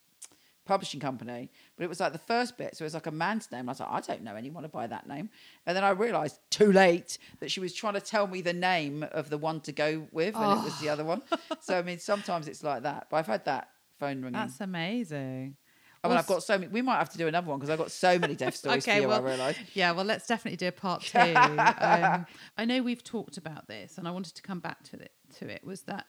publishing 0.65 0.99
company, 0.99 1.51
but 1.77 1.85
it 1.85 1.89
was 1.89 2.01
like 2.01 2.13
the 2.13 2.19
first 2.19 2.57
bit. 2.57 2.75
So 2.75 2.85
it 2.85 2.87
was 2.87 2.95
like 2.95 3.07
a 3.07 3.11
man's 3.11 3.53
name. 3.53 3.69
I 3.69 3.73
was 3.73 3.81
like, 3.81 3.91
I 3.91 4.01
don't 4.01 4.23
know 4.23 4.35
anyone 4.35 4.67
by 4.73 4.87
that 4.87 5.07
name. 5.07 5.29
And 5.67 5.77
then 5.77 5.85
I 5.85 5.91
realised 5.91 6.39
too 6.49 6.73
late 6.73 7.19
that 7.41 7.51
she 7.51 7.61
was 7.61 7.75
trying 7.75 7.95
to 7.95 8.01
tell 8.01 8.27
me 8.27 8.41
the 8.41 8.55
name 8.55 9.07
of 9.13 9.29
the 9.29 9.37
one 9.37 9.61
to 9.61 9.73
go 9.73 10.09
with, 10.11 10.35
and 10.35 10.59
it 10.59 10.65
was 10.65 10.81
the 10.81 10.89
other 10.89 11.05
one. 11.05 11.21
So 11.61 11.79
I 11.79 11.83
mean, 11.83 11.99
sometimes 11.99 12.49
it's 12.49 12.65
like 12.65 12.85
that. 12.85 13.09
But 13.11 13.19
I've 13.19 13.27
had 13.27 13.45
that 13.45 13.69
phone 13.99 14.23
ringing. 14.23 14.33
That's 14.33 14.61
amazing. 14.63 15.57
I 16.03 16.09
mean, 16.09 16.19
I've 16.19 16.27
got 16.27 16.43
so 16.43 16.59
many. 16.59 16.71
We 16.71 16.83
might 16.83 16.99
have 16.99 17.11
to 17.11 17.19
do 17.19 17.29
another 17.29 17.49
one 17.49 17.59
because 17.59 17.71
I've 17.71 17.79
got 17.79 17.91
so 17.91 18.19
many 18.19 18.35
death 18.35 18.57
stories 18.63 18.85
for 18.87 18.91
you. 18.91 19.11
I 19.11 19.21
realise. 19.21 19.57
Yeah, 19.75 19.93
well, 19.93 20.05
let's 20.07 20.27
definitely 20.27 20.57
do 20.57 20.69
a 20.69 20.73
part 20.73 21.03
two. 21.13 21.19
um, 21.19 22.27
I 22.57 22.65
know 22.65 22.83
we've 22.83 23.05
talked 23.05 23.37
about 23.37 23.69
this, 23.69 23.99
and 23.99 24.09
I 24.09 24.11
wanted 24.11 24.35
to 24.35 24.43
come 24.43 24.61
back 24.61 24.83
to 24.85 24.97
it. 24.97 25.13
To 25.39 25.49
it 25.49 25.63
was 25.65 25.83
that 25.83 26.07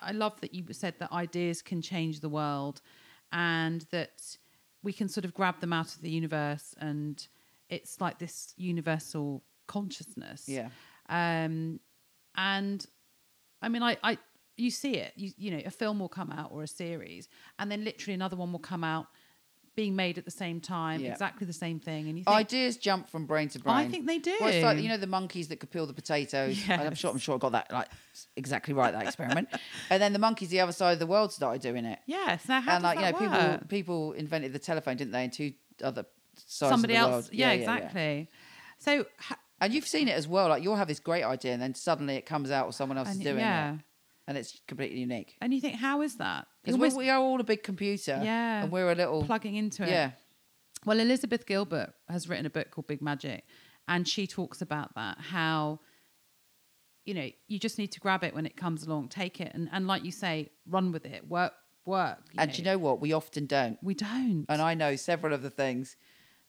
I 0.00 0.12
love 0.12 0.40
that 0.40 0.54
you 0.54 0.64
said 0.72 0.94
that 0.98 1.12
ideas 1.12 1.62
can 1.62 1.82
change 1.82 2.20
the 2.20 2.28
world, 2.28 2.80
and 3.32 3.86
that 3.90 4.36
we 4.82 4.92
can 4.92 5.08
sort 5.08 5.24
of 5.24 5.34
grab 5.34 5.60
them 5.60 5.72
out 5.72 5.94
of 5.94 6.02
the 6.02 6.10
universe, 6.10 6.74
and 6.78 7.26
it's 7.68 8.00
like 8.00 8.18
this 8.18 8.54
universal 8.56 9.42
consciousness. 9.66 10.48
Yeah. 10.48 10.68
Um, 11.08 11.80
and 12.36 12.84
I 13.62 13.68
mean, 13.68 13.82
I, 13.82 13.96
I, 14.02 14.18
you 14.56 14.70
see 14.70 14.96
it. 14.96 15.12
You, 15.16 15.32
you 15.36 15.50
know, 15.50 15.62
a 15.64 15.70
film 15.70 15.98
will 15.98 16.08
come 16.08 16.30
out 16.30 16.50
or 16.52 16.62
a 16.62 16.68
series, 16.68 17.28
and 17.58 17.70
then 17.70 17.84
literally 17.84 18.14
another 18.14 18.36
one 18.36 18.52
will 18.52 18.58
come 18.58 18.84
out, 18.84 19.06
being 19.76 19.94
made 19.94 20.16
at 20.18 20.24
the 20.24 20.30
same 20.30 20.60
time, 20.60 21.00
Yeah. 21.00 21.12
exactly 21.12 21.46
the 21.46 21.52
same 21.52 21.78
thing, 21.78 22.08
and 22.08 22.18
you 22.18 22.24
think, 22.24 22.34
Ideas 22.36 22.76
jump 22.78 23.08
from 23.10 23.26
brain 23.26 23.48
to 23.50 23.58
brain. 23.60 23.76
I 23.76 23.88
think 23.88 24.06
they 24.06 24.18
do. 24.18 24.34
Well, 24.40 24.48
it's 24.48 24.64
like 24.64 24.78
you 24.82 24.88
know 24.88 24.96
the 24.96 25.06
monkeys 25.06 25.48
that 25.48 25.60
could 25.60 25.70
peel 25.70 25.86
the 25.86 25.92
potatoes. 25.92 26.58
I'm 26.68 26.94
sure 26.94 27.10
I'm 27.10 27.18
sure 27.18 27.36
I 27.36 27.38
got 27.38 27.52
that 27.52 27.70
like 27.70 27.88
exactly 28.36 28.74
right 28.74 28.92
that 28.92 29.02
experiment. 29.06 29.48
and 29.90 30.02
then 30.02 30.12
the 30.12 30.18
monkeys 30.18 30.48
the 30.48 30.60
other 30.60 30.72
side 30.72 30.92
of 30.94 30.98
the 30.98 31.06
world 31.06 31.32
started 31.32 31.62
doing 31.62 31.84
it. 31.84 32.00
Yes. 32.06 32.48
Now, 32.48 32.60
how 32.62 32.74
and 32.76 32.82
like 32.82 32.98
you 32.98 33.04
know 33.04 33.12
that 33.12 33.60
people 33.68 33.68
people 33.68 34.12
invented 34.12 34.52
the 34.52 34.58
telephone, 34.58 34.96
didn't 34.96 35.12
they? 35.12 35.24
In 35.24 35.30
two 35.30 35.52
other 35.84 36.06
sides 36.46 36.70
Somebody 36.72 36.94
of 36.96 37.00
the 37.00 37.06
else. 37.12 37.24
world. 37.26 37.28
Yeah, 37.34 37.50
exactly. 37.52 38.28
So, 38.78 39.06
ha- 39.18 39.38
And 39.60 39.72
you've 39.72 39.86
seen 39.86 40.08
it 40.08 40.12
as 40.12 40.26
well. 40.28 40.48
Like 40.48 40.62
you'll 40.62 40.76
have 40.76 40.88
this 40.88 41.00
great 41.00 41.22
idea, 41.24 41.52
and 41.52 41.62
then 41.62 41.74
suddenly 41.74 42.16
it 42.16 42.26
comes 42.26 42.50
out, 42.50 42.66
or 42.66 42.72
someone 42.72 42.98
else 42.98 43.08
and 43.08 43.18
is 43.18 43.24
doing 43.24 43.38
yeah, 43.38 43.74
it, 43.74 43.80
and 44.26 44.38
it's 44.38 44.60
completely 44.66 45.00
unique. 45.00 45.36
and 45.40 45.52
you 45.54 45.60
think, 45.60 45.76
how 45.76 46.02
is 46.02 46.16
that? 46.16 46.46
Because 46.66 46.94
we 46.94 47.10
are 47.10 47.18
all 47.20 47.40
a 47.40 47.44
big 47.44 47.62
computer, 47.62 48.20
Yeah. 48.22 48.62
and 48.62 48.72
we're 48.72 48.90
a 48.90 48.94
little 48.94 49.24
plugging 49.24 49.54
into 49.54 49.82
it. 49.84 49.90
yeah. 49.90 50.10
Well, 50.84 51.00
Elizabeth 51.00 51.46
Gilbert 51.46 51.94
has 52.08 52.28
written 52.28 52.46
a 52.46 52.50
book 52.50 52.70
called 52.70 52.86
Big 52.86 53.02
Magic, 53.02 53.44
and 53.88 54.06
she 54.06 54.26
talks 54.26 54.62
about 54.62 54.94
that 54.94 55.18
how 55.18 55.80
you 57.04 57.14
know 57.14 57.28
you 57.48 57.58
just 57.58 57.78
need 57.78 57.92
to 57.92 58.00
grab 58.00 58.24
it 58.24 58.34
when 58.34 58.46
it 58.46 58.56
comes 58.56 58.84
along, 58.86 59.08
take 59.08 59.40
it, 59.40 59.52
and 59.54 59.68
and 59.72 59.86
like 59.86 60.04
you 60.04 60.12
say, 60.12 60.50
run 60.68 60.92
with 60.92 61.04
it, 61.06 61.28
work, 61.28 61.52
work. 61.84 62.18
And 62.38 62.52
do 62.52 62.58
you 62.58 62.64
know 62.64 62.78
what? 62.78 63.00
We 63.00 63.12
often 63.12 63.46
don't. 63.46 63.78
we 63.82 63.94
don't. 63.94 64.44
and 64.48 64.60
I 64.62 64.74
know 64.74 64.96
several 64.96 65.32
of 65.32 65.42
the 65.42 65.50
things 65.50 65.96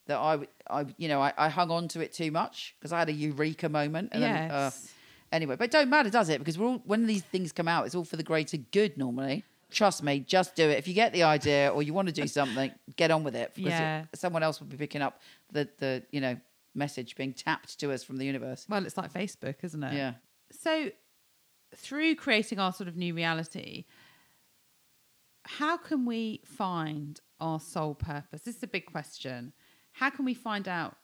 that 0.08 0.18
I, 0.18 0.48
I 0.70 0.86
you 0.98 1.08
know, 1.08 1.22
I, 1.22 1.34
I 1.38 1.50
hung 1.50 1.70
on 1.70 1.88
to 1.90 2.00
it 2.02 2.14
too 2.14 2.32
much 2.32 2.76
because 2.80 2.92
I 2.94 3.00
had 3.00 3.10
a 3.10 3.14
eureka 3.14 3.70
moment. 3.70 4.10
And 4.14 4.24
then, 4.24 4.52
uh, 4.52 4.72
yes. 4.74 4.94
anyway, 5.32 5.56
but 5.58 5.66
it 5.66 5.72
don't 5.72 5.90
matter, 5.90 6.10
does 6.10 6.30
it? 6.30 6.40
Because 6.40 6.58
we're 6.58 6.68
all, 6.68 6.82
when 6.86 7.08
these 7.08 7.24
things 7.24 7.52
come 7.52 7.68
out, 7.68 7.86
it's 7.86 7.94
all 7.94 8.06
for 8.06 8.16
the 8.16 8.24
greater 8.24 8.58
good 8.58 8.98
normally. 8.98 9.44
Trust 9.70 10.02
me, 10.04 10.20
just 10.22 10.56
do 10.56 10.70
it. 10.70 10.78
If 10.78 10.88
you 10.88 10.94
get 10.94 11.12
the 11.14 11.24
idea 11.24 11.70
or 11.70 11.84
you 11.84 11.94
want 11.94 12.08
to 12.08 12.14
do 12.14 12.28
something, 12.40 12.72
get 12.96 13.12
on 13.12 13.24
with 13.24 13.36
it 13.36 13.54
because 13.56 13.74
it- 13.74 13.76
Yeah. 13.76 14.06
someone 14.16 14.42
else 14.44 14.60
will 14.60 14.68
be 14.68 14.78
picking 14.78 15.02
up 15.02 15.20
the, 15.52 15.68
the, 15.80 16.04
you 16.12 16.22
know, 16.22 16.38
message 16.74 17.16
being 17.16 17.34
tapped 17.34 17.80
to 17.80 17.92
us 17.92 18.04
from 18.04 18.18
the 18.18 18.26
universe. 18.26 18.66
well, 18.70 18.86
it's 18.86 18.98
like 18.98 19.12
Facebook, 19.12 19.56
isn't 19.64 19.84
it? 19.84 19.94
Yeah. 19.94 20.14
So, 20.52 20.92
through 21.76 22.16
creating 22.16 22.60
our 22.60 22.72
sort 22.72 22.88
of 22.88 22.96
new 22.96 23.14
reality, 23.14 23.86
how 25.46 25.78
can 25.78 26.06
we 26.06 26.42
find 26.46 27.20
our 27.40 27.60
soul 27.60 27.96
purpose? 27.96 28.42
This 28.44 28.58
is 28.58 28.64
a 28.64 28.68
big 28.68 28.86
question. 28.86 29.54
How 29.94 30.10
can 30.10 30.26
we 30.26 30.34
find 30.34 30.68
out 30.68 30.96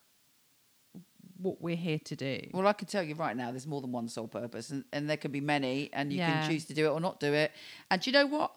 what 1.44 1.62
we're 1.62 1.76
here 1.76 2.00
to 2.06 2.16
do? 2.16 2.40
Well, 2.54 2.66
I 2.68 2.74
can 2.74 2.88
tell 2.88 3.04
you 3.04 3.16
right 3.16 3.36
now, 3.38 3.52
there's 3.52 3.68
more 3.68 3.82
than 3.82 3.92
one 3.92 4.08
sole 4.08 4.28
purpose, 4.28 4.70
and, 4.72 4.84
and 4.94 5.10
there 5.10 5.18
can 5.18 5.32
be 5.32 5.42
many, 5.42 5.90
and 5.94 6.12
you 6.12 6.20
Yeah. 6.20 6.42
can 6.42 6.50
choose 6.50 6.66
to 6.66 6.74
do 6.74 6.86
it 6.88 6.90
or 6.90 7.00
not 7.00 7.20
do 7.20 7.34
it. 7.34 7.52
And 7.92 8.02
do 8.02 8.10
you 8.10 8.14
know 8.14 8.26
what? 8.26 8.56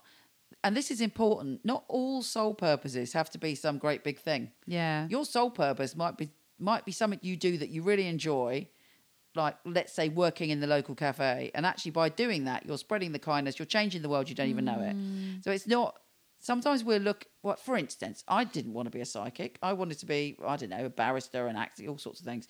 And 0.64 0.76
this 0.76 0.90
is 0.90 1.00
important. 1.00 1.64
Not 1.64 1.84
all 1.88 2.22
sole 2.22 2.54
purposes 2.54 3.12
have 3.12 3.28
to 3.30 3.38
be 3.38 3.54
some 3.54 3.78
great 3.78 4.02
big 4.04 4.18
thing. 4.20 4.50
Yeah. 4.66 5.06
Your 5.08 5.24
sole 5.24 5.50
purpose 5.50 5.94
might 5.96 6.16
be 6.16 6.30
might 6.58 6.84
be 6.86 6.92
something 6.92 7.18
you 7.22 7.36
do 7.36 7.58
that 7.58 7.68
you 7.68 7.82
really 7.82 8.06
enjoy, 8.06 8.66
like 9.34 9.56
let's 9.66 9.92
say 9.92 10.08
working 10.08 10.48
in 10.50 10.60
the 10.60 10.66
local 10.66 10.94
cafe. 10.94 11.50
And 11.54 11.66
actually, 11.66 11.90
by 11.90 12.08
doing 12.08 12.44
that, 12.44 12.64
you're 12.64 12.78
spreading 12.78 13.12
the 13.12 13.18
kindness. 13.18 13.58
You're 13.58 13.66
changing 13.66 14.00
the 14.02 14.08
world. 14.08 14.28
You 14.30 14.34
don't 14.34 14.48
even 14.48 14.64
know 14.64 14.80
it. 14.80 14.96
Mm. 14.96 15.44
So 15.44 15.50
it's 15.50 15.66
not. 15.66 15.98
Sometimes 16.46 16.84
we 16.84 16.98
look. 16.98 17.26
What, 17.42 17.58
for 17.58 17.76
instance, 17.76 18.24
I 18.28 18.44
didn't 18.44 18.72
want 18.72 18.86
to 18.86 18.90
be 18.90 19.00
a 19.00 19.06
psychic. 19.06 19.58
I 19.62 19.72
wanted 19.72 19.98
to 19.98 20.06
be, 20.06 20.36
I 20.46 20.56
don't 20.56 20.70
know, 20.70 20.86
a 20.86 20.90
barrister 20.90 21.46
and 21.48 21.58
acting, 21.58 21.88
all 21.88 21.98
sorts 21.98 22.20
of 22.20 22.26
things. 22.26 22.46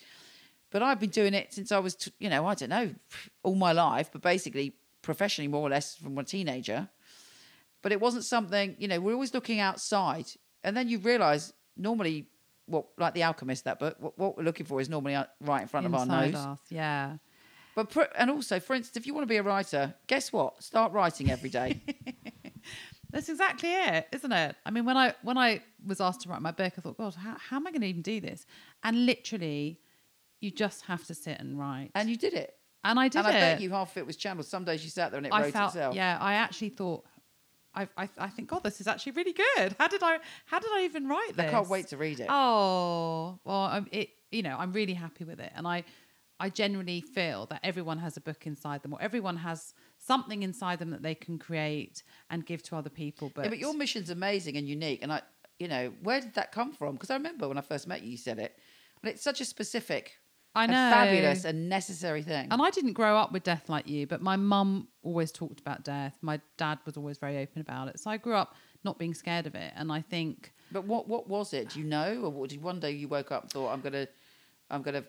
But 0.70 0.82
I've 0.82 1.01
been 1.01 1.11
doing 1.11 1.34
it 1.34 1.55
since 1.55 1.72
I 1.72 1.78
was, 1.78 1.94
t- 1.94 2.12
you 2.18 2.28
know, 2.28 2.47
I 2.47 2.55
don't 2.55 2.68
know, 2.68 2.94
all 3.42 3.55
my 3.55 3.72
life. 3.72 4.11
But 4.12 4.22
basically, 4.22 4.74
professionally, 5.03 5.49
more 5.49 5.62
or 5.62 5.70
less, 5.70 5.97
from 5.97 6.18
a 6.18 6.24
teenager 6.24 6.88
but 7.86 7.92
it 7.92 8.01
wasn't 8.01 8.24
something 8.24 8.74
you 8.80 8.88
know 8.88 8.99
we're 8.99 9.12
always 9.12 9.32
looking 9.32 9.61
outside 9.61 10.26
and 10.64 10.76
then 10.76 10.88
you 10.88 10.99
realize 10.99 11.53
normally 11.76 12.26
what 12.66 12.86
like 12.99 13.14
the 13.14 13.22
alchemist 13.22 13.62
that 13.62 13.78
book 13.78 13.94
what, 14.01 14.18
what 14.18 14.36
we're 14.36 14.42
looking 14.42 14.66
for 14.66 14.80
is 14.80 14.88
normally 14.88 15.16
right 15.40 15.62
in 15.62 15.68
front 15.68 15.86
of 15.86 15.94
our 15.94 16.05
nose 16.05 16.34
us, 16.34 16.59
yeah. 16.68 17.16
but 17.76 17.88
pr- 17.88 18.12
and 18.18 18.28
also 18.28 18.59
for 18.59 18.74
instance 18.74 18.97
if 18.97 19.07
you 19.07 19.14
want 19.14 19.22
to 19.22 19.28
be 19.28 19.36
a 19.36 19.42
writer 19.44 19.94
guess 20.09 20.32
what 20.32 20.61
start 20.61 20.90
writing 20.92 21.30
every 21.30 21.49
day 21.49 21.80
That's 23.11 23.28
exactly 23.28 23.72
it, 23.72 24.09
isn't 24.12 24.32
it? 24.32 24.57
I 24.64 24.70
mean, 24.70 24.84
when 24.84 24.96
I 24.96 25.14
when 25.22 25.38
I 25.38 25.62
was 25.84 26.00
asked 26.00 26.22
to 26.22 26.28
write 26.28 26.42
my 26.42 26.50
book, 26.50 26.72
I 26.76 26.80
thought, 26.80 26.98
God, 26.98 27.14
how, 27.14 27.36
how 27.38 27.57
am 27.57 27.66
I 27.66 27.70
going 27.70 27.82
to 27.82 27.86
even 27.86 28.02
do 28.02 28.20
this? 28.20 28.46
And 28.82 29.07
literally, 29.07 29.80
you 30.40 30.50
just 30.50 30.82
have 30.86 31.04
to 31.07 31.14
sit 31.14 31.38
and 31.38 31.59
write. 31.59 31.90
and 31.94 32.09
you 32.11 32.16
did 32.16 32.34
it 32.34 32.54
And 32.84 32.98
I 33.00 33.09
did 33.09 33.20
it. 33.20 33.26
and 33.26 33.34
it. 33.34 33.38
i 33.38 33.40
bet 33.40 33.61
you 33.61 33.70
half 33.70 33.92
of 33.92 33.96
it 33.98 34.07
was 34.07 34.16
channeled 34.16 34.46
some 34.46 34.64
days 34.64 34.84
you 34.84 34.90
sat 34.90 35.11
there 35.11 35.18
and 35.18 35.26
it 35.26 35.32
I 35.32 35.42
wrote 35.42 35.52
felt, 35.52 35.70
itself 35.74 35.94
yeah. 35.94 36.18
I 36.20 36.34
actually 36.34 36.68
thought, 36.70 37.04
I, 37.74 37.88
I, 37.96 38.09
I 38.18 38.28
think, 38.28 38.48
God, 38.48 38.62
this 38.62 38.80
is 38.80 38.86
actually 38.86 39.12
really 39.12 39.32
good. 39.34 39.76
How 39.78 39.88
did 39.88 40.02
I, 40.02 40.18
how 40.46 40.59
did 40.59 40.70
I 40.74 40.84
even 40.84 41.09
write 41.09 41.36
this? 41.36 41.46
i 41.46 41.50
can't 41.50 41.68
wait 41.68 41.88
to 41.88 41.96
read 41.96 42.20
it 42.20 42.26
Oh, 42.28 43.38
well, 43.44 43.57
I'm, 43.74 43.86
it, 43.92 44.11
you 44.30 44.42
know, 44.42 44.57
I'm 44.59 44.72
really 44.72 44.94
happy 44.94 45.24
with 45.24 45.40
it, 45.40 45.52
and 45.54 45.66
I, 45.66 45.84
I 46.38 46.50
generally 46.50 47.00
feel 47.00 47.46
that 47.46 47.61
everyone 47.62 47.98
has 47.98 48.16
a 48.16 48.20
book 48.20 48.46
inside 48.46 48.82
them, 48.82 48.92
or 48.92 49.00
everyone 49.00 49.36
has 49.36 49.72
something 50.07 50.42
inside 50.42 50.78
them 50.78 50.90
that 50.90 51.02
they 51.02 51.14
can 51.14 51.38
create 51.38 52.02
and 52.30 52.44
give 52.46 52.62
to 52.64 52.76
other 52.76 52.90
people. 52.90 53.30
But, 53.34 53.44
yeah, 53.44 53.48
but 53.50 53.59
your 53.59 53.74
mission's 53.74 54.11
amazing 54.11 54.57
and 54.57 54.68
unique 54.68 55.00
and 55.02 55.12
i 55.12 55.20
you 55.59 55.68
know 55.68 55.92
where 56.02 56.20
did 56.20 56.34
that 56.34 56.52
come 56.52 56.70
from 56.72 56.92
because 56.94 57.11
i 57.11 57.14
remember 57.14 57.48
when 57.48 57.57
i 57.57 57.62
first 57.62 57.88
met 57.88 58.02
you 58.02 58.11
you 58.11 58.16
said 58.18 58.38
it 58.38 58.52
But 59.02 59.12
it's 59.12 59.22
such 59.22 59.40
a 59.40 59.44
specific, 59.44 60.18
I 60.54 60.64
and 60.64 60.72
know. 60.72 60.90
fabulous, 60.90 61.44
and 61.44 61.68
necessary 61.68 62.22
thing. 62.22 62.48
And 62.50 62.61
I 62.62 62.70
didn't 62.70 62.94
grow 62.94 63.16
up 63.16 63.30
with 63.32 63.42
death 63.42 63.68
like 63.68 63.86
you, 63.88 64.07
but 64.07 64.20
my 64.22 64.36
mum 64.36 64.88
always 65.02 65.30
talked 65.32 65.61
about 65.61 65.84
death. 65.84 66.14
My 66.22 66.40
dad 66.57 66.78
was 66.86 66.96
always 66.96 67.18
very 67.18 67.36
open 67.44 67.61
about 67.61 67.88
it. 67.88 68.00
So 68.00 68.11
I 68.11 68.16
grew 68.16 68.34
up 68.34 68.54
not 68.82 68.98
being 68.98 69.14
scared 69.14 69.46
of 69.46 69.54
it. 69.54 69.72
And 69.76 69.92
I 69.92 70.00
think, 70.00 70.52
But 70.72 70.84
what 70.84 71.09
what 71.09 71.28
was 71.28 71.52
it? 71.52 71.70
Do 71.70 71.80
you 71.80 71.86
know, 71.86 72.09
or 72.24 72.30
what, 72.30 72.48
did 72.50 72.62
one 72.62 72.80
day 72.80 72.92
you 72.92 73.07
woke 73.07 73.30
up 73.32 73.42
and 73.44 73.50
thought, 73.52 73.70
"I'm 73.72 73.82
gonna, 73.82 74.09
I'm 74.70 74.82
gonna 74.82 75.04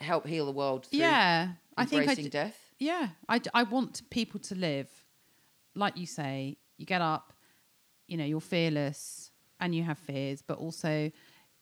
help 0.00 0.26
heal 0.26 0.44
the 0.46 0.52
world"? 0.52 0.86
Through 0.86 1.00
yeah, 1.00 1.52
I 1.76 1.84
think 1.86 2.00
I, 2.00 2.02
embracing 2.02 2.30
death. 2.30 2.58
Yeah, 2.82 3.08
I, 3.28 3.40
I 3.54 3.62
want 3.62 4.02
people 4.10 4.40
to 4.40 4.54
live, 4.54 4.88
like 5.74 5.96
you 5.96 6.06
say, 6.06 6.58
you 6.76 6.86
get 6.86 7.00
up, 7.00 7.32
you 8.06 8.16
know, 8.16 8.24
you're 8.24 8.40
fearless 8.40 9.30
and 9.60 9.74
you 9.74 9.82
have 9.84 9.98
fears, 9.98 10.42
but 10.42 10.58
also 10.58 11.10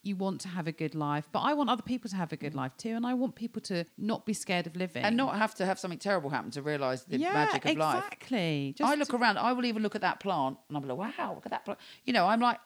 you 0.03 0.17
want 0.17 0.41
to 0.41 0.49
have 0.49 0.67
a 0.67 0.73
good 0.73 0.95
life. 0.95 1.29
But 1.31 1.41
I 1.41 1.53
want 1.53 1.69
other 1.69 1.83
people 1.83 2.09
to 2.11 2.17
have 2.17 2.33
a 2.33 2.37
good 2.37 2.55
life 2.55 2.75
too. 2.79 2.91
And 2.97 3.07
I 3.07 3.13
want 3.15 3.35
people 3.35 3.61
to 3.63 3.85
not 3.99 4.25
be 4.25 4.33
scared 4.33 4.67
of 4.67 4.75
living. 4.75 5.05
and 5.05 5.17
not 5.17 5.37
have 5.37 5.55
to 5.57 5.67
have 5.67 5.79
something 5.79 5.99
terrible 5.99 6.31
happen 6.31 6.51
to 6.53 6.63
realize 6.63 7.05
the 7.05 7.19
yeah, 7.19 7.35
magic 7.35 7.67
of 7.67 7.77
life. 7.77 8.03
exactly. 8.05 8.75
I 8.81 8.95
look 8.95 9.13
around. 9.13 9.37
I 9.39 9.53
will 9.53 9.67
even 9.67 9.83
look 9.83 9.95
at 9.95 10.01
that 10.01 10.21
plant, 10.21 10.57
and 10.69 10.77
I'm 10.77 10.89
like, 10.89 10.97
"Wow, 11.19 11.35
look 11.35 11.45
at 11.45 11.51
that 11.53 11.65
plant." 11.67 11.79
You 12.05 12.15
know, 12.15 12.27
I'm 12.27 12.41
like, 12.41 12.59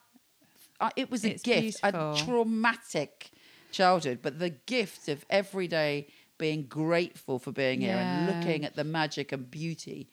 I, 0.81 0.93
it 0.95 1.11
was 1.11 1.25
a 1.25 1.33
It's 1.33 1.43
gift, 1.43 1.81
a 1.83 2.15
traumatic 2.25 3.31
childhood, 3.73 4.21
but 4.23 4.39
the 4.39 4.51
gift 4.51 5.09
of 5.09 5.25
every 5.29 5.67
day 5.67 6.07
being 6.39 6.65
grateful 6.65 7.39
for 7.39 7.53
being 7.53 7.81
here 7.81 7.97
and 7.97 8.27
looking 8.27 8.65
at 8.65 8.77
the 8.77 8.85
magic 8.85 9.33
and 9.33 9.51
beauty, 9.51 10.11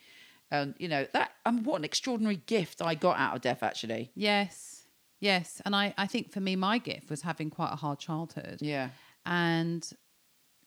and 0.50 0.76
you 0.78 0.88
know 0.88 1.08
that. 1.14 1.32
And 1.46 1.66
what 1.66 1.78
an 1.78 1.86
extraordinary 1.86 2.38
gift 2.38 2.82
I 2.82 2.96
got 2.96 3.18
out 3.18 3.36
of 3.36 3.42
death, 3.42 3.64
actually. 3.64 4.12
Yes. 4.16 4.84
Yes. 5.20 5.62
And 5.66 5.76
I, 5.76 5.94
I 5.98 6.08
think 6.08 6.32
for 6.32 6.40
me, 6.40 6.56
my 6.56 6.80
gift 6.80 7.10
was 7.10 7.22
having 7.22 7.50
quite 7.50 7.72
a 7.72 7.76
hard 7.76 8.00
childhood. 8.00 8.58
Yeah, 8.60 8.90
and 9.26 9.88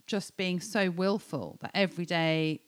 just 0.06 0.36
being 0.36 0.60
so 0.60 0.90
willful 0.90 1.58
that 1.60 1.70
every 1.74 2.04
day 2.04 2.60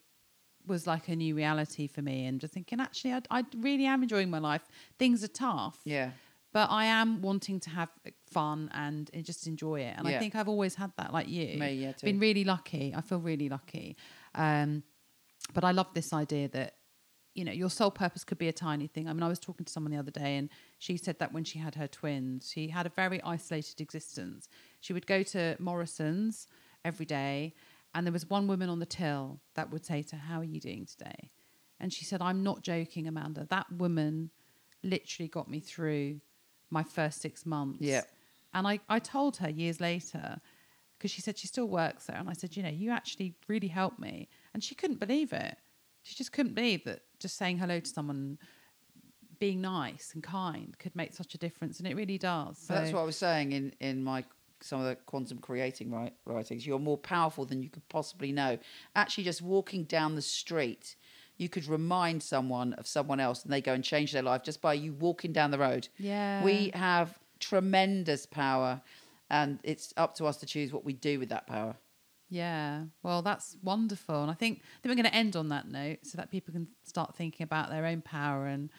was 0.65 0.85
like 0.85 1.07
a 1.07 1.15
new 1.15 1.35
reality 1.35 1.87
for 1.87 2.01
me 2.01 2.25
and 2.25 2.41
just 2.41 2.53
thinking 2.53 2.79
actually 2.79 3.13
I, 3.13 3.21
I 3.31 3.45
really 3.57 3.85
am 3.85 4.03
enjoying 4.03 4.29
my 4.29 4.39
life 4.39 4.67
things 4.99 5.23
are 5.23 5.29
tough 5.29 5.79
yeah, 5.85 6.11
but 6.57 6.71
i 6.71 6.85
am 6.85 7.21
wanting 7.21 7.59
to 7.59 7.69
have 7.69 7.89
fun 8.31 8.67
and 8.73 9.11
and 9.13 9.23
just 9.23 9.45
enjoy 9.45 9.79
it. 9.79 9.93
And 9.95 10.07
i 10.07 10.17
think 10.17 10.35
i've 10.35 10.49
always 10.49 10.73
had 10.73 10.91
that 10.97 11.13
like 11.13 11.29
you. 11.29 11.59
Me, 11.59 11.73
yeah, 11.73 11.91
too. 11.91 12.07
been 12.07 12.19
really 12.19 12.43
lucky. 12.43 12.93
I 12.97 13.01
feel 13.01 13.19
really 13.19 13.47
lucky. 13.47 13.95
Um, 14.33 14.81
but 15.53 15.63
i 15.63 15.71
love 15.71 15.89
this 15.93 16.13
idea 16.13 16.47
that 16.57 16.73
you 17.35 17.43
know 17.45 17.51
your 17.51 17.69
sole 17.69 17.91
purpose 17.91 18.23
could 18.23 18.39
be 18.39 18.47
a 18.47 18.57
tiny 18.69 18.87
thing. 18.87 19.07
I 19.07 19.13
mean 19.13 19.21
i 19.21 19.31
was 19.35 19.41
talking 19.47 19.65
to 19.67 19.71
someone 19.71 19.91
the 19.91 19.99
other 19.99 20.15
day 20.23 20.31
and 20.39 20.49
she 20.79 20.97
said 20.97 21.19
that 21.19 21.31
when 21.31 21.43
she 21.43 21.59
had 21.59 21.75
her 21.75 21.89
twins 21.99 22.49
she 22.51 22.69
had 22.69 22.87
a 22.87 22.93
very 23.03 23.21
isolated 23.21 23.79
existence. 23.79 24.49
She 24.79 24.93
would 24.93 25.05
go 25.15 25.21
to 25.33 25.41
morrison's 25.59 26.47
every 26.83 27.05
day 27.05 27.53
and 27.93 28.01
there 28.07 28.17
was 28.19 28.27
one 28.37 28.47
woman 28.47 28.67
on 28.67 28.79
the 28.79 28.91
till 29.01 29.41
that 29.53 29.69
would 29.71 29.85
say 29.85 30.01
to 30.09 30.15
her 30.15 30.25
how 30.29 30.39
are 30.39 30.51
you 30.55 30.59
doing 30.59 30.87
today? 30.87 31.21
And 31.79 31.93
she 31.93 32.03
said 32.03 32.19
i'm 32.23 32.41
not 32.41 32.63
joking 32.63 33.05
amanda. 33.07 33.45
That 33.57 33.67
woman 33.71 34.31
literally 34.83 35.27
got 35.27 35.49
me 35.49 35.59
through 35.59 36.21
my 36.69 36.83
first 36.83 37.21
six 37.21 37.45
months 37.45 37.79
Yeah. 37.81 38.01
and 38.53 38.67
i, 38.67 38.79
I 38.89 38.99
told 38.99 39.37
her 39.37 39.49
years 39.49 39.79
later 39.79 40.39
because 40.97 41.11
she 41.11 41.21
said 41.21 41.37
she 41.37 41.47
still 41.47 41.67
works 41.67 42.05
there 42.05 42.17
and 42.17 42.29
i 42.29 42.33
said 42.33 42.55
you 42.57 42.63
know 42.63 42.69
you 42.69 42.91
actually 42.91 43.35
really 43.47 43.67
helped 43.67 43.99
me 43.99 44.27
and 44.53 44.63
she 44.63 44.75
couldn't 44.75 44.99
believe 44.99 45.31
it 45.33 45.57
she 46.03 46.15
just 46.15 46.31
couldn't 46.31 46.53
believe 46.55 46.83
that 46.85 47.01
just 47.19 47.37
saying 47.37 47.57
hello 47.57 47.79
to 47.79 47.89
someone 47.89 48.37
being 49.39 49.61
nice 49.61 50.11
and 50.13 50.23
kind 50.23 50.77
could 50.79 50.95
make 50.95 51.13
such 51.13 51.35
a 51.35 51.37
difference 51.37 51.77
and 51.79 51.87
it 51.87 51.95
really 51.95 52.17
does 52.17 52.57
So 52.57 52.73
that's 52.73 52.91
what 52.91 53.01
I 53.01 53.05
was 53.05 53.17
saying 53.17 53.51
in 53.51 53.73
in 53.79 54.03
my 54.03 54.23
some 54.61 54.79
of 54.81 54.87
the 54.87 54.95
quantum 54.95 55.37
creating 55.37 55.91
write, 55.91 56.13
writings. 56.25 56.65
You're 56.65 56.79
more 56.79 56.97
powerful 56.97 57.45
than 57.45 57.61
you 57.61 57.69
could 57.69 57.87
possibly 57.89 58.31
know. 58.31 58.57
Actually, 58.95 59.25
just 59.25 59.39
walking 59.43 59.83
down 59.83 60.15
the 60.15 60.21
street, 60.23 60.95
you 61.37 61.49
could 61.49 61.67
remind 61.67 62.23
someone 62.23 62.73
of 62.73 62.87
someone 62.87 63.19
else, 63.19 63.43
and 63.43 63.53
they 63.53 63.61
go 63.61 63.73
and 63.73 63.83
change 63.83 64.11
their 64.11 64.23
life 64.23 64.43
just 64.43 64.61
by 64.61 64.73
you 64.73 64.93
walking 64.93 65.31
down 65.31 65.51
the 65.51 65.59
road. 65.59 65.87
yeah 65.97 66.43
We 66.43 66.71
have 66.73 67.17
tremendous 67.39 68.25
power, 68.25 68.81
and 69.29 69.59
it's 69.63 69.93
up 69.97 70.15
to 70.15 70.25
us 70.25 70.37
to 70.37 70.45
choose 70.45 70.71
what 70.73 70.83
we 70.83 70.93
do 70.93 71.19
with 71.19 71.29
that 71.29 71.47
power. 71.47 71.75
Yeah, 72.29 72.83
well, 73.03 73.21
that's 73.21 73.55
wonderful, 73.63 74.21
and 74.21 74.29
I 74.31 74.33
think 74.33 74.59
I 74.59 74.81
think 74.81 74.91
we're 74.91 75.01
going 75.03 75.11
to 75.11 75.15
end 75.15 75.35
on 75.35 75.49
that 75.49 75.69
note 75.69 75.99
so 76.03 76.17
that 76.17 76.29
people 76.31 76.53
can 76.53 76.67
start 76.83 77.15
thinking 77.15 77.43
about 77.43 77.69
their 77.69 77.85
own 77.85 78.01
power 78.01 78.47
and 78.47 78.69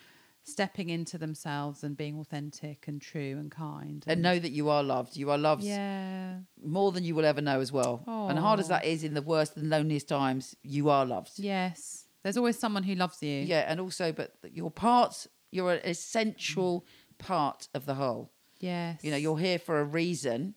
stepping 0.44 0.88
into 0.88 1.18
themselves 1.18 1.84
and 1.84 1.96
being 1.96 2.18
authentic 2.18 2.88
and 2.88 3.00
true 3.00 3.36
and 3.38 3.50
kind. 3.50 4.04
And 4.06 4.22
know 4.22 4.38
that 4.38 4.50
you 4.50 4.70
are 4.70 4.82
loved. 4.82 5.16
You 5.16 5.30
are 5.30 5.38
loved 5.38 5.62
yeah, 5.62 6.38
more 6.62 6.90
than 6.92 7.04
you 7.04 7.14
will 7.14 7.26
ever 7.26 7.40
know 7.40 7.60
as 7.60 7.70
well. 7.70 8.02
And 8.06 8.38
hard 8.38 8.58
as 8.60 8.68
that 8.68 8.84
is 8.84 9.04
in 9.04 9.14
the 9.14 9.22
worst 9.22 9.56
and 9.56 9.68
loneliest 9.70 10.08
times, 10.08 10.56
you 10.62 10.88
are 10.88 11.06
loved. 11.06 11.32
yes. 11.36 12.04
There's 12.22 12.36
always 12.36 12.58
someone 12.58 12.82
who 12.82 12.94
loves 12.94 13.22
you. 13.22 13.30
Yeah, 13.40 13.64
and 13.68 13.80
also, 13.80 14.12
but 14.12 14.34
you're 14.50 14.70
part. 14.70 15.26
You're 15.50 15.72
an 15.74 15.80
essential 15.84 16.84
part 17.18 17.68
of 17.74 17.86
the 17.86 17.94
whole. 17.94 18.30
Yes. 18.60 19.02
You 19.04 19.10
know, 19.10 19.16
you're 19.16 19.38
here 19.38 19.58
for 19.58 19.80
a 19.80 19.84
reason, 19.84 20.54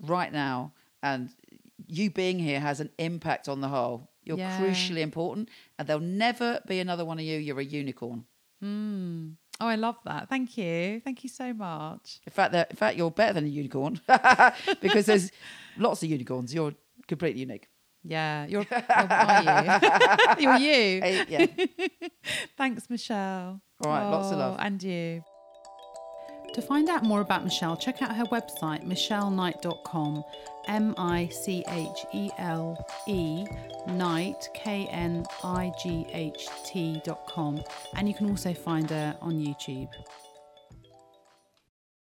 right 0.00 0.32
now, 0.32 0.72
and 1.02 1.30
you 1.86 2.10
being 2.10 2.38
here 2.38 2.60
has 2.60 2.80
an 2.80 2.90
impact 2.98 3.48
on 3.48 3.60
the 3.60 3.68
whole. 3.68 4.10
You're 4.24 4.38
Yeah. 4.38 4.58
crucially 4.58 5.00
important, 5.00 5.50
and 5.78 5.86
there'll 5.86 6.00
never 6.02 6.60
be 6.66 6.80
another 6.80 7.04
one 7.04 7.18
of 7.18 7.24
you. 7.24 7.38
You're 7.38 7.60
a 7.60 7.64
unicorn. 7.64 8.24
Mm. 8.62 9.36
Oh, 9.60 9.66
I 9.68 9.76
love 9.76 9.96
that. 10.04 10.28
Thank 10.28 10.56
you. 10.58 11.00
Thank 11.04 11.22
you 11.22 11.28
so 11.28 11.52
much. 11.52 12.20
In 12.26 12.32
fact, 12.32 12.52
that- 12.52 12.70
in 12.70 12.76
fact, 12.76 12.96
you're 12.96 13.10
better 13.10 13.34
than 13.34 13.44
a 13.44 13.48
unicorn 13.48 14.00
because 14.80 15.06
there's 15.06 15.30
lots 15.76 16.02
of 16.02 16.08
unicorns. 16.10 16.52
You're 16.54 16.74
completely 17.06 17.40
unique. 17.42 17.68
Yeah, 18.04 18.46
you're. 18.46 18.66
oh, 18.70 18.84
are 19.10 19.42
you? 20.38 20.42
you're 20.42 20.56
you. 20.58 21.00
Eh, 21.02 21.24
yeah. 21.28 21.46
Thanks, 22.56 22.88
Michelle. 22.90 23.60
All 23.82 23.90
right, 23.90 24.08
lots 24.10 24.30
of 24.30 24.38
love. 24.38 24.56
Oh, 24.58 24.62
And 24.62 24.82
you. 24.82 25.24
To 26.54 26.62
find 26.62 26.88
out 26.88 27.02
more 27.02 27.20
about 27.20 27.42
Michelle, 27.42 27.76
check 27.76 28.00
out 28.00 28.14
her 28.14 28.24
website, 28.26 28.86
michelleknight.com. 28.86 30.22
M 30.68 30.94
I 30.96 31.28
C 31.28 31.64
H 31.68 32.06
E 32.12 32.30
L 32.38 32.86
E 33.08 33.44
Knight, 33.88 34.48
K 34.54 34.86
N 34.90 35.24
I 35.42 35.72
G 35.82 36.06
H 36.12 36.46
T.com. 36.64 37.60
And 37.96 38.08
you 38.08 38.14
can 38.14 38.30
also 38.30 38.54
find 38.54 38.88
her 38.90 39.16
on 39.20 39.32
YouTube. 39.32 39.88